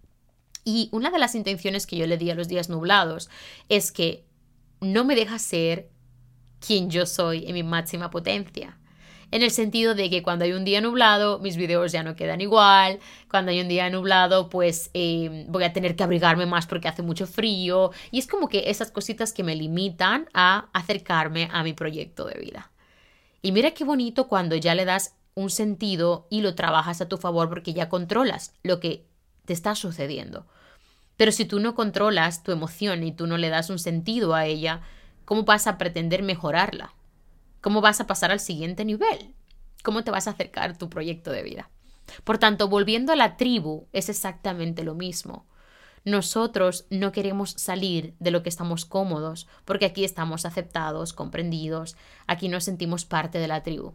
Y 0.66 0.90
una 0.92 1.12
de 1.12 1.20
las 1.20 1.36
intenciones 1.36 1.86
que 1.86 1.98
yo 1.98 2.08
le 2.08 2.18
di 2.18 2.32
a 2.32 2.36
los 2.36 2.48
días 2.48 2.70
nublados 2.70 3.30
es 3.70 3.92
que 3.92 4.26
no 4.80 5.06
me 5.06 5.16
deja 5.16 5.38
ser 5.40 5.90
quien 6.66 6.90
yo 6.90 7.06
soy 7.06 7.46
en 7.46 7.54
mi 7.54 7.64
máxima 7.64 8.10
potencia 8.10 8.78
en 9.34 9.42
el 9.42 9.50
sentido 9.50 9.96
de 9.96 10.12
que 10.12 10.22
cuando 10.22 10.46
hay 10.46 10.54
un 10.54 10.64
día 10.64 10.80
nublado, 10.80 11.40
mis 11.40 11.58
videos 11.58 11.92
ya 11.92 12.04
no 12.04 12.16
quedan 12.16 12.40
igual, 12.40 13.00
cuando 13.32 13.50
hay 13.50 13.62
un 13.62 13.68
día 13.68 13.90
nublado, 13.90 14.48
pues 14.48 14.92
eh, 14.94 15.48
voy 15.50 15.64
a 15.64 15.74
tener 15.74 15.96
que 15.96 16.04
abrigarme 16.04 16.46
más 16.46 16.68
porque 16.68 16.88
hace 16.88 17.02
mucho 17.02 17.26
frío, 17.26 17.90
y 18.12 18.20
es 18.20 18.28
como 18.28 18.48
que 18.48 18.70
esas 18.70 18.92
cositas 18.92 19.34
que 19.34 19.42
me 19.42 19.56
limitan 19.56 20.30
a 20.36 20.70
acercarme 20.72 21.50
a 21.52 21.64
mi 21.64 21.74
proyecto 21.74 22.26
de 22.26 22.40
vida. 22.40 22.72
Y 23.42 23.52
mira 23.52 23.72
qué 23.72 23.84
bonito 23.84 24.28
cuando 24.28 24.56
ya 24.56 24.76
le 24.76 24.86
das 24.86 25.16
un 25.34 25.50
sentido 25.50 26.28
y 26.30 26.42
lo 26.42 26.54
trabajas 26.54 27.02
a 27.02 27.10
tu 27.10 27.18
favor 27.18 27.50
porque 27.50 27.74
ya 27.74 27.90
controlas 27.90 28.54
lo 28.62 28.80
que 28.80 29.04
te 29.46 29.54
está 29.54 29.74
sucediendo. 29.74 30.46
Pero 31.18 31.32
si 31.32 31.46
tú 31.46 31.60
no 31.60 31.74
controlas 31.74 32.44
tu 32.44 32.52
emoción 32.52 33.02
y 33.02 33.12
tú 33.12 33.26
no 33.26 33.38
le 33.38 33.50
das 33.50 33.72
un 33.72 33.80
sentido 33.80 34.36
a 34.36 34.46
ella, 34.46 34.82
¿cómo 35.26 35.42
vas 35.42 35.66
a 35.66 35.80
pretender 35.80 36.22
mejorarla? 36.22 36.94
¿Cómo 37.64 37.80
vas 37.80 38.02
a 38.02 38.08
pasar 38.08 38.30
al 38.30 38.42
siguiente 38.42 38.84
nivel? 38.84 39.36
¿Cómo 39.84 40.04
te 40.04 40.12
vas 40.12 40.28
a 40.28 40.32
acercar 40.32 40.72
a 40.72 40.74
tu 40.74 40.90
proyecto 40.90 41.32
de 41.32 41.44
vida? 41.44 41.70
Por 42.26 42.38
tanto, 42.38 42.68
volviendo 42.68 43.14
a 43.14 43.16
la 43.16 43.38
tribu, 43.38 43.88
es 43.94 44.10
exactamente 44.10 44.84
lo 44.84 44.96
mismo. 44.96 45.46
Nosotros 46.04 46.86
no 46.90 47.14
queremos 47.14 47.52
salir 47.52 48.16
de 48.20 48.32
lo 48.32 48.44
que 48.44 48.50
estamos 48.50 48.84
cómodos, 48.84 49.48
porque 49.64 49.86
aquí 49.86 50.04
estamos 50.04 50.46
aceptados, 50.46 51.14
comprendidos, 51.14 51.96
aquí 52.28 52.50
nos 52.50 52.66
sentimos 52.66 53.06
parte 53.06 53.38
de 53.38 53.48
la 53.48 53.64
tribu. 53.64 53.94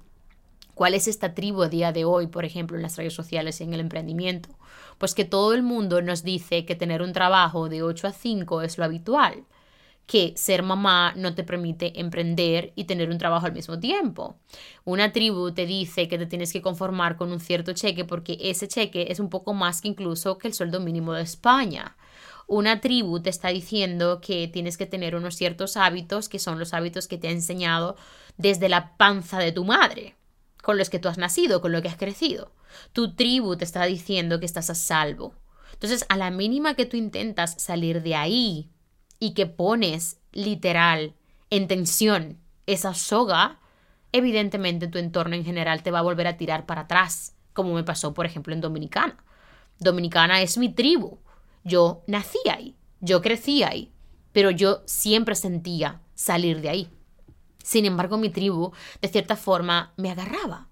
¿Cuál 0.72 0.94
es 0.94 1.06
esta 1.06 1.34
tribu 1.34 1.60
a 1.60 1.68
día 1.68 1.92
de 1.92 2.06
hoy, 2.06 2.26
por 2.26 2.46
ejemplo, 2.46 2.78
en 2.78 2.82
las 2.82 2.96
redes 2.96 3.12
sociales 3.12 3.60
y 3.60 3.64
en 3.64 3.74
el 3.74 3.80
emprendimiento? 3.80 4.48
Pues 4.96 5.14
que 5.14 5.26
todo 5.26 5.52
el 5.52 5.62
mundo 5.62 6.00
nos 6.00 6.22
dice 6.22 6.64
que 6.64 6.74
tener 6.74 7.02
un 7.02 7.12
trabajo 7.12 7.68
de 7.68 7.82
8 7.82 8.06
a 8.06 8.12
5 8.12 8.62
es 8.62 8.78
lo 8.78 8.84
habitual 8.84 9.44
que 10.08 10.32
ser 10.36 10.62
mamá 10.62 11.12
no 11.16 11.34
te 11.34 11.44
permite 11.44 12.00
emprender 12.00 12.72
y 12.74 12.84
tener 12.84 13.10
un 13.10 13.18
trabajo 13.18 13.44
al 13.44 13.52
mismo 13.52 13.78
tiempo. 13.78 14.38
Una 14.84 15.12
tribu 15.12 15.52
te 15.52 15.66
dice 15.66 16.08
que 16.08 16.16
te 16.16 16.24
tienes 16.24 16.50
que 16.50 16.62
conformar 16.62 17.18
con 17.18 17.30
un 17.30 17.40
cierto 17.40 17.74
cheque 17.74 18.06
porque 18.06 18.38
ese 18.40 18.68
cheque 18.68 19.08
es 19.10 19.20
un 19.20 19.28
poco 19.28 19.52
más 19.52 19.82
que 19.82 19.88
incluso 19.88 20.38
que 20.38 20.48
el 20.48 20.54
sueldo 20.54 20.80
mínimo 20.80 21.12
de 21.12 21.22
España. 21.22 21.96
una 22.46 22.80
tribu 22.80 23.20
te 23.20 23.28
está 23.28 23.48
diciendo 23.48 24.22
que 24.22 24.48
tienes 24.48 24.78
que 24.78 24.86
tener 24.86 25.14
unos 25.14 25.34
ciertos 25.34 25.76
hábitos 25.76 26.30
que 26.30 26.38
son 26.38 26.58
los 26.58 26.72
hábitos 26.72 27.06
que 27.06 27.18
te 27.18 27.28
ha 27.28 27.30
enseñado 27.30 27.94
desde 28.38 28.70
la 28.70 28.96
panza 28.96 29.38
de 29.38 29.52
tu 29.52 29.66
madre, 29.66 30.16
con 30.62 30.78
los 30.78 30.88
que 30.88 30.98
tú 30.98 31.10
has 31.10 31.18
nacido, 31.18 31.60
con 31.60 31.72
lo 31.72 31.82
que 31.82 31.88
has 31.88 31.98
crecido. 31.98 32.52
Tu 32.94 33.14
tribu 33.14 33.56
te 33.56 33.66
está 33.66 33.84
diciendo 33.84 34.40
que 34.40 34.46
estás 34.46 34.70
a 34.70 34.74
salvo. 34.74 35.34
Entonces, 35.74 36.06
a 36.08 36.16
la 36.16 36.30
mínima 36.30 36.72
que 36.72 36.86
tú 36.86 36.96
intentas 36.96 37.60
salir 37.60 38.02
de 38.02 38.14
ahí 38.14 38.70
y 39.18 39.34
que 39.34 39.46
pones 39.46 40.20
literal 40.32 41.14
en 41.50 41.68
tensión 41.68 42.38
esa 42.66 42.94
soga, 42.94 43.60
evidentemente 44.12 44.88
tu 44.88 44.98
entorno 44.98 45.34
en 45.34 45.44
general 45.44 45.82
te 45.82 45.90
va 45.90 46.00
a 46.00 46.02
volver 46.02 46.26
a 46.26 46.36
tirar 46.36 46.66
para 46.66 46.82
atrás, 46.82 47.34
como 47.52 47.74
me 47.74 47.84
pasó, 47.84 48.14
por 48.14 48.26
ejemplo, 48.26 48.52
en 48.52 48.60
Dominicana. 48.60 49.16
Dominicana 49.78 50.42
es 50.42 50.58
mi 50.58 50.68
tribu. 50.68 51.18
Yo 51.64 52.02
nací 52.06 52.38
ahí, 52.50 52.76
yo 53.00 53.20
crecí 53.20 53.62
ahí, 53.62 53.92
pero 54.32 54.50
yo 54.50 54.82
siempre 54.86 55.34
sentía 55.34 56.00
salir 56.14 56.60
de 56.60 56.68
ahí. 56.68 56.90
Sin 57.62 57.84
embargo, 57.84 58.16
mi 58.16 58.30
tribu, 58.30 58.72
de 59.00 59.08
cierta 59.08 59.36
forma, 59.36 59.92
me 59.96 60.10
agarraba. 60.10 60.68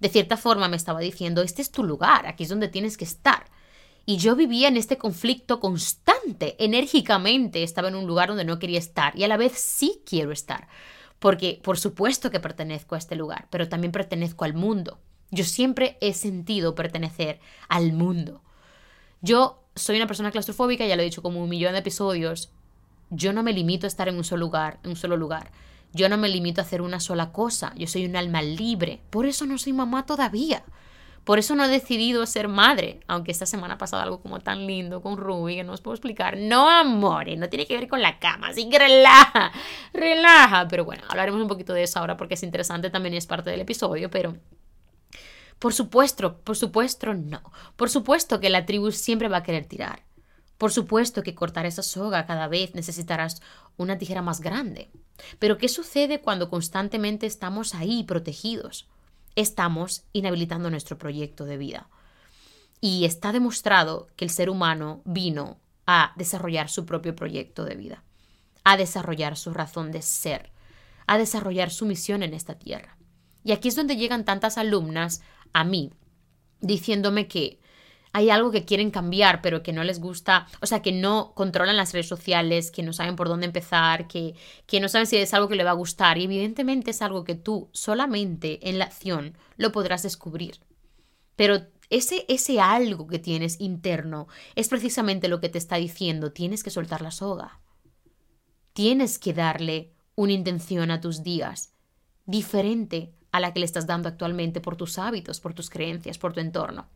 De 0.00 0.08
cierta 0.08 0.36
forma 0.36 0.68
me 0.68 0.76
estaba 0.76 1.00
diciendo, 1.00 1.42
este 1.42 1.60
es 1.60 1.70
tu 1.70 1.82
lugar, 1.82 2.26
aquí 2.26 2.44
es 2.44 2.48
donde 2.48 2.68
tienes 2.68 2.96
que 2.96 3.04
estar. 3.04 3.46
Y 4.08 4.16
yo 4.16 4.36
vivía 4.36 4.68
en 4.68 4.78
este 4.78 4.96
conflicto 4.96 5.60
constante, 5.60 6.56
enérgicamente 6.64 7.62
estaba 7.62 7.88
en 7.88 7.94
un 7.94 8.06
lugar 8.06 8.30
donde 8.30 8.46
no 8.46 8.58
quería 8.58 8.78
estar 8.78 9.14
y 9.14 9.24
a 9.24 9.28
la 9.28 9.36
vez 9.36 9.52
sí 9.52 10.00
quiero 10.06 10.32
estar. 10.32 10.66
Porque 11.18 11.60
por 11.62 11.78
supuesto 11.78 12.30
que 12.30 12.40
pertenezco 12.40 12.94
a 12.94 12.98
este 12.98 13.16
lugar, 13.16 13.48
pero 13.50 13.68
también 13.68 13.92
pertenezco 13.92 14.46
al 14.46 14.54
mundo. 14.54 14.98
Yo 15.30 15.44
siempre 15.44 15.98
he 16.00 16.14
sentido 16.14 16.74
pertenecer 16.74 17.38
al 17.68 17.92
mundo. 17.92 18.40
Yo 19.20 19.62
soy 19.74 19.96
una 19.96 20.06
persona 20.06 20.30
claustrofóbica, 20.30 20.86
ya 20.86 20.96
lo 20.96 21.02
he 21.02 21.04
dicho 21.04 21.20
como 21.20 21.42
un 21.42 21.50
millón 21.50 21.74
de 21.74 21.80
episodios. 21.80 22.50
Yo 23.10 23.34
no 23.34 23.42
me 23.42 23.52
limito 23.52 23.86
a 23.86 23.88
estar 23.88 24.08
en 24.08 24.16
un 24.16 24.24
solo 24.24 24.46
lugar, 24.46 24.80
en 24.84 24.88
un 24.88 24.96
solo 24.96 25.18
lugar. 25.18 25.52
Yo 25.92 26.08
no 26.08 26.16
me 26.16 26.30
limito 26.30 26.62
a 26.62 26.64
hacer 26.64 26.80
una 26.80 27.00
sola 27.00 27.30
cosa. 27.30 27.74
Yo 27.76 27.86
soy 27.86 28.06
un 28.06 28.16
alma 28.16 28.40
libre. 28.40 29.02
Por 29.10 29.26
eso 29.26 29.44
no 29.44 29.58
soy 29.58 29.74
mamá 29.74 30.06
todavía. 30.06 30.64
Por 31.24 31.38
eso 31.38 31.54
no 31.54 31.64
he 31.64 31.68
decidido 31.68 32.24
ser 32.26 32.48
madre, 32.48 33.00
aunque 33.06 33.30
esta 33.30 33.46
semana 33.46 33.74
ha 33.74 33.78
pasado 33.78 34.02
algo 34.02 34.20
como 34.20 34.40
tan 34.40 34.66
lindo 34.66 35.02
con 35.02 35.16
Ruby 35.16 35.56
que 35.56 35.64
no 35.64 35.72
os 35.72 35.80
puedo 35.80 35.94
explicar. 35.94 36.36
No, 36.38 36.70
amores, 36.70 37.38
no 37.38 37.48
tiene 37.48 37.66
que 37.66 37.76
ver 37.76 37.88
con 37.88 38.00
la 38.00 38.18
cama, 38.18 38.48
así 38.48 38.68
que 38.68 38.78
relaja, 38.78 39.52
relaja. 39.92 40.66
Pero 40.68 40.84
bueno, 40.84 41.02
hablaremos 41.08 41.40
un 41.40 41.48
poquito 41.48 41.74
de 41.74 41.82
eso 41.82 41.98
ahora 41.98 42.16
porque 42.16 42.34
es 42.34 42.42
interesante 42.42 42.90
también 42.90 43.14
es 43.14 43.26
parte 43.26 43.50
del 43.50 43.60
episodio, 43.60 44.10
pero 44.10 44.36
por 45.58 45.74
supuesto, 45.74 46.38
por 46.38 46.56
supuesto 46.56 47.14
no. 47.14 47.42
Por 47.76 47.90
supuesto 47.90 48.40
que 48.40 48.50
la 48.50 48.64
tribu 48.64 48.92
siempre 48.92 49.28
va 49.28 49.38
a 49.38 49.42
querer 49.42 49.66
tirar. 49.66 50.04
Por 50.56 50.72
supuesto 50.72 51.22
que 51.22 51.34
cortar 51.34 51.66
esa 51.66 51.82
soga 51.82 52.26
cada 52.26 52.48
vez 52.48 52.74
necesitarás 52.74 53.42
una 53.76 53.98
tijera 53.98 54.22
más 54.22 54.40
grande. 54.40 54.90
Pero 55.38 55.58
¿qué 55.58 55.68
sucede 55.68 56.20
cuando 56.20 56.50
constantemente 56.50 57.26
estamos 57.26 57.74
ahí 57.74 58.04
protegidos? 58.04 58.88
Estamos 59.38 60.02
inhabilitando 60.12 60.68
nuestro 60.68 60.98
proyecto 60.98 61.44
de 61.44 61.56
vida. 61.56 61.88
Y 62.80 63.04
está 63.04 63.30
demostrado 63.30 64.08
que 64.16 64.24
el 64.24 64.32
ser 64.32 64.50
humano 64.50 65.00
vino 65.04 65.60
a 65.86 66.12
desarrollar 66.16 66.68
su 66.68 66.84
propio 66.84 67.14
proyecto 67.14 67.64
de 67.64 67.76
vida, 67.76 68.02
a 68.64 68.76
desarrollar 68.76 69.36
su 69.36 69.52
razón 69.52 69.92
de 69.92 70.02
ser, 70.02 70.50
a 71.06 71.18
desarrollar 71.18 71.70
su 71.70 71.86
misión 71.86 72.24
en 72.24 72.34
esta 72.34 72.58
tierra. 72.58 72.98
Y 73.44 73.52
aquí 73.52 73.68
es 73.68 73.76
donde 73.76 73.94
llegan 73.94 74.24
tantas 74.24 74.58
alumnas 74.58 75.22
a 75.52 75.62
mí 75.62 75.92
diciéndome 76.60 77.28
que 77.28 77.60
hay 78.18 78.30
algo 78.30 78.50
que 78.50 78.64
quieren 78.64 78.90
cambiar, 78.90 79.40
pero 79.42 79.62
que 79.62 79.72
no 79.72 79.84
les 79.84 80.00
gusta, 80.00 80.48
o 80.60 80.66
sea, 80.66 80.82
que 80.82 80.90
no 80.90 81.34
controlan 81.36 81.76
las 81.76 81.92
redes 81.92 82.08
sociales, 82.08 82.72
que 82.72 82.82
no 82.82 82.92
saben 82.92 83.14
por 83.14 83.28
dónde 83.28 83.46
empezar, 83.46 84.08
que, 84.08 84.34
que 84.66 84.80
no 84.80 84.88
saben 84.88 85.06
si 85.06 85.16
es 85.18 85.32
algo 85.34 85.46
que 85.46 85.54
le 85.54 85.62
va 85.62 85.70
a 85.70 85.74
gustar. 85.74 86.18
Y 86.18 86.24
evidentemente 86.24 86.90
es 86.90 87.00
algo 87.00 87.22
que 87.22 87.36
tú 87.36 87.70
solamente 87.72 88.68
en 88.68 88.80
la 88.80 88.86
acción 88.86 89.38
lo 89.56 89.70
podrás 89.70 90.02
descubrir. 90.02 90.58
Pero 91.36 91.68
ese, 91.90 92.24
ese 92.26 92.58
algo 92.58 93.06
que 93.06 93.20
tienes 93.20 93.60
interno 93.60 94.26
es 94.56 94.68
precisamente 94.68 95.28
lo 95.28 95.40
que 95.40 95.48
te 95.48 95.58
está 95.58 95.76
diciendo, 95.76 96.32
tienes 96.32 96.64
que 96.64 96.70
soltar 96.70 97.02
la 97.02 97.12
soga. 97.12 97.60
Tienes 98.72 99.20
que 99.20 99.32
darle 99.32 99.92
una 100.16 100.32
intención 100.32 100.90
a 100.90 101.00
tus 101.00 101.22
días 101.22 101.72
diferente 102.26 103.14
a 103.30 103.38
la 103.38 103.52
que 103.52 103.60
le 103.60 103.66
estás 103.66 103.86
dando 103.86 104.08
actualmente 104.08 104.60
por 104.60 104.74
tus 104.74 104.98
hábitos, 104.98 105.38
por 105.38 105.54
tus 105.54 105.70
creencias, 105.70 106.18
por 106.18 106.32
tu 106.32 106.40
entorno. 106.40 106.88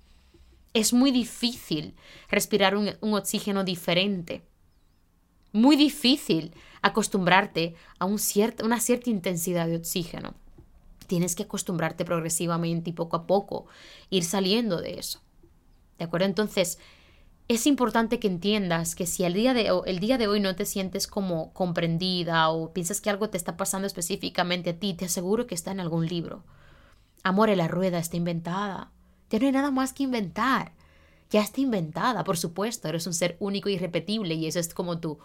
Es 0.75 0.93
muy 0.93 1.11
difícil 1.11 1.95
respirar 2.29 2.77
un, 2.77 3.15
oxígeno 3.15 3.65
diferente. 3.65 4.43
Muy 5.53 5.77
difícil 5.77 6.55
acostumbrarte 6.81 7.75
a 7.99 8.07
un 8.07 8.19
una 8.65 8.81
cierta 8.81 9.11
intensidad 9.11 9.67
de 9.67 9.77
oxígeno. 9.77 10.35
Tienes 11.07 11.35
que 11.35 11.43
acostumbrarte 11.43 12.05
progresivamente 12.05 12.91
y 12.91 12.95
poco 12.95 13.17
a 13.17 13.27
poco 13.27 13.67
ir 14.09 14.25
saliendo 14.25 14.81
de 14.81 14.99
eso. 14.99 15.21
¿De 15.99 16.07
acuerdo? 16.07 16.27
Entonces, 16.27 16.79
es 17.49 17.67
importante 17.67 18.19
que 18.19 18.29
entiendas 18.29 18.95
que 18.95 19.07
si 19.07 19.25
el 19.25 19.35
día, 19.35 19.53
de, 19.53 19.69
el 19.85 19.99
día 19.99 20.17
de 20.17 20.27
hoy 20.27 20.41
no 20.41 20.57
te 20.57 20.65
sientes 20.65 21.07
como 21.07 21.53
comprendida 21.53 22.49
o 22.49 22.73
piensas 22.73 23.01
que 23.01 23.11
algo 23.11 23.29
te 23.29 23.37
está 23.37 23.57
pasando 23.59 23.87
específicamente 23.87 24.71
a 24.71 24.79
ti, 24.79 24.95
te 24.95 25.05
aseguro 25.05 25.47
que 25.47 25.55
está 25.55 25.71
en 25.71 25.81
algún 25.81 26.07
libro. 26.07 26.45
Amor, 27.25 27.51
la 27.51 27.69
rueda 27.69 27.99
está 27.99 28.17
inventada. 28.17 28.91
Ya 29.33 29.39
no 29.39 29.47
hay 29.47 29.53
nada 29.53 29.71
más 29.71 29.95
que 29.95 30.03
inventar. 30.03 30.73
Ya 31.31 31.41
está 31.41 31.63
inventada, 31.63 32.23
por 32.23 32.37
supuesto. 32.37 32.87
Eres 32.87 33.07
un 33.07 33.15
ser 33.15 33.39
único 33.41 33.71
y 33.71 33.75
irrepetible 33.75 34.35
y 34.35 34.47
eso 34.47 34.61
es 34.61 34.75
como 34.75 35.01
tu, 35.01 35.19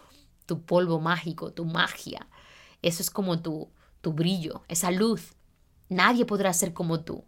tu 0.46 0.62
polvo 0.62 1.02
mágico, 1.02 1.52
tu 1.52 1.66
magia. 1.66 2.26
Eso 2.82 3.04
es 3.04 3.10
como 3.10 3.42
tu, 3.42 3.70
tu 4.00 4.14
brillo, 4.14 4.64
esa 4.70 4.92
luz. 4.92 5.34
Nadie 5.90 6.26
podrá 6.26 6.54
ser 6.54 6.74
como 6.74 7.02
tú. 7.02 7.26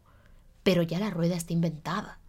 Pero 0.64 0.82
ya 0.82 1.00
la 1.00 1.10
rueda 1.10 1.36
está 1.36 1.52
inventada. 1.52 2.20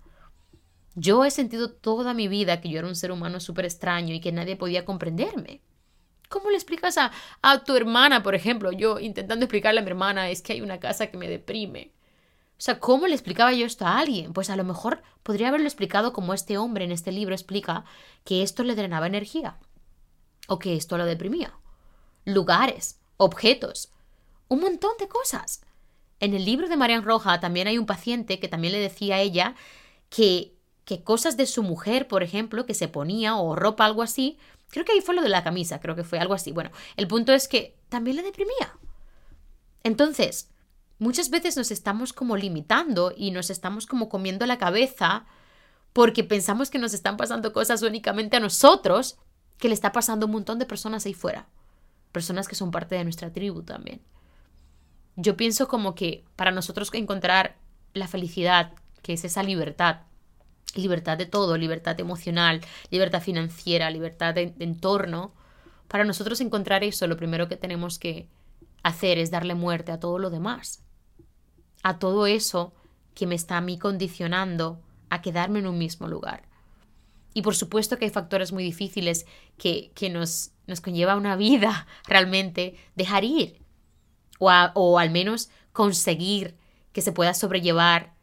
Yo 0.96 1.24
he 1.24 1.30
sentido 1.30 1.70
toda 1.70 2.12
mi 2.12 2.26
vida 2.26 2.60
que 2.60 2.70
yo 2.70 2.80
era 2.80 2.88
un 2.88 2.96
ser 2.96 3.12
humano 3.12 3.38
súper 3.38 3.66
extraño 3.66 4.12
y 4.12 4.20
que 4.20 4.32
nadie 4.32 4.56
podía 4.56 4.84
comprenderme. 4.84 5.60
¿Cómo 6.28 6.50
le 6.50 6.56
explicas 6.56 6.98
a, 6.98 7.12
a, 7.42 7.62
tu 7.62 7.76
hermana, 7.76 8.24
por 8.24 8.34
ejemplo? 8.34 8.72
Yo 8.72 8.98
intentando 8.98 9.44
explicarle 9.44 9.78
a 9.78 9.84
mi 9.84 9.90
hermana, 9.90 10.28
es 10.28 10.42
que 10.42 10.54
hay 10.54 10.60
una 10.60 10.80
casa 10.80 11.06
que 11.06 11.18
me 11.18 11.28
deprime. 11.28 11.92
O 12.60 12.62
sea, 12.62 12.78
¿cómo 12.78 13.06
le 13.06 13.14
explicaba 13.14 13.52
yo 13.54 13.64
esto 13.64 13.86
a 13.86 13.98
alguien? 13.98 14.34
Pues 14.34 14.50
a 14.50 14.56
lo 14.56 14.64
mejor 14.64 15.02
podría 15.22 15.48
haberlo 15.48 15.66
explicado 15.66 16.12
como 16.12 16.34
este 16.34 16.58
hombre 16.58 16.84
en 16.84 16.92
este 16.92 17.10
libro 17.10 17.34
explica 17.34 17.86
que 18.22 18.42
esto 18.42 18.64
le 18.64 18.74
drenaba 18.74 19.06
energía 19.06 19.58
o 20.46 20.58
que 20.58 20.76
esto 20.76 20.98
lo 20.98 21.06
deprimía. 21.06 21.58
Lugares, 22.26 23.00
objetos, 23.16 23.90
un 24.48 24.60
montón 24.60 24.92
de 24.98 25.08
cosas. 25.08 25.62
En 26.20 26.34
el 26.34 26.44
libro 26.44 26.68
de 26.68 26.76
Marian 26.76 27.02
Roja 27.02 27.40
también 27.40 27.66
hay 27.66 27.78
un 27.78 27.86
paciente 27.86 28.38
que 28.38 28.48
también 28.48 28.74
le 28.74 28.78
decía 28.78 29.16
a 29.16 29.20
ella 29.20 29.54
que 30.10 30.54
que 30.90 31.04
cosas 31.04 31.36
de 31.36 31.46
su 31.46 31.62
mujer, 31.62 32.08
por 32.08 32.24
ejemplo, 32.24 32.66
que 32.66 32.74
se 32.74 32.88
ponía 32.88 33.36
o 33.36 33.54
ropa, 33.54 33.84
algo 33.84 34.02
así, 34.02 34.38
creo 34.70 34.84
que 34.84 34.90
ahí 34.90 35.00
fue 35.00 35.14
lo 35.14 35.22
de 35.22 35.28
la 35.28 35.44
camisa, 35.44 35.78
creo 35.78 35.94
que 35.94 36.02
fue 36.02 36.18
algo 36.18 36.34
así. 36.34 36.50
Bueno, 36.50 36.72
el 36.96 37.06
punto 37.06 37.32
es 37.32 37.46
que 37.46 37.76
también 37.88 38.16
le 38.16 38.24
deprimía. 38.24 38.76
Entonces, 39.84 40.50
muchas 41.00 41.30
veces 41.30 41.56
nos 41.56 41.72
estamos 41.72 42.12
como 42.12 42.36
limitando 42.36 43.12
y 43.16 43.32
nos 43.32 43.50
estamos 43.50 43.86
como 43.86 44.08
comiendo 44.08 44.46
la 44.46 44.58
cabeza 44.58 45.26
porque 45.92 46.22
pensamos 46.22 46.70
que 46.70 46.78
nos 46.78 46.94
están 46.94 47.16
pasando 47.16 47.52
cosas 47.52 47.82
únicamente 47.82 48.36
a 48.36 48.40
nosotros, 48.40 49.18
que 49.58 49.68
le 49.68 49.74
está 49.74 49.90
pasando 49.90 50.26
un 50.26 50.32
montón 50.32 50.58
de 50.60 50.66
personas 50.66 51.04
ahí 51.06 51.14
fuera. 51.14 51.48
Personas 52.12 52.46
que 52.46 52.54
son 52.54 52.70
parte 52.70 52.94
de 52.94 53.02
nuestra 53.04 53.32
tribu 53.32 53.62
también. 53.62 54.00
Yo 55.16 55.36
pienso 55.36 55.66
como 55.66 55.94
que 55.94 56.24
para 56.36 56.52
nosotros 56.52 56.90
encontrar 56.94 57.56
la 57.92 58.06
felicidad, 58.06 58.72
que 59.02 59.14
es 59.14 59.24
esa 59.24 59.42
libertad, 59.42 60.02
libertad 60.74 61.18
de 61.18 61.26
todo, 61.26 61.56
libertad 61.56 61.98
emocional, 61.98 62.60
libertad 62.90 63.20
financiera, 63.20 63.90
libertad 63.90 64.34
de, 64.34 64.54
entorno, 64.60 65.32
para 65.88 66.04
nosotros 66.04 66.40
encontrar 66.40 66.84
eso, 66.84 67.06
lo 67.08 67.16
primero 67.16 67.48
que 67.48 67.56
tenemos 67.56 67.98
que 67.98 68.28
hacer 68.82 69.18
es 69.18 69.30
darle 69.30 69.54
muerte 69.54 69.90
a 69.92 69.98
todo 69.98 70.18
lo 70.18 70.30
demás, 70.30 70.84
a 71.82 71.98
todo 71.98 72.26
eso 72.26 72.72
que 73.14 73.26
me 73.26 73.34
está 73.34 73.56
a 73.56 73.60
mí 73.60 73.78
condicionando 73.78 74.80
a 75.08 75.22
quedarme 75.22 75.58
en 75.58 75.66
un 75.66 75.78
mismo 75.78 76.08
lugar. 76.08 76.48
Y 77.34 77.42
por 77.42 77.54
supuesto 77.54 77.98
que 77.98 78.06
hay 78.06 78.10
factores 78.10 78.52
muy 78.52 78.64
difíciles 78.64 79.26
que, 79.56 79.92
que 79.94 80.10
nos, 80.10 80.52
nos 80.66 80.80
conlleva 80.80 81.16
una 81.16 81.36
vida 81.36 81.86
realmente 82.06 82.76
dejar 82.94 83.24
ir, 83.24 83.60
o, 84.38 84.50
o 84.74 84.98
al 84.98 85.10
menos 85.10 85.50
conseguir 85.72 86.56
que 86.92 87.02
se 87.02 87.12
pueda 87.12 87.34
sobrellevar 87.34 88.14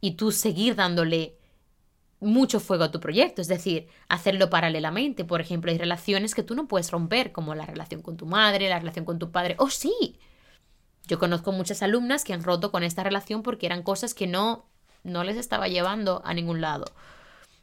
y 0.00 0.12
tú 0.12 0.32
seguir 0.32 0.76
dándole 0.76 1.36
mucho 2.20 2.58
fuego 2.58 2.84
a 2.84 2.90
tu 2.90 3.00
proyecto, 3.00 3.42
es 3.42 3.48
decir, 3.48 3.88
hacerlo 4.08 4.50
paralelamente. 4.50 5.24
Por 5.24 5.40
ejemplo, 5.40 5.70
hay 5.70 5.78
relaciones 5.78 6.34
que 6.34 6.42
tú 6.42 6.54
no 6.54 6.66
puedes 6.66 6.90
romper, 6.90 7.32
como 7.32 7.54
la 7.54 7.66
relación 7.66 8.02
con 8.02 8.16
tu 8.16 8.26
madre, 8.26 8.68
la 8.68 8.78
relación 8.78 9.04
con 9.04 9.18
tu 9.18 9.30
padre. 9.30 9.56
¡Oh, 9.58 9.70
sí! 9.70 10.18
Yo 11.06 11.18
conozco 11.18 11.52
muchas 11.52 11.82
alumnas 11.82 12.24
que 12.24 12.32
han 12.32 12.42
roto 12.42 12.70
con 12.70 12.82
esta 12.82 13.02
relación 13.02 13.42
porque 13.42 13.66
eran 13.66 13.82
cosas 13.82 14.14
que 14.14 14.26
no, 14.26 14.66
no 15.02 15.24
les 15.24 15.36
estaba 15.36 15.68
llevando 15.68 16.22
a 16.24 16.34
ningún 16.34 16.60
lado. 16.60 16.86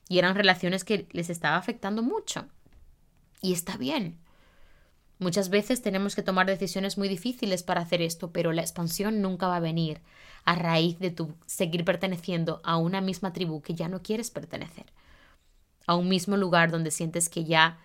Y 0.07 0.19
eran 0.19 0.35
relaciones 0.35 0.83
que 0.83 1.07
les 1.11 1.29
estaba 1.29 1.57
afectando 1.57 2.03
mucho. 2.03 2.45
Y 3.41 3.53
está 3.53 3.77
bien. 3.77 4.19
Muchas 5.21 5.49
veces 5.49 5.81
tenemos 5.81 6.15
que 6.15 6.23
tomar 6.23 6.47
decisiones 6.47 6.97
muy 6.97 7.07
difíciles 7.07 7.61
para 7.61 7.81
hacer 7.81 8.01
esto, 8.01 8.31
pero 8.31 8.53
la 8.53 8.61
expansión 8.61 9.21
nunca 9.21 9.47
va 9.47 9.57
a 9.57 9.59
venir 9.59 10.01
a 10.45 10.55
raíz 10.55 10.97
de 10.97 11.11
tu 11.11 11.35
seguir 11.45 11.85
perteneciendo 11.85 12.59
a 12.63 12.77
una 12.77 13.01
misma 13.01 13.31
tribu 13.31 13.61
que 13.61 13.75
ya 13.75 13.87
no 13.87 14.01
quieres 14.01 14.31
pertenecer, 14.31 14.87
a 15.85 15.95
un 15.95 16.09
mismo 16.09 16.37
lugar 16.37 16.71
donde 16.71 16.89
sientes 16.89 17.29
que 17.29 17.45
ya 17.45 17.79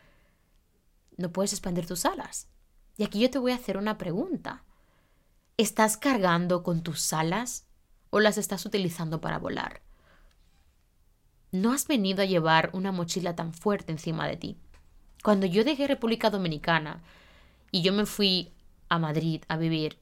no 1.19 1.31
puedes 1.31 1.53
expandir 1.53 1.87
tus 1.87 2.07
alas. 2.07 2.49
Y 2.97 3.05
aquí 3.05 3.21
yo 3.21 3.31
te 3.31 3.39
voy 3.39 3.53
a 3.53 3.57
hacer 3.57 3.77
una 3.77 3.99
pregunta. 3.99 4.65
¿Estás 5.59 5.97
cargando 5.97 6.63
con 6.63 6.83
tus 6.83 7.15
alas 7.15 7.65
o 8.11 8.21
las 8.21 8.37
estás 8.37 8.67
utilizando 8.67 9.23
para 9.23 9.39
volar? 9.39 9.81
No 11.51 11.73
has 11.73 11.87
venido 11.87 12.21
a 12.21 12.27
llevar 12.27 12.69
una 12.75 12.93
mochila 12.93 13.35
tan 13.35 13.55
fuerte 13.55 13.91
encima 13.91 14.29
de 14.29 14.37
ti. 14.37 14.59
Cuando 15.25 15.47
yo 15.47 15.65
dejé 15.65 15.87
República 15.87 16.29
Dominicana 16.29 17.03
y 17.73 17.81
yo 17.81 17.95
me 17.95 18.05
fui 18.05 18.53
a 18.91 18.99
Madrid 18.99 19.45
a 19.49 19.57
vivir, 19.57 19.99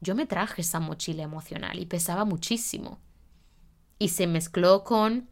yo 0.00 0.14
me 0.14 0.24
traje 0.24 0.62
esa 0.62 0.78
mochila 0.78 1.24
emocional 1.24 1.80
y 1.80 1.86
pesaba 1.86 2.24
muchísimo. 2.24 3.00
Y 3.98 4.10
se 4.10 4.28
mezcló 4.28 4.84
con, 4.84 5.28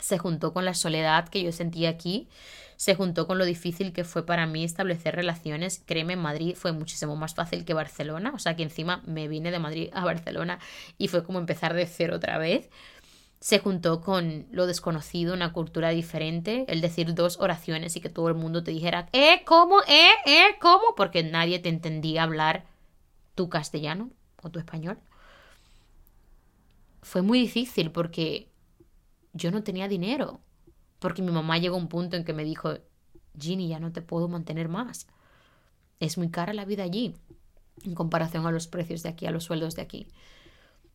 se 0.00 0.18
juntó 0.18 0.52
con 0.52 0.64
la 0.64 0.74
soledad 0.74 1.28
que 1.28 1.42
yo 1.42 1.50
sentía 1.50 1.88
aquí, 1.88 2.28
se 2.78 2.94
juntó 2.94 3.26
con 3.26 3.38
lo 3.38 3.44
difícil 3.44 3.92
que 3.92 4.04
fue 4.04 4.24
para 4.24 4.46
mí 4.46 4.62
establecer 4.62 5.16
relaciones. 5.16 5.82
Créeme, 5.84 6.12
en 6.12 6.20
Madrid 6.20 6.54
fue 6.56 6.70
muchísimo 6.70 7.16
más 7.16 7.34
fácil 7.34 7.64
que 7.64 7.74
Barcelona, 7.74 8.30
o 8.34 8.38
sea 8.38 8.54
que 8.54 8.62
encima 8.62 9.02
me 9.04 9.26
vine 9.26 9.50
de 9.50 9.58
Madrid 9.58 9.90
a 9.92 10.04
Barcelona 10.04 10.60
y 10.96 11.08
fue 11.08 11.24
como 11.24 11.40
empezar 11.40 11.74
de 11.74 11.86
cero 11.86 12.16
otra 12.16 12.38
vez 12.38 12.70
se 13.40 13.58
juntó 13.58 14.00
con 14.00 14.46
lo 14.50 14.66
desconocido, 14.66 15.34
una 15.34 15.52
cultura 15.52 15.90
diferente, 15.90 16.64
el 16.68 16.80
decir 16.80 17.14
dos 17.14 17.38
oraciones 17.40 17.96
y 17.96 18.00
que 18.00 18.08
todo 18.08 18.28
el 18.28 18.34
mundo 18.34 18.64
te 18.64 18.72
dijera, 18.72 19.08
¿eh? 19.12 19.42
¿Cómo? 19.44 19.80
¿eh? 19.88 20.10
¿eh? 20.26 20.56
¿Cómo? 20.60 20.94
Porque 20.96 21.22
nadie 21.22 21.58
te 21.58 21.68
entendía 21.68 22.24
hablar 22.24 22.64
tu 23.34 23.48
castellano 23.48 24.10
o 24.42 24.50
tu 24.50 24.58
español. 24.58 24.98
Fue 27.02 27.22
muy 27.22 27.40
difícil 27.40 27.92
porque 27.92 28.50
yo 29.32 29.50
no 29.50 29.62
tenía 29.62 29.86
dinero. 29.88 30.40
Porque 30.98 31.22
mi 31.22 31.30
mamá 31.30 31.58
llegó 31.58 31.76
a 31.76 31.78
un 31.78 31.88
punto 31.88 32.16
en 32.16 32.24
que 32.24 32.32
me 32.32 32.44
dijo, 32.44 32.74
Ginny, 33.38 33.68
ya 33.68 33.80
no 33.80 33.92
te 33.92 34.02
puedo 34.02 34.28
mantener 34.28 34.68
más. 34.68 35.06
Es 36.00 36.18
muy 36.18 36.30
cara 36.30 36.52
la 36.52 36.64
vida 36.64 36.84
allí 36.84 37.14
en 37.84 37.94
comparación 37.94 38.46
a 38.46 38.50
los 38.50 38.66
precios 38.66 39.02
de 39.02 39.10
aquí, 39.10 39.26
a 39.26 39.30
los 39.30 39.44
sueldos 39.44 39.74
de 39.76 39.82
aquí. 39.82 40.08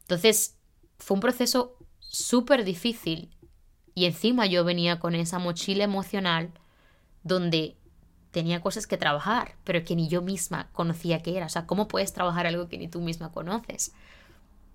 Entonces, 0.01 0.57
fue 0.97 1.15
un 1.15 1.21
proceso 1.21 1.77
súper 1.99 2.63
difícil 2.63 3.29
y 3.95 4.05
encima 4.05 4.45
yo 4.45 4.63
venía 4.63 4.99
con 4.99 5.15
esa 5.15 5.39
mochila 5.39 5.83
emocional 5.83 6.51
donde 7.23 7.77
tenía 8.31 8.61
cosas 8.61 8.87
que 8.87 8.97
trabajar, 8.97 9.55
pero 9.63 9.83
que 9.83 9.95
ni 9.95 10.07
yo 10.07 10.21
misma 10.21 10.69
conocía 10.73 11.21
que 11.21 11.37
era. 11.37 11.45
O 11.45 11.49
sea, 11.49 11.67
¿cómo 11.67 11.87
puedes 11.87 12.13
trabajar 12.13 12.47
algo 12.47 12.67
que 12.67 12.77
ni 12.77 12.87
tú 12.87 12.99
misma 12.99 13.31
conoces? 13.31 13.93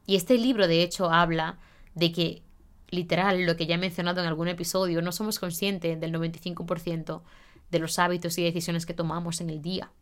Y 0.06 0.16
este 0.16 0.38
libro, 0.38 0.68
de 0.68 0.82
hecho, 0.82 1.10
habla 1.10 1.58
de 1.94 2.12
que, 2.12 2.42
literal, 2.90 3.44
lo 3.44 3.56
que 3.56 3.66
ya 3.66 3.76
he 3.76 3.78
mencionado 3.78 4.20
en 4.20 4.26
algún 4.26 4.48
episodio, 4.48 5.02
no 5.02 5.12
somos 5.12 5.38
conscientes 5.38 6.00
del 6.00 6.12
95% 6.12 7.22
de 7.70 7.78
los 7.78 7.98
hábitos 7.98 8.38
y 8.38 8.44
decisiones 8.44 8.86
que 8.86 8.94
tomamos 8.94 9.40
en 9.40 9.50
el 9.50 9.62
día. 9.62 9.92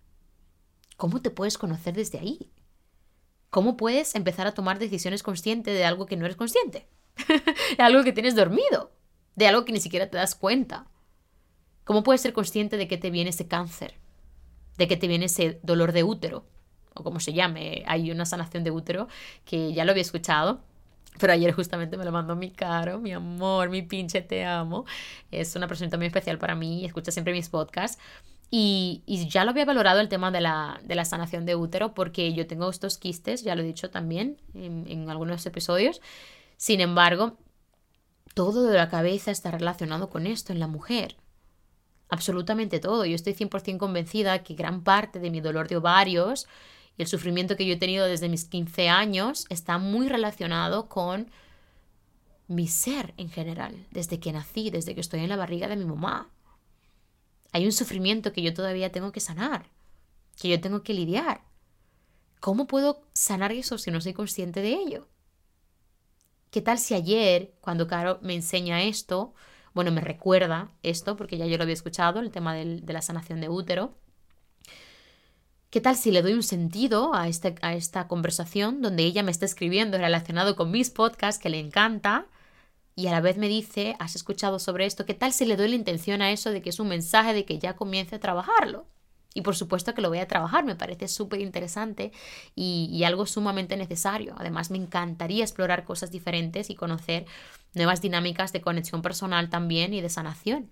¿Cómo 0.96 1.20
te 1.20 1.30
puedes 1.30 1.58
conocer 1.58 1.94
desde 1.94 2.18
ahí? 2.18 2.52
¿Cómo 3.50 3.76
puedes 3.76 4.14
empezar 4.14 4.46
a 4.46 4.54
tomar 4.54 4.78
decisiones 4.78 5.22
conscientes 5.22 5.74
de 5.74 5.84
algo 5.84 6.06
que 6.06 6.16
no 6.16 6.24
eres 6.24 6.36
consciente? 6.36 6.88
de 7.76 7.82
algo 7.82 8.04
que 8.04 8.12
tienes 8.12 8.34
dormido, 8.34 8.92
de 9.34 9.46
algo 9.46 9.64
que 9.64 9.72
ni 9.72 9.80
siquiera 9.80 10.10
te 10.10 10.16
das 10.16 10.34
cuenta. 10.34 10.86
¿Cómo 11.84 12.02
puedes 12.02 12.20
ser 12.20 12.32
consciente 12.32 12.76
de 12.76 12.88
que 12.88 12.98
te 12.98 13.10
viene 13.10 13.30
ese 13.30 13.46
cáncer? 13.46 13.98
De 14.76 14.88
que 14.88 14.96
te 14.96 15.08
viene 15.08 15.26
ese 15.26 15.60
dolor 15.62 15.92
de 15.92 16.04
útero, 16.04 16.46
o 16.94 17.02
como 17.02 17.20
se 17.20 17.32
llame, 17.32 17.84
hay 17.86 18.10
una 18.10 18.26
sanación 18.26 18.64
de 18.64 18.70
útero 18.70 19.08
que 19.44 19.72
ya 19.72 19.84
lo 19.84 19.92
había 19.92 20.02
escuchado, 20.02 20.64
pero 21.18 21.32
ayer 21.32 21.52
justamente 21.52 21.96
me 21.96 22.04
lo 22.04 22.12
mandó 22.12 22.36
mi 22.36 22.50
caro, 22.50 23.00
mi 23.00 23.12
amor, 23.12 23.70
mi 23.70 23.82
pinche 23.82 24.22
te 24.22 24.44
amo. 24.44 24.84
Es 25.30 25.56
una 25.56 25.68
persona 25.68 25.96
muy 25.96 26.06
especial 26.06 26.38
para 26.38 26.54
mí, 26.54 26.84
escucha 26.84 27.10
siempre 27.12 27.32
mis 27.32 27.48
podcasts. 27.48 27.98
Y, 28.50 29.02
ya 29.28 29.44
lo 29.44 29.50
había 29.50 29.64
valorado 29.64 30.00
el 30.00 30.08
tema 30.08 30.30
de 30.30 30.40
la, 30.40 30.80
de 30.84 30.94
la, 30.94 31.04
sanación 31.04 31.46
de 31.46 31.56
útero 31.56 31.94
porque 31.94 32.32
yo 32.32 32.46
tengo 32.46 32.70
estos 32.70 32.96
quistes, 32.96 33.42
ya 33.42 33.56
lo 33.56 33.62
he 33.62 33.64
dicho 33.64 33.90
también 33.90 34.40
en, 34.54 34.86
en 34.88 35.10
algunos 35.10 35.44
episodios, 35.46 36.00
sin 36.56 36.80
embargo, 36.80 37.38
todo 38.34 38.64
de 38.64 38.76
la 38.76 38.88
cabeza 38.88 39.30
está 39.30 39.50
relacionado 39.50 40.10
con 40.10 40.26
esto 40.26 40.52
en 40.52 40.60
la 40.60 40.68
mujer. 40.68 41.16
Absolutamente 42.08 42.78
todo. 42.78 43.04
Yo 43.04 43.16
estoy 43.16 43.34
100% 43.34 43.78
convencida 43.78 44.42
que 44.44 44.54
gran 44.54 44.84
parte 44.84 45.18
de 45.18 45.30
mi 45.30 45.40
dolor 45.40 45.68
de 45.68 45.76
ovarios 45.76 46.46
y 46.96 47.02
el 47.02 47.08
sufrimiento 47.08 47.56
que 47.56 47.66
yo 47.66 47.74
he 47.74 47.78
tenido 47.78 48.06
desde 48.06 48.28
mis 48.28 48.44
15 48.44 48.88
años 48.88 49.46
está 49.50 49.78
muy 49.78 50.08
relacionado 50.08 50.88
con 50.88 51.30
mi 52.48 52.68
ser 52.68 53.12
en 53.16 53.28
general, 53.28 53.86
desde 53.90 54.20
que 54.20 54.32
nací, 54.32 54.70
desde 54.70 54.94
que 54.94 55.00
estoy 55.00 55.20
en 55.20 55.28
la 55.28 55.36
barriga 55.36 55.68
de 55.68 55.76
mi 55.76 55.84
mamá. 55.84 56.30
Hay 57.52 57.66
un 57.66 57.72
sufrimiento 57.72 58.32
que 58.32 58.42
yo 58.42 58.54
todavía 58.54 58.92
tengo 58.92 59.12
que 59.12 59.20
sanar, 59.20 59.66
que 60.40 60.48
yo 60.48 60.60
tengo 60.60 60.82
que 60.82 60.94
lidiar. 60.94 61.42
¿Cómo 62.40 62.66
puedo 62.66 63.02
sanar 63.12 63.52
eso 63.52 63.78
si 63.78 63.90
no 63.90 64.00
soy 64.00 64.12
consciente 64.12 64.60
de 64.60 64.74
ello? 64.74 65.08
¿Qué 66.50 66.62
tal 66.62 66.78
si 66.78 66.94
ayer, 66.94 67.54
cuando 67.60 67.86
Caro 67.86 68.18
me 68.22 68.34
enseña 68.34 68.82
esto, 68.82 69.34
bueno, 69.74 69.90
me 69.90 70.00
recuerda 70.00 70.70
esto, 70.82 71.16
porque 71.16 71.36
ya 71.36 71.46
yo 71.46 71.58
lo 71.58 71.64
había 71.64 71.74
escuchado, 71.74 72.20
el 72.20 72.30
tema 72.30 72.54
de 72.54 72.92
la 72.92 73.02
sanación 73.02 73.40
de 73.40 73.48
útero, 73.48 73.94
¿Qué 75.76 75.82
tal 75.82 75.94
si 75.94 76.10
le 76.10 76.22
doy 76.22 76.32
un 76.32 76.42
sentido 76.42 77.12
a, 77.14 77.28
este, 77.28 77.54
a 77.60 77.74
esta 77.74 78.08
conversación 78.08 78.80
donde 78.80 79.02
ella 79.02 79.22
me 79.22 79.30
está 79.30 79.44
escribiendo 79.44 79.98
relacionado 79.98 80.56
con 80.56 80.70
mis 80.70 80.88
podcasts 80.88 81.38
que 81.38 81.50
le 81.50 81.60
encanta 81.60 82.24
y 82.94 83.08
a 83.08 83.10
la 83.10 83.20
vez 83.20 83.36
me 83.36 83.46
dice, 83.46 83.94
¿has 83.98 84.16
escuchado 84.16 84.58
sobre 84.58 84.86
esto? 84.86 85.04
¿Qué 85.04 85.12
tal 85.12 85.34
si 85.34 85.44
le 85.44 85.54
doy 85.54 85.68
la 85.68 85.74
intención 85.74 86.22
a 86.22 86.32
eso 86.32 86.50
de 86.50 86.62
que 86.62 86.70
es 86.70 86.80
un 86.80 86.88
mensaje 86.88 87.34
de 87.34 87.44
que 87.44 87.58
ya 87.58 87.76
comience 87.76 88.16
a 88.16 88.20
trabajarlo? 88.20 88.86
Y 89.34 89.42
por 89.42 89.54
supuesto 89.54 89.92
que 89.92 90.00
lo 90.00 90.08
voy 90.08 90.20
a 90.20 90.26
trabajar, 90.26 90.64
me 90.64 90.76
parece 90.76 91.08
súper 91.08 91.42
interesante 91.42 92.10
y, 92.54 93.04
algo 93.04 93.26
sumamente 93.26 93.76
necesario. 93.76 94.34
Además, 94.38 94.70
me 94.70 94.78
encantaría 94.78 95.44
explorar 95.44 95.84
cosas 95.84 96.10
diferentes 96.10 96.70
y 96.70 96.74
conocer 96.74 97.26
nuevas 97.74 98.00
dinámicas 98.00 98.50
de 98.54 98.62
conexión 98.62 99.02
personal 99.02 99.50
también 99.50 99.92
y 99.92 100.00
de 100.00 100.08
sanación. 100.08 100.70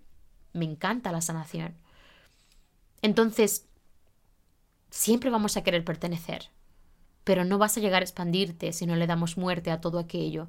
Me 0.54 0.64
encanta 0.64 1.12
la 1.12 1.20
sanación. 1.20 1.74
Entonces, 3.02 3.66
siempre 4.94 5.28
vamos 5.28 5.56
a 5.56 5.64
querer 5.64 5.84
pertenecer, 5.84 6.50
pero 7.24 7.44
no 7.44 7.58
vas 7.58 7.76
a 7.76 7.80
llegar 7.80 8.02
a 8.02 8.04
expandirte 8.04 8.72
si 8.72 8.86
no 8.86 8.94
le 8.94 9.08
damos 9.08 9.36
muerte 9.36 9.72
a 9.72 9.80
todo 9.80 9.98
aquello 9.98 10.48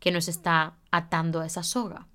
que 0.00 0.12
nos 0.12 0.28
está 0.28 0.76
atando 0.90 1.40
a 1.40 1.46
esa 1.46 1.62
soga. 1.62 2.06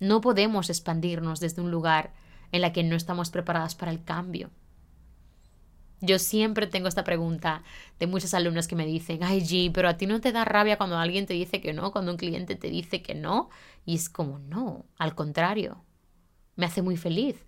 No 0.00 0.20
podemos 0.20 0.68
expandirnos 0.68 1.38
desde 1.38 1.62
un 1.62 1.70
lugar 1.70 2.12
en 2.50 2.62
la 2.62 2.72
que 2.72 2.82
no 2.82 2.96
estamos 2.96 3.30
preparadas 3.30 3.76
para 3.76 3.92
el 3.92 4.02
cambio. 4.02 4.50
Yo 6.00 6.18
siempre 6.18 6.66
tengo 6.66 6.88
esta 6.88 7.04
pregunta 7.04 7.62
de 8.00 8.08
muchos 8.08 8.34
alumnos 8.34 8.66
que 8.66 8.74
me 8.74 8.86
dicen, 8.86 9.22
ay 9.22 9.42
G, 9.42 9.70
pero 9.72 9.88
a 9.88 9.98
ti 9.98 10.06
no 10.06 10.20
te 10.20 10.32
da 10.32 10.44
rabia 10.44 10.78
cuando 10.78 10.98
alguien 10.98 11.26
te 11.26 11.34
dice 11.34 11.60
que 11.60 11.72
no, 11.72 11.92
cuando 11.92 12.10
un 12.10 12.18
cliente 12.18 12.56
te 12.56 12.70
dice 12.70 13.02
que 13.02 13.14
no. 13.14 13.50
Y 13.84 13.94
es 13.94 14.08
como, 14.08 14.40
no, 14.40 14.84
al 14.98 15.14
contrario, 15.14 15.84
me 16.56 16.66
hace 16.66 16.82
muy 16.82 16.96
feliz, 16.96 17.46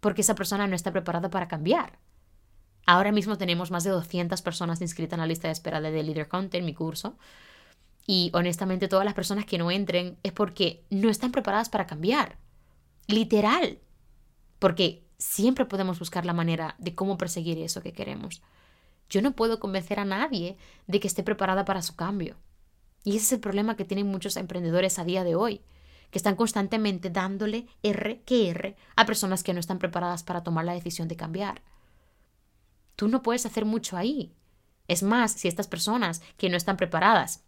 porque 0.00 0.22
esa 0.22 0.34
persona 0.34 0.66
no 0.66 0.74
está 0.74 0.90
preparada 0.90 1.30
para 1.30 1.46
cambiar. 1.46 2.00
Ahora 2.86 3.10
mismo 3.10 3.36
tenemos 3.36 3.72
más 3.72 3.82
de 3.82 3.90
200 3.90 4.40
personas 4.42 4.80
inscritas 4.80 5.14
en 5.14 5.20
la 5.20 5.26
lista 5.26 5.48
de 5.48 5.52
espera 5.52 5.80
de 5.80 5.90
The 5.90 6.04
Leader 6.04 6.28
Content, 6.28 6.64
mi 6.64 6.72
curso. 6.72 7.18
Y 8.06 8.30
honestamente 8.32 8.86
todas 8.86 9.04
las 9.04 9.14
personas 9.14 9.44
que 9.44 9.58
no 9.58 9.72
entren 9.72 10.16
es 10.22 10.32
porque 10.32 10.84
no 10.88 11.10
están 11.10 11.32
preparadas 11.32 11.68
para 11.68 11.88
cambiar. 11.88 12.38
Literal. 13.08 13.80
Porque 14.60 15.04
siempre 15.18 15.64
podemos 15.64 15.98
buscar 15.98 16.24
la 16.24 16.32
manera 16.32 16.76
de 16.78 16.94
cómo 16.94 17.18
perseguir 17.18 17.58
eso 17.58 17.82
que 17.82 17.92
queremos. 17.92 18.40
Yo 19.08 19.20
no 19.20 19.32
puedo 19.32 19.58
convencer 19.58 19.98
a 19.98 20.04
nadie 20.04 20.56
de 20.86 21.00
que 21.00 21.08
esté 21.08 21.24
preparada 21.24 21.64
para 21.64 21.82
su 21.82 21.96
cambio. 21.96 22.36
Y 23.02 23.16
ese 23.16 23.24
es 23.24 23.32
el 23.32 23.40
problema 23.40 23.76
que 23.76 23.84
tienen 23.84 24.06
muchos 24.06 24.36
emprendedores 24.36 24.98
a 24.98 25.04
día 25.04 25.24
de 25.24 25.34
hoy, 25.34 25.60
que 26.10 26.18
están 26.18 26.36
constantemente 26.36 27.10
dándole 27.10 27.66
R 27.82 28.22
que 28.24 28.50
R 28.50 28.76
a 28.94 29.06
personas 29.06 29.42
que 29.42 29.54
no 29.54 29.60
están 29.60 29.78
preparadas 29.78 30.22
para 30.22 30.42
tomar 30.42 30.64
la 30.64 30.74
decisión 30.74 31.08
de 31.08 31.16
cambiar. 31.16 31.62
Tú 32.96 33.08
no 33.08 33.22
puedes 33.22 33.46
hacer 33.46 33.64
mucho 33.64 33.96
ahí. 33.96 34.34
Es 34.88 35.02
más, 35.02 35.32
si 35.32 35.48
estas 35.48 35.68
personas 35.68 36.22
que 36.36 36.48
no 36.48 36.56
están 36.56 36.76
preparadas 36.76 37.46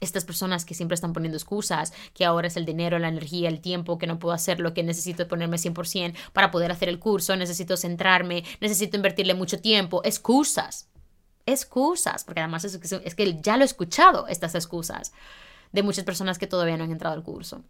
estas 0.00 0.24
personas 0.24 0.64
que 0.64 0.74
siempre 0.74 0.94
están 0.94 1.12
poniendo 1.12 1.36
excusas, 1.36 1.92
que 2.12 2.24
ahora 2.24 2.48
es 2.48 2.56
el 2.56 2.64
dinero, 2.64 2.98
la 2.98 3.08
energía, 3.08 3.48
el 3.48 3.60
tiempo, 3.60 3.98
que 3.98 4.06
no 4.06 4.18
puedo 4.18 4.34
hacerlo, 4.34 4.74
que 4.74 4.82
necesito 4.82 5.28
ponerme 5.28 5.56
100% 5.56 6.14
para 6.32 6.50
poder 6.50 6.70
hacer 6.70 6.88
el 6.88 6.98
curso, 6.98 7.36
necesito 7.36 7.76
centrarme, 7.76 8.44
necesito 8.60 8.96
invertirle 8.96 9.34
mucho 9.34 9.60
tiempo, 9.60 10.02
excusas, 10.04 10.88
excusas, 11.46 12.24
porque 12.24 12.40
además 12.40 12.64
es, 12.64 12.74
es 12.74 13.14
que 13.14 13.40
ya 13.40 13.56
lo 13.56 13.62
he 13.62 13.66
escuchado, 13.66 14.26
estas 14.28 14.54
excusas, 14.54 15.12
de 15.72 15.82
muchas 15.82 16.04
personas 16.04 16.38
que 16.38 16.46
todavía 16.46 16.76
no 16.76 16.84
han 16.84 16.92
entrado 16.92 17.14
al 17.14 17.22
curso. 17.22 17.64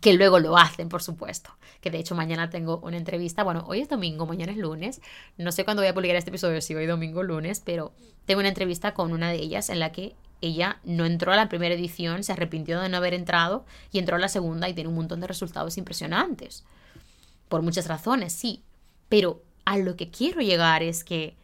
Que 0.00 0.14
luego 0.14 0.38
lo 0.40 0.56
hacen, 0.56 0.88
por 0.88 1.02
supuesto. 1.02 1.50
Que 1.80 1.90
de 1.90 1.98
hecho 1.98 2.14
mañana 2.14 2.50
tengo 2.50 2.78
una 2.78 2.96
entrevista. 2.96 3.44
Bueno, 3.44 3.64
hoy 3.66 3.80
es 3.80 3.88
domingo, 3.88 4.26
mañana 4.26 4.52
es 4.52 4.58
lunes. 4.58 5.00
No 5.36 5.52
sé 5.52 5.64
cuándo 5.64 5.82
voy 5.82 5.88
a 5.88 5.94
publicar 5.94 6.16
este 6.16 6.30
episodio, 6.30 6.60
si 6.60 6.74
hoy 6.74 6.86
domingo 6.86 7.20
o 7.20 7.22
lunes, 7.22 7.60
pero 7.64 7.92
tengo 8.26 8.40
una 8.40 8.48
entrevista 8.48 8.94
con 8.94 9.12
una 9.12 9.30
de 9.30 9.36
ellas 9.36 9.70
en 9.70 9.78
la 9.78 9.92
que 9.92 10.16
ella 10.40 10.78
no 10.84 11.06
entró 11.06 11.32
a 11.32 11.36
la 11.36 11.48
primera 11.48 11.74
edición, 11.74 12.24
se 12.24 12.32
arrepintió 12.32 12.80
de 12.80 12.88
no 12.88 12.96
haber 12.96 13.14
entrado 13.14 13.64
y 13.92 13.98
entró 13.98 14.16
a 14.16 14.18
la 14.18 14.28
segunda 14.28 14.68
y 14.68 14.74
tiene 14.74 14.88
un 14.88 14.96
montón 14.96 15.20
de 15.20 15.26
resultados 15.26 15.78
impresionantes. 15.78 16.64
Por 17.48 17.62
muchas 17.62 17.86
razones, 17.86 18.32
sí. 18.32 18.62
Pero 19.08 19.42
a 19.64 19.78
lo 19.78 19.96
que 19.96 20.10
quiero 20.10 20.40
llegar 20.40 20.82
es 20.82 21.04
que 21.04 21.36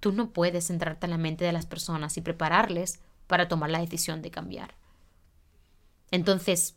tú 0.00 0.12
no 0.12 0.30
puedes 0.30 0.66
centrarte 0.66 1.06
en 1.06 1.10
la 1.10 1.18
mente 1.18 1.44
de 1.44 1.52
las 1.52 1.66
personas 1.66 2.16
y 2.16 2.20
prepararles 2.20 3.00
para 3.26 3.48
tomar 3.48 3.70
la 3.70 3.80
decisión 3.80 4.22
de 4.22 4.30
cambiar. 4.30 4.74
Entonces, 6.10 6.74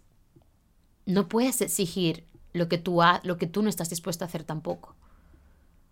no 1.06 1.28
puedes 1.28 1.62
exigir 1.62 2.26
lo 2.54 2.70
que 2.70 2.78
tú, 2.78 3.02
lo 3.24 3.38
que 3.38 3.48
tú 3.48 3.62
no 3.62 3.70
estás 3.70 3.90
dispuesto 3.90 4.24
a 4.24 4.28
hacer 4.28 4.44
tampoco. 4.44 4.96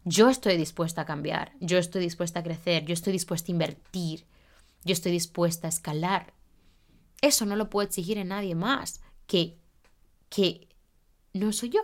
Yo 0.03 0.30
estoy 0.30 0.57
dispuesta 0.57 1.01
a 1.01 1.05
cambiar, 1.05 1.53
yo 1.59 1.78
estoy 1.78 2.01
dispuesta 2.01 2.39
a 2.39 2.43
crecer, 2.43 2.86
yo 2.86 2.93
estoy 2.93 3.14
dispuesta 3.14 3.51
a 3.51 3.53
invertir, 3.53 4.26
yo 4.84 4.93
estoy 4.93 5.12
dispuesta 5.12 5.68
a 5.68 5.70
escalar. 5.70 6.34
Eso 7.22 7.45
no 7.45 7.55
lo 7.55 7.70
puedo 7.70 7.88
exigir 7.88 8.18
en 8.18 8.30
nadie 8.30 8.55
más 8.55 9.01
que, 9.28 9.57
que 10.30 10.68
no 11.34 11.51
soy 11.53 11.70
yo. 11.70 11.82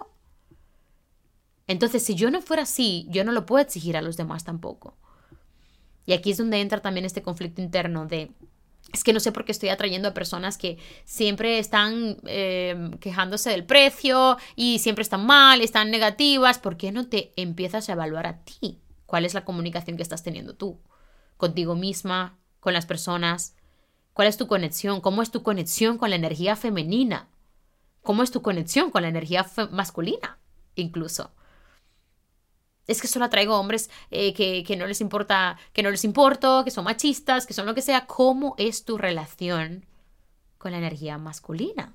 Entonces, 1.67 2.03
si 2.03 2.15
yo 2.15 2.31
no 2.31 2.41
fuera 2.41 2.63
así, 2.63 3.07
yo 3.09 3.23
no 3.23 3.31
lo 3.31 3.45
puedo 3.45 3.61
exigir 3.61 3.97
a 3.97 4.01
los 4.01 4.17
demás 4.17 4.43
tampoco. 4.45 4.95
Y 6.05 6.13
aquí 6.13 6.31
es 6.31 6.37
donde 6.37 6.61
entra 6.61 6.81
también 6.81 7.05
este 7.05 7.21
conflicto 7.21 7.61
interno 7.61 8.05
de 8.05 8.31
es 8.93 9.03
que 9.03 9.13
no 9.13 9.19
sé 9.19 9.31
por 9.31 9.45
qué 9.45 9.51
estoy 9.51 9.69
atrayendo 9.69 10.07
a 10.07 10.13
personas 10.13 10.57
que 10.57 10.77
siempre 11.03 11.59
están 11.59 12.17
em, 12.25 12.91
quejándose 12.99 13.49
del 13.49 13.65
precio 13.65 14.37
y 14.55 14.79
siempre 14.79 15.01
están 15.01 15.25
mal, 15.25 15.61
están 15.61 15.91
negativas. 15.91 16.57
¿Por 16.57 16.77
qué 16.77 16.91
no 16.91 17.07
te 17.07 17.33
empiezas 17.35 17.89
a 17.89 17.93
evaluar 17.93 18.27
a 18.27 18.43
ti? 18.43 18.79
¿Cuál 19.05 19.25
es 19.25 19.33
la 19.33 19.45
comunicación 19.45 19.97
que 19.97 20.03
estás 20.03 20.23
teniendo 20.23 20.55
tú? 20.55 20.79
Contigo 21.35 21.75
misma, 21.75 22.37
con 22.59 22.73
las 22.73 22.85
personas. 22.85 23.55
¿Cuál 24.13 24.29
es 24.29 24.37
tu 24.37 24.47
conexión? 24.47 25.01
¿Cómo 25.01 25.21
es 25.21 25.31
tu 25.31 25.43
conexión 25.43 25.97
con 25.97 26.09
la 26.09 26.15
energía 26.15 26.55
femenina? 26.55 27.27
¿Cómo 28.01 28.23
es 28.23 28.31
tu 28.31 28.41
conexión 28.41 28.89
con 28.89 29.01
la 29.01 29.09
energía 29.09 29.45
masculina? 29.71 30.39
Incluso 30.75 31.31
es 32.87 33.01
que 33.01 33.07
solo 33.07 33.29
traigo 33.29 33.59
hombres 33.59 33.89
eh, 34.11 34.33
que, 34.33 34.77
no 34.77 34.87
les 34.87 35.01
importa, 35.01 35.57
que 35.73 35.83
no 35.83 35.91
les 35.91 36.05
importo, 36.05 36.63
que 36.63 36.71
son 36.71 36.85
machistas, 36.85 37.45
que 37.45 37.53
son 37.53 37.65
lo 37.65 37.75
que 37.75 37.81
sea. 37.81 38.07
¿Cómo 38.07 38.55
es 38.57 38.85
tu 38.85 38.97
relación 38.97 39.85
con 40.57 40.71
la 40.71 40.77
energía 40.77 41.17
masculina? 41.17 41.93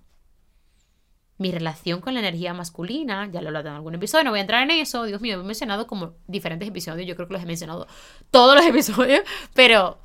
Mi 1.39 1.51
relación 1.51 2.03
con 2.03 2.13
la 2.13 2.21
energía 2.21 2.53
masculina, 2.53 3.29
ya 3.33 3.41
lo 3.41 3.47
he 3.47 3.49
hablado 3.49 3.71
en 3.71 3.75
algún 3.75 3.95
episodio, 3.95 4.25
no 4.25 4.31
voy 4.31 4.41
a 4.41 4.43
entrar 4.43 4.63
en 4.63 4.71
eso. 4.71 5.05
Dios 5.05 5.23
mío, 5.23 5.41
he 5.41 5.45
mencionado 5.45 5.87
como 5.87 6.15
diferentes 6.27 6.69
episodios, 6.69 7.09
yo 7.09 7.17
creo 7.17 7.27
que 7.27 7.35
los 7.35 7.43
he 7.43 7.47
mencionado 7.47 7.87
todos 8.31 8.55
los 8.55 8.67
episodios, 8.67 9.23
pero 9.55 9.99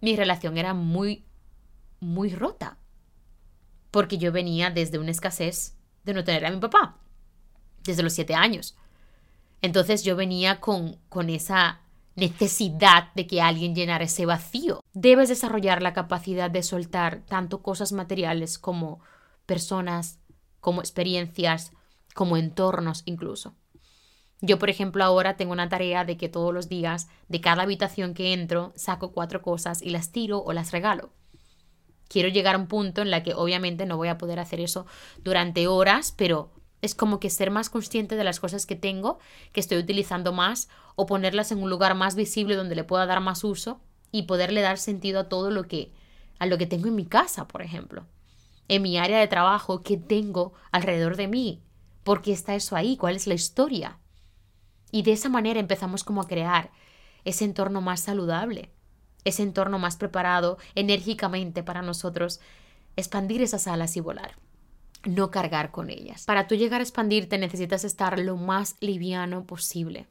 mi 0.00 0.14
relación 0.16 0.56
era 0.56 0.74
muy, 0.74 1.24
muy 1.98 2.30
rota. 2.30 2.78
Porque 3.90 4.16
yo 4.18 4.32
venía 4.32 4.70
desde 4.70 4.98
una 4.98 5.10
escasez 5.10 5.76
de 6.04 6.14
no 6.14 6.24
tener 6.24 6.46
a 6.46 6.50
mi 6.50 6.58
papá, 6.58 6.98
desde 7.82 8.02
los 8.02 8.12
siete 8.12 8.34
años. 8.34 8.76
Entonces 9.64 10.04
yo 10.04 10.14
venía 10.14 10.60
con, 10.60 10.98
con 11.08 11.30
esa 11.30 11.80
necesidad 12.16 13.14
de 13.14 13.26
que 13.26 13.40
alguien 13.40 13.74
llenara 13.74 14.04
ese 14.04 14.26
vacío. 14.26 14.84
Debes 14.92 15.30
desarrollar 15.30 15.80
la 15.80 15.94
capacidad 15.94 16.50
de 16.50 16.62
soltar 16.62 17.22
tanto 17.24 17.62
cosas 17.62 17.90
materiales 17.92 18.58
como 18.58 19.00
personas, 19.46 20.18
como 20.60 20.82
experiencias, 20.82 21.72
como 22.14 22.36
entornos 22.36 23.04
incluso. 23.06 23.54
Yo, 24.42 24.58
por 24.58 24.68
ejemplo, 24.68 25.02
ahora 25.02 25.38
tengo 25.38 25.52
una 25.52 25.70
tarea 25.70 26.04
de 26.04 26.18
que 26.18 26.28
todos 26.28 26.52
los 26.52 26.68
días, 26.68 27.08
de 27.28 27.40
cada 27.40 27.62
habitación 27.62 28.12
que 28.12 28.34
entro, 28.34 28.74
saco 28.76 29.12
cuatro 29.12 29.40
cosas 29.40 29.80
y 29.80 29.88
las 29.88 30.12
tiro 30.12 30.40
o 30.44 30.52
las 30.52 30.72
regalo. 30.72 31.08
Quiero 32.08 32.28
llegar 32.28 32.54
a 32.54 32.58
un 32.58 32.66
punto 32.66 33.00
en 33.00 33.10
la 33.10 33.22
que 33.22 33.32
obviamente 33.32 33.86
no 33.86 33.96
voy 33.96 34.08
a 34.08 34.18
poder 34.18 34.40
hacer 34.40 34.60
eso 34.60 34.84
durante 35.22 35.68
horas, 35.68 36.12
pero 36.14 36.50
es 36.84 36.94
como 36.94 37.18
que 37.18 37.30
ser 37.30 37.50
más 37.50 37.70
consciente 37.70 38.14
de 38.14 38.24
las 38.24 38.40
cosas 38.40 38.66
que 38.66 38.76
tengo, 38.76 39.18
que 39.52 39.60
estoy 39.60 39.78
utilizando 39.78 40.34
más, 40.34 40.68
o 40.96 41.06
ponerlas 41.06 41.50
en 41.50 41.62
un 41.62 41.70
lugar 41.70 41.94
más 41.94 42.14
visible 42.14 42.56
donde 42.56 42.74
le 42.74 42.84
pueda 42.84 43.06
dar 43.06 43.20
más 43.20 43.42
uso 43.42 43.80
y 44.12 44.24
poderle 44.24 44.60
dar 44.60 44.76
sentido 44.76 45.20
a 45.20 45.28
todo 45.30 45.50
lo 45.50 45.66
que 45.66 45.92
a 46.38 46.44
lo 46.44 46.58
que 46.58 46.66
tengo 46.66 46.88
en 46.88 46.94
mi 46.94 47.06
casa, 47.06 47.48
por 47.48 47.62
ejemplo. 47.62 48.04
En 48.68 48.82
mi 48.82 48.98
área 48.98 49.18
de 49.18 49.28
trabajo, 49.28 49.82
¿qué 49.82 49.96
tengo 49.96 50.52
alrededor 50.72 51.16
de 51.16 51.26
mí? 51.26 51.62
¿Por 52.02 52.20
qué 52.20 52.32
está 52.32 52.54
eso 52.54 52.76
ahí? 52.76 52.98
¿Cuál 52.98 53.16
es 53.16 53.26
la 53.26 53.34
historia? 53.34 53.98
Y 54.90 55.04
de 55.04 55.12
esa 55.12 55.30
manera 55.30 55.60
empezamos 55.60 56.04
como 56.04 56.20
a 56.20 56.26
crear 56.26 56.70
ese 57.24 57.44
entorno 57.44 57.80
más 57.80 58.00
saludable, 58.00 58.72
ese 59.24 59.42
entorno 59.42 59.78
más 59.78 59.96
preparado 59.96 60.58
enérgicamente 60.74 61.62
para 61.62 61.80
nosotros 61.80 62.40
expandir 62.94 63.40
esas 63.40 63.68
alas 63.68 63.96
y 63.96 64.00
volar 64.00 64.43
no 65.04 65.30
cargar 65.30 65.70
con 65.70 65.90
ellas. 65.90 66.24
Para 66.24 66.46
tú 66.46 66.54
llegar 66.54 66.80
a 66.80 66.84
expandirte 66.84 67.38
necesitas 67.38 67.84
estar 67.84 68.18
lo 68.18 68.36
más 68.36 68.76
liviano 68.80 69.46
posible. 69.46 70.08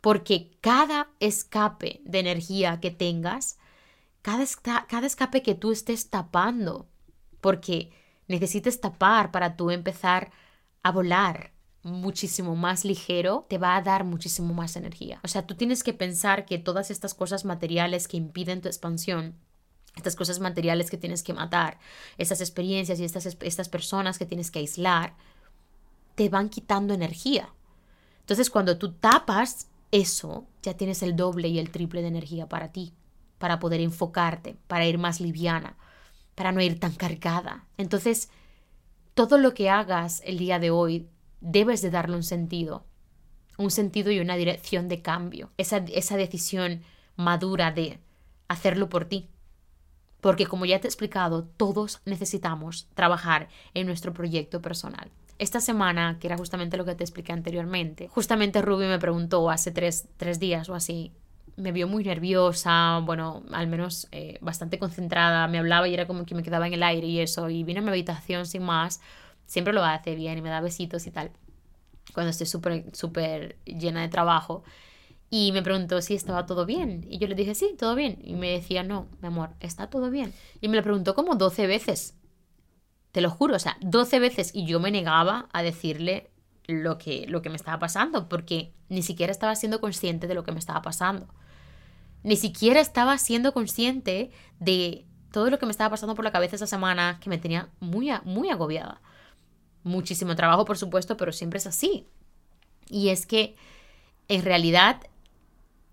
Porque 0.00 0.50
cada 0.60 1.08
escape 1.20 2.00
de 2.04 2.18
energía 2.20 2.80
que 2.80 2.90
tengas, 2.90 3.58
cada, 4.22 4.44
cada 4.86 5.06
escape 5.06 5.42
que 5.42 5.54
tú 5.54 5.72
estés 5.72 6.10
tapando, 6.10 6.88
porque 7.40 7.92
necesites 8.28 8.80
tapar 8.80 9.30
para 9.30 9.56
tú 9.56 9.70
empezar 9.70 10.30
a 10.82 10.92
volar 10.92 11.52
muchísimo 11.82 12.56
más 12.56 12.84
ligero, 12.84 13.46
te 13.48 13.58
va 13.58 13.76
a 13.76 13.82
dar 13.82 14.04
muchísimo 14.04 14.54
más 14.54 14.76
energía. 14.76 15.20
O 15.22 15.28
sea, 15.28 15.46
tú 15.46 15.54
tienes 15.54 15.82
que 15.82 15.92
pensar 15.92 16.46
que 16.46 16.58
todas 16.58 16.90
estas 16.90 17.14
cosas 17.14 17.44
materiales 17.44 18.08
que 18.08 18.16
impiden 18.16 18.62
tu 18.62 18.68
expansión 18.68 19.34
estas 19.96 20.16
cosas 20.16 20.40
materiales 20.40 20.90
que 20.90 20.96
tienes 20.96 21.22
que 21.22 21.32
matar, 21.32 21.78
estas 22.18 22.40
experiencias 22.40 22.98
y 22.98 23.04
estas, 23.04 23.26
estas 23.26 23.68
personas 23.68 24.18
que 24.18 24.26
tienes 24.26 24.50
que 24.50 24.58
aislar, 24.58 25.14
te 26.14 26.28
van 26.28 26.48
quitando 26.48 26.94
energía. 26.94 27.48
Entonces, 28.20 28.50
cuando 28.50 28.78
tú 28.78 28.92
tapas 28.92 29.68
eso, 29.90 30.46
ya 30.62 30.74
tienes 30.74 31.02
el 31.02 31.14
doble 31.14 31.48
y 31.48 31.58
el 31.58 31.70
triple 31.70 32.02
de 32.02 32.08
energía 32.08 32.48
para 32.48 32.72
ti, 32.72 32.94
para 33.38 33.60
poder 33.60 33.80
enfocarte, 33.80 34.56
para 34.66 34.86
ir 34.86 34.98
más 34.98 35.20
liviana, 35.20 35.76
para 36.34 36.52
no 36.52 36.60
ir 36.60 36.80
tan 36.80 36.94
cargada. 36.94 37.66
Entonces, 37.76 38.30
todo 39.14 39.38
lo 39.38 39.54
que 39.54 39.70
hagas 39.70 40.22
el 40.24 40.38
día 40.38 40.58
de 40.58 40.70
hoy, 40.70 41.08
debes 41.40 41.82
de 41.82 41.90
darle 41.90 42.16
un 42.16 42.22
sentido, 42.22 42.84
un 43.58 43.70
sentido 43.70 44.10
y 44.10 44.18
una 44.18 44.36
dirección 44.36 44.88
de 44.88 45.02
cambio, 45.02 45.52
esa, 45.58 45.76
esa 45.76 46.16
decisión 46.16 46.82
madura 47.16 47.70
de 47.70 48.00
hacerlo 48.48 48.88
por 48.88 49.04
ti, 49.04 49.28
porque 50.24 50.46
como 50.46 50.64
ya 50.64 50.80
te 50.80 50.86
he 50.86 50.88
explicado, 50.88 51.44
todos 51.44 52.00
necesitamos 52.06 52.88
trabajar 52.94 53.50
en 53.74 53.86
nuestro 53.86 54.14
proyecto 54.14 54.62
personal. 54.62 55.10
Esta 55.38 55.60
semana, 55.60 56.16
que 56.18 56.28
era 56.28 56.38
justamente 56.38 56.78
lo 56.78 56.86
que 56.86 56.94
te 56.94 57.04
expliqué 57.04 57.34
anteriormente, 57.34 58.08
justamente 58.08 58.62
Ruby 58.62 58.86
me 58.86 58.98
preguntó 58.98 59.50
hace 59.50 59.70
tres, 59.70 60.08
días 60.40 60.70
o 60.70 60.74
así, 60.74 61.12
me 61.56 61.72
vio 61.72 61.88
muy 61.88 62.04
nerviosa, 62.04 63.00
bueno, 63.04 63.42
al 63.52 63.66
menos 63.66 64.08
eh, 64.12 64.38
bastante 64.40 64.78
concentrada, 64.78 65.46
me 65.46 65.58
hablaba 65.58 65.86
y 65.88 65.92
era 65.92 66.06
como 66.06 66.24
que 66.24 66.34
me 66.34 66.42
quedaba 66.42 66.66
en 66.68 66.72
el 66.72 66.82
aire 66.84 67.06
y 67.06 67.20
eso, 67.20 67.50
y 67.50 67.62
vino 67.62 67.80
a 67.80 67.82
mi 67.82 67.90
habitación 67.90 68.46
sin 68.46 68.62
más, 68.62 69.02
siempre 69.44 69.74
lo 69.74 69.84
hace 69.84 70.14
bien 70.14 70.38
y 70.38 70.40
me 70.40 70.48
da 70.48 70.62
besitos 70.62 71.06
y 71.06 71.10
tal, 71.10 71.32
cuando 72.14 72.30
estoy 72.30 72.46
súper, 72.46 72.86
súper 72.94 73.58
llena 73.66 74.00
de 74.00 74.08
trabajo. 74.08 74.64
Y 75.36 75.50
me 75.50 75.64
preguntó 75.64 76.00
si 76.00 76.14
estaba 76.14 76.46
todo 76.46 76.64
bien. 76.64 77.04
Y 77.10 77.18
yo 77.18 77.26
le 77.26 77.34
dije, 77.34 77.56
sí, 77.56 77.74
todo 77.76 77.96
bien. 77.96 78.20
Y 78.22 78.36
me 78.36 78.52
decía, 78.52 78.84
no, 78.84 79.08
mi 79.20 79.26
amor, 79.26 79.50
está 79.58 79.90
todo 79.90 80.08
bien. 80.08 80.32
Y 80.60 80.68
me 80.68 80.76
lo 80.76 80.84
preguntó 80.84 81.16
como 81.16 81.34
12 81.34 81.66
veces. 81.66 82.14
Te 83.10 83.20
lo 83.20 83.30
juro, 83.30 83.56
o 83.56 83.58
sea, 83.58 83.76
12 83.80 84.20
veces. 84.20 84.52
Y 84.54 84.64
yo 84.64 84.78
me 84.78 84.92
negaba 84.92 85.48
a 85.52 85.64
decirle 85.64 86.30
lo 86.68 86.98
que, 86.98 87.26
lo 87.26 87.42
que 87.42 87.50
me 87.50 87.56
estaba 87.56 87.80
pasando, 87.80 88.28
porque 88.28 88.74
ni 88.88 89.02
siquiera 89.02 89.32
estaba 89.32 89.56
siendo 89.56 89.80
consciente 89.80 90.28
de 90.28 90.34
lo 90.34 90.44
que 90.44 90.52
me 90.52 90.60
estaba 90.60 90.82
pasando. 90.82 91.26
Ni 92.22 92.36
siquiera 92.36 92.78
estaba 92.78 93.18
siendo 93.18 93.52
consciente 93.52 94.30
de 94.60 95.04
todo 95.32 95.50
lo 95.50 95.58
que 95.58 95.66
me 95.66 95.72
estaba 95.72 95.90
pasando 95.90 96.14
por 96.14 96.24
la 96.24 96.30
cabeza 96.30 96.54
esa 96.54 96.68
semana, 96.68 97.18
que 97.20 97.28
me 97.28 97.38
tenía 97.38 97.70
muy, 97.80 98.08
muy 98.22 98.50
agobiada. 98.50 99.00
Muchísimo 99.82 100.36
trabajo, 100.36 100.64
por 100.64 100.78
supuesto, 100.78 101.16
pero 101.16 101.32
siempre 101.32 101.58
es 101.58 101.66
así. 101.66 102.06
Y 102.88 103.08
es 103.08 103.26
que, 103.26 103.56
en 104.28 104.44
realidad, 104.44 105.00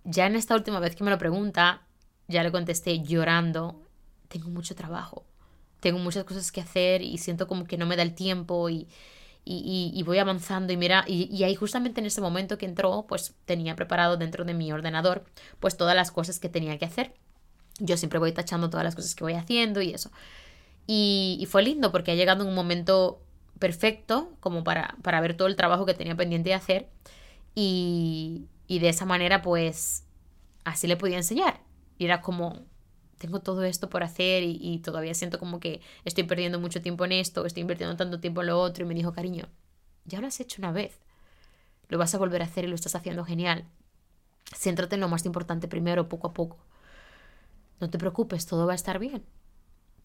ya 0.04 0.26
en 0.26 0.36
esta 0.36 0.56
última 0.56 0.80
vez 0.80 0.96
que 0.96 1.04
me 1.04 1.12
lo 1.12 1.18
pregunta, 1.18 1.82
ya 2.28 2.44
le 2.44 2.52
contesté 2.52 3.02
llorando, 3.02 3.88
tengo 4.28 4.50
mucho 4.50 4.76
trabajo, 4.76 5.26
tengo 5.80 6.00
muchas 6.00 6.24
cosas 6.24 6.52
que 6.52 6.62
hacer 6.62 7.02
y 7.02 7.18
siento 7.18 7.48
como 7.48 7.66
que 7.66 7.78
no 7.78 7.86
me 7.86 7.96
da 7.96 8.04
el 8.04 8.14
tiempo 8.14 8.70
y, 8.70 8.88
y, 9.44 10.04
voy 10.06 10.20
avanzando 10.20 10.72
y 10.72 10.78
mira, 10.78 11.04
y, 11.08 11.44
ahí 11.44 11.56
justamente 11.56 12.00
en 12.00 12.08
ese 12.08 12.22
momento 12.22 12.58
que 12.58 12.66
entró, 12.66 13.06
pues 13.08 13.34
tenía 13.46 13.76
preparado 13.76 14.18
dentro 14.18 14.46
de 14.46 14.54
mi 14.54 14.72
ordenador 14.72 15.26
pues 15.60 15.78
todas 15.78 15.96
las 15.96 16.12
cosas 16.12 16.40
que 16.40 16.50
tenía 16.50 16.78
que 16.78 16.86
hacer. 16.86 17.14
Yo 17.80 17.98
siempre 17.98 18.20
voy 18.20 18.32
tachando 18.32 18.70
todas 18.70 18.84
las 18.84 18.96
cosas 18.96 19.16
que 19.16 19.24
voy 19.24 19.34
haciendo 19.34 19.82
y 19.82 19.92
eso. 19.92 20.12
Y, 20.88 21.48
fue 21.50 21.64
lindo 21.64 21.92
porque 21.92 22.12
ha 22.12 22.16
llegado 22.16 22.46
un 22.46 22.54
momento 22.54 23.22
perfecto 23.60 24.32
como 24.40 24.64
para, 24.64 24.96
para 25.02 25.22
ver 25.22 25.36
todo 25.36 25.48
el 25.48 25.56
trabajo 25.56 25.86
que 25.86 25.94
tenía 25.94 26.16
pendiente 26.16 26.50
de 26.50 26.56
hacer 26.56 26.90
y, 27.56 28.46
y 28.72 28.80
de 28.80 28.88
esa 28.88 29.04
manera 29.04 29.42
pues 29.42 30.06
así 30.64 30.88
le 30.88 30.96
podía 30.96 31.18
enseñar. 31.18 31.60
Y 31.98 32.06
era 32.06 32.22
como, 32.22 32.68
tengo 33.18 33.42
todo 33.42 33.66
esto 33.66 33.90
por 33.90 34.02
hacer 34.02 34.44
y, 34.44 34.80
todavía 34.80 35.14
siento 35.14 35.40
como 35.40 35.60
que 35.60 35.82
estoy 36.06 36.24
perdiendo 36.24 36.58
mucho 36.58 36.82
tiempo 36.82 37.04
en 37.04 37.12
esto, 37.12 37.46
estoy 37.46 37.62
invirtiendo 37.62 37.98
tanto 37.98 38.22
tiempo 38.22 38.40
en 38.40 38.48
lo 38.48 38.62
otro 38.62 38.86
y 38.86 38.88
me 38.88 38.94
dijo, 38.94 39.12
cariño, 39.12 39.50
ya 40.06 40.22
lo 40.22 40.28
has 40.28 40.40
hecho 40.40 40.62
una 40.62 40.72
vez, 40.72 41.02
lo 41.90 41.98
vas 41.98 42.16
a 42.16 42.18
volver 42.18 42.42
a 42.42 42.46
hacer 42.46 42.64
y 42.64 42.70
lo 42.70 42.76
estás 42.76 42.96
haciendo 42.96 43.26
genial. 43.26 43.66
Céntrate 44.58 44.96
en 44.96 45.02
lo 45.02 45.10
más 45.10 45.26
importante 45.26 45.68
primero, 45.68 46.08
poco 46.08 46.28
a 46.28 46.34
poco. 46.34 46.58
No 47.82 47.90
te 47.90 47.98
preocupes, 47.98 48.46
todo 48.46 48.68
va 48.68 48.72
a 48.72 48.76
estar 48.76 49.00
bien. 49.00 49.26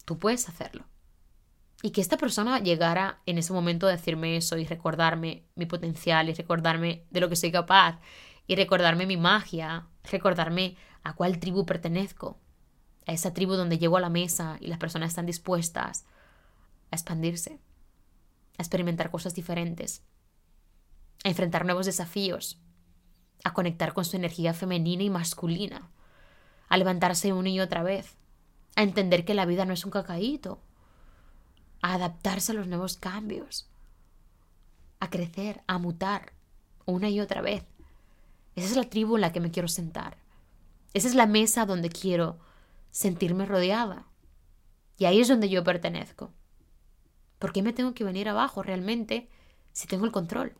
Tú 0.03 0.19
puedes 0.19 0.49
hacerlo. 0.49 0.83
Y 1.83 1.91
que 1.91 2.01
esta 2.01 2.17
persona 2.17 2.59
llegara 2.59 3.21
en 3.25 3.37
ese 3.37 3.53
momento 3.53 3.87
a 3.87 3.91
decirme 3.91 4.35
eso 4.35 4.57
y 4.57 4.65
recordarme 4.65 5.45
mi 5.55 5.67
potencial 5.67 6.27
y 6.27 6.33
recordarme 6.33 7.05
de 7.11 7.21
lo 7.21 7.29
que 7.29 7.37
soy 7.37 7.53
capaz 7.53 8.01
y 8.47 8.55
recordarme 8.55 9.05
mi 9.05 9.17
magia, 9.17 9.87
recordarme 10.09 10.77
a 11.03 11.13
cuál 11.13 11.39
tribu 11.39 11.65
pertenezco, 11.65 12.39
a 13.05 13.11
esa 13.11 13.33
tribu 13.33 13.53
donde 13.53 13.77
llego 13.77 13.97
a 13.97 14.01
la 14.01 14.09
mesa 14.09 14.57
y 14.59 14.67
las 14.67 14.79
personas 14.79 15.09
están 15.09 15.25
dispuestas 15.25 16.05
a 16.91 16.95
expandirse, 16.95 17.59
a 18.57 18.61
experimentar 18.61 19.11
cosas 19.11 19.35
diferentes, 19.35 20.01
a 21.23 21.29
enfrentar 21.29 21.65
nuevos 21.65 21.85
desafíos, 21.85 22.59
a 23.43 23.53
conectar 23.53 23.93
con 23.93 24.05
su 24.05 24.15
energía 24.15 24.53
femenina 24.53 25.03
y 25.03 25.09
masculina, 25.09 25.89
a 26.69 26.77
levantarse 26.77 27.33
una 27.33 27.49
y 27.49 27.59
otra 27.59 27.83
vez, 27.83 28.15
a 28.75 28.83
entender 28.83 29.25
que 29.25 29.33
la 29.33 29.45
vida 29.45 29.65
no 29.65 29.73
es 29.73 29.85
un 29.85 29.91
cacaíto, 29.91 30.61
a 31.81 31.93
adaptarse 31.93 32.51
a 32.51 32.55
los 32.55 32.67
nuevos 32.67 32.97
cambios, 32.97 33.69
a 34.99 35.09
crecer, 35.09 35.63
a 35.67 35.77
mutar 35.77 36.33
una 36.85 37.09
y 37.09 37.19
otra 37.19 37.41
vez. 37.41 37.65
Esa 38.57 38.69
es 38.69 38.75
la 38.75 38.89
tribu 38.89 39.15
en 39.15 39.21
la 39.21 39.31
que 39.31 39.39
me 39.39 39.51
quiero 39.51 39.67
sentar. 39.67 40.17
Esa 40.95 41.07
es 41.07 41.13
la 41.13 41.27
mesa 41.27 41.67
donde 41.67 41.89
quiero 41.89 42.39
sentirme 42.89 43.45
rodeada. 43.45 44.07
Y 44.97 45.05
ahí 45.05 45.21
es 45.21 45.27
donde 45.27 45.47
yo 45.47 45.63
pertenezco. 45.63 46.33
¿Por 47.37 47.53
qué 47.53 47.61
me 47.61 47.71
tengo 47.71 47.93
que 47.93 48.03
venir 48.03 48.27
abajo 48.27 48.63
realmente 48.63 49.29
si 49.73 49.85
tengo 49.85 50.05
el 50.05 50.11
control? 50.11 50.55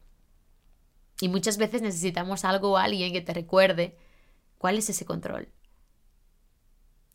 Y 1.22 1.28
muchas 1.28 1.58
veces 1.58 1.82
necesitamos 1.82 2.46
algo 2.46 2.74
o 2.74 2.78
alguien 2.78 3.12
que 3.12 3.22
te 3.22 3.34
recuerde 3.34 3.98
cuál 4.60 4.78
es 4.78 4.92
ese 4.92 5.04
control 5.04 5.50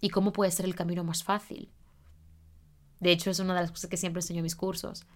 y 0.00 0.08
cómo 0.08 0.32
puede 0.32 0.50
ser 0.50 0.66
el 0.66 0.74
camino 0.74 1.04
más 1.04 1.22
fácil. 1.22 1.70
De 2.98 3.12
hecho, 3.12 3.30
es 3.30 3.38
una 3.38 3.54
de 3.54 3.60
las 3.60 3.70
cosas 3.70 3.88
que 3.88 3.96
siempre 3.96 4.18
enseño 4.18 4.40
en 4.40 4.44
mis 4.44 4.56
cursos. 4.56 5.06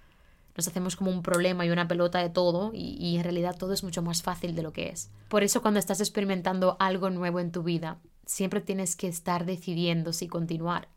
Nos 0.56 0.68
hacemos 0.68 0.96
como 0.96 1.10
un 1.10 1.22
problema 1.22 1.66
y 1.66 1.70
una 1.70 1.88
pelota 1.88 2.18
de 2.20 2.30
todo 2.30 2.70
y, 2.72 3.16
en 3.16 3.22
realidad 3.22 3.56
todo 3.56 3.72
es 3.72 3.84
mucho 3.84 4.02
más 4.02 4.22
fácil 4.22 4.54
de 4.54 4.62
lo 4.62 4.72
que 4.72 4.88
es. 4.88 5.10
Por 5.28 5.42
eso 5.42 5.60
cuando 5.60 5.80
estás 5.80 6.00
experimentando 6.00 6.76
algo 6.80 7.10
nuevo 7.10 7.40
en 7.40 7.52
tu 7.52 7.62
vida, 7.62 7.98
siempre 8.24 8.60
tienes 8.60 8.96
que 8.96 9.08
estar 9.08 9.44
decidiendo 9.44 10.12
si 10.12 10.28
continuar. 10.28 10.88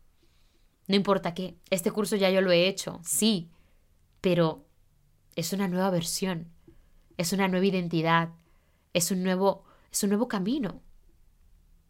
No 0.88 0.96
importa 0.96 1.34
qué, 1.34 1.58
este 1.70 1.92
curso 1.92 2.16
ya 2.16 2.30
yo 2.30 2.42
lo 2.42 2.52
he 2.52 2.68
hecho, 2.68 3.00
sí, 3.04 3.52
pero 4.22 4.66
es 5.36 5.54
una 5.54 5.68
nueva 5.68 5.90
versión 5.90 6.52
es 7.20 7.34
una 7.34 7.50
nueva 7.50 7.66
identidad, 7.66 8.30
es 8.94 9.12
un 9.12 9.24
nuevo, 9.24 9.66
es 9.92 10.02
un 10.04 10.10
nuevo 10.12 10.30
camino. 10.30 10.82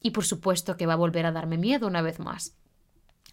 Y 0.01 0.09
por 0.09 0.26
supuesto 0.26 0.76
que 0.76 0.88
va 0.88 0.93
a 0.93 0.95
volver 0.95 1.28
a 1.28 1.32
darme 1.32 1.59
miedo 1.59 1.86
una 1.86 2.01
vez 2.01 2.17
más. 2.17 2.57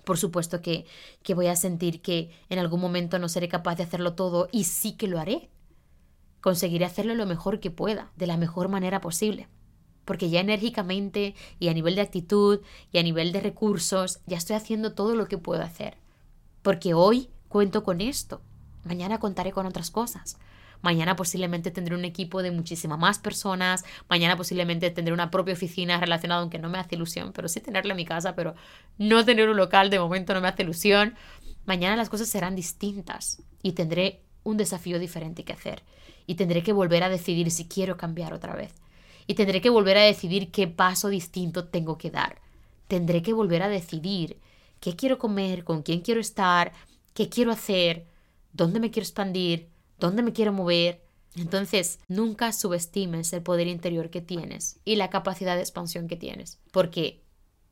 Por 0.06 0.18
supuesto 0.18 0.62
que, 0.62 0.86
que 1.24 1.34
voy 1.34 1.48
a 1.48 1.56
sentir 1.56 2.00
que 2.00 2.30
en 2.48 2.60
algún 2.60 2.80
momento 2.80 3.18
no 3.18 3.28
seré 3.28 3.48
capaz 3.48 3.74
de 3.74 3.82
hacerlo 3.82 4.14
todo 4.14 4.48
y 4.52 4.62
sí 4.62 4.92
que 4.92 5.08
lo 5.08 5.18
haré. 5.18 5.50
Conseguiré 6.40 6.84
hacerlo 6.84 7.16
lo 7.16 7.26
mejor 7.26 7.58
que 7.58 7.72
pueda, 7.72 8.12
de 8.14 8.28
la 8.28 8.36
mejor 8.36 8.68
manera 8.68 9.00
posible. 9.00 9.48
Porque 10.04 10.30
ya 10.30 10.38
enérgicamente 10.38 11.34
y 11.58 11.70
a 11.70 11.74
nivel 11.74 11.96
de 11.96 12.02
actitud 12.02 12.60
y 12.92 12.98
a 12.98 13.02
nivel 13.02 13.32
de 13.32 13.40
recursos 13.40 14.20
ya 14.26 14.36
estoy 14.36 14.54
haciendo 14.54 14.92
todo 14.92 15.16
lo 15.16 15.26
que 15.26 15.38
puedo 15.38 15.62
hacer. 15.62 15.96
Porque 16.62 16.94
hoy 16.94 17.28
cuento 17.48 17.82
con 17.82 18.00
esto. 18.00 18.42
Mañana 18.84 19.18
contaré 19.18 19.50
con 19.50 19.66
otras 19.66 19.90
cosas. 19.90 20.38
Mañana 20.82 21.16
posiblemente 21.16 21.70
tendré 21.70 21.94
un 21.94 22.04
equipo 22.04 22.42
de 22.42 22.50
muchísimas 22.50 22.98
más 22.98 23.18
personas. 23.18 23.84
Mañana 24.08 24.36
posiblemente 24.36 24.90
tendré 24.90 25.12
una 25.12 25.30
propia 25.30 25.54
oficina 25.54 25.98
relacionada, 25.98 26.40
aunque 26.40 26.58
no 26.58 26.68
me 26.68 26.78
hace 26.78 26.94
ilusión, 26.94 27.32
pero 27.32 27.48
sí 27.48 27.60
tenerla 27.60 27.92
en 27.92 27.96
mi 27.96 28.04
casa, 28.04 28.34
pero 28.34 28.54
no 28.98 29.24
tener 29.24 29.48
un 29.48 29.56
local 29.56 29.90
de 29.90 29.98
momento 29.98 30.34
no 30.34 30.40
me 30.40 30.48
hace 30.48 30.62
ilusión. 30.62 31.14
Mañana 31.64 31.96
las 31.96 32.08
cosas 32.08 32.28
serán 32.28 32.54
distintas 32.54 33.42
y 33.62 33.72
tendré 33.72 34.22
un 34.44 34.56
desafío 34.56 34.98
diferente 34.98 35.44
que 35.44 35.52
hacer. 35.52 35.82
Y 36.26 36.36
tendré 36.36 36.62
que 36.62 36.72
volver 36.72 37.02
a 37.02 37.08
decidir 37.08 37.50
si 37.50 37.66
quiero 37.66 37.96
cambiar 37.96 38.32
otra 38.32 38.54
vez. 38.54 38.72
Y 39.26 39.34
tendré 39.34 39.60
que 39.60 39.70
volver 39.70 39.96
a 39.96 40.02
decidir 40.02 40.50
qué 40.50 40.68
paso 40.68 41.08
distinto 41.08 41.66
tengo 41.66 41.98
que 41.98 42.10
dar. 42.10 42.40
Tendré 42.86 43.22
que 43.22 43.32
volver 43.32 43.62
a 43.62 43.68
decidir 43.68 44.38
qué 44.80 44.94
quiero 44.94 45.18
comer, 45.18 45.64
con 45.64 45.82
quién 45.82 46.00
quiero 46.00 46.20
estar, 46.20 46.72
qué 47.14 47.28
quiero 47.28 47.50
hacer, 47.50 48.06
dónde 48.52 48.78
me 48.78 48.90
quiero 48.90 49.04
expandir, 49.04 49.68
dónde 49.98 50.22
me 50.22 50.32
quiero 50.32 50.52
mover. 50.52 51.02
Entonces, 51.34 51.98
nunca 52.08 52.52
subestimes 52.52 53.32
el 53.32 53.42
poder 53.42 53.66
interior 53.66 54.10
que 54.10 54.22
tienes 54.22 54.80
y 54.84 54.96
la 54.96 55.10
capacidad 55.10 55.54
de 55.54 55.60
expansión 55.60 56.08
que 56.08 56.16
tienes, 56.16 56.60
porque 56.72 57.22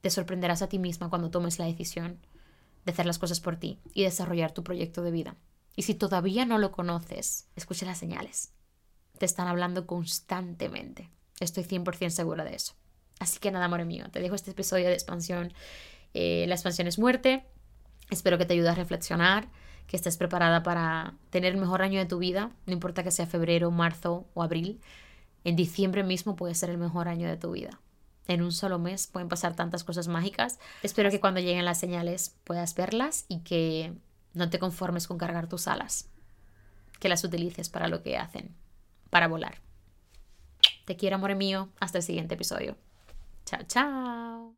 te 0.02 0.10
sorprenderás 0.10 0.60
a 0.60 0.68
ti 0.68 0.78
misma 0.78 1.08
cuando 1.08 1.30
tomes 1.30 1.58
la 1.58 1.64
decisión 1.64 2.18
de 2.84 2.92
hacer 2.92 3.06
las 3.06 3.18
cosas 3.18 3.40
por 3.40 3.56
ti 3.56 3.80
y 3.94 4.02
desarrollar 4.02 4.52
tu 4.52 4.62
proyecto 4.62 5.02
de 5.02 5.10
vida. 5.10 5.36
Y 5.76 5.82
si 5.82 5.94
todavía 5.94 6.44
no 6.44 6.58
lo 6.58 6.72
conoces, 6.72 7.48
escucha 7.56 7.86
las 7.86 7.98
señales. 7.98 8.52
Te 9.18 9.24
están 9.24 9.48
hablando 9.48 9.86
constantemente. 9.86 11.10
Estoy 11.40 11.64
100% 11.64 12.10
segura 12.10 12.44
de 12.44 12.54
eso. 12.54 12.74
Así 13.18 13.38
que 13.38 13.50
nada, 13.50 13.64
amor 13.64 13.84
mío, 13.86 14.06
te 14.10 14.20
dejo 14.20 14.34
este 14.34 14.50
episodio 14.50 14.88
de 14.88 14.94
expansión. 14.94 15.54
Eh, 16.12 16.44
la 16.46 16.54
expansión 16.54 16.86
es 16.86 16.98
muerte. 16.98 17.46
Espero 18.10 18.36
que 18.36 18.44
te 18.44 18.52
ayude 18.52 18.68
a 18.68 18.74
reflexionar 18.74 19.48
que 19.87 19.97
estés 19.97 20.16
preparada 20.16 20.62
para 20.62 21.14
tener 21.30 21.53
el 21.53 21.61
mejor 21.61 21.82
año 21.82 21.99
de 21.99 22.07
tu 22.07 22.18
vida, 22.18 22.51
no 22.66 22.72
importa 22.72 23.03
que 23.03 23.11
sea 23.11 23.26
febrero, 23.26 23.70
marzo 23.70 24.26
o 24.35 24.43
abril, 24.43 24.80
en 25.45 25.57
diciembre 25.57 26.03
mismo 26.03 26.37
puede 26.37 26.55
ser 26.55 26.70
el 26.70 26.78
mejor 26.78 27.09
año 27.09 27.28
de 27.28 27.37
tu 27.37 27.53
vida. 27.53 27.80
En 28.26 28.43
un 28.43 28.53
solo 28.53 28.78
mes 28.78 29.07
pueden 29.07 29.28
pasar 29.28 29.55
tantas 29.55 29.85
cosas 29.85 30.09
mágicas. 30.09 30.59
Espero 30.82 31.11
que 31.11 31.20
cuando 31.20 31.41
lleguen 31.41 31.66
las 31.66 31.78
señales 31.78 32.35
puedas 32.45 32.74
verlas 32.74 33.26
y 33.28 33.41
que 33.41 33.93
no 34.32 34.49
te 34.49 34.59
conformes 34.59 35.07
con 35.07 35.18
cargar 35.18 35.47
tus 35.47 35.68
alas, 35.68 36.09
que 36.99 37.11
las 37.11 37.22
utilices 37.22 37.68
para 37.68 37.89
lo 37.89 38.03
que 38.03 38.16
hacen, 38.16 38.55
para 39.11 39.28
volar. 39.28 39.61
Te 40.87 40.97
quiero, 40.97 41.16
amor 41.16 41.35
mío. 41.35 41.68
Hasta 41.80 41.99
el 41.99 42.05
siguiente 42.05 42.35
episodio. 42.35 42.76
Chao, 43.45 43.62
chao. 43.66 44.55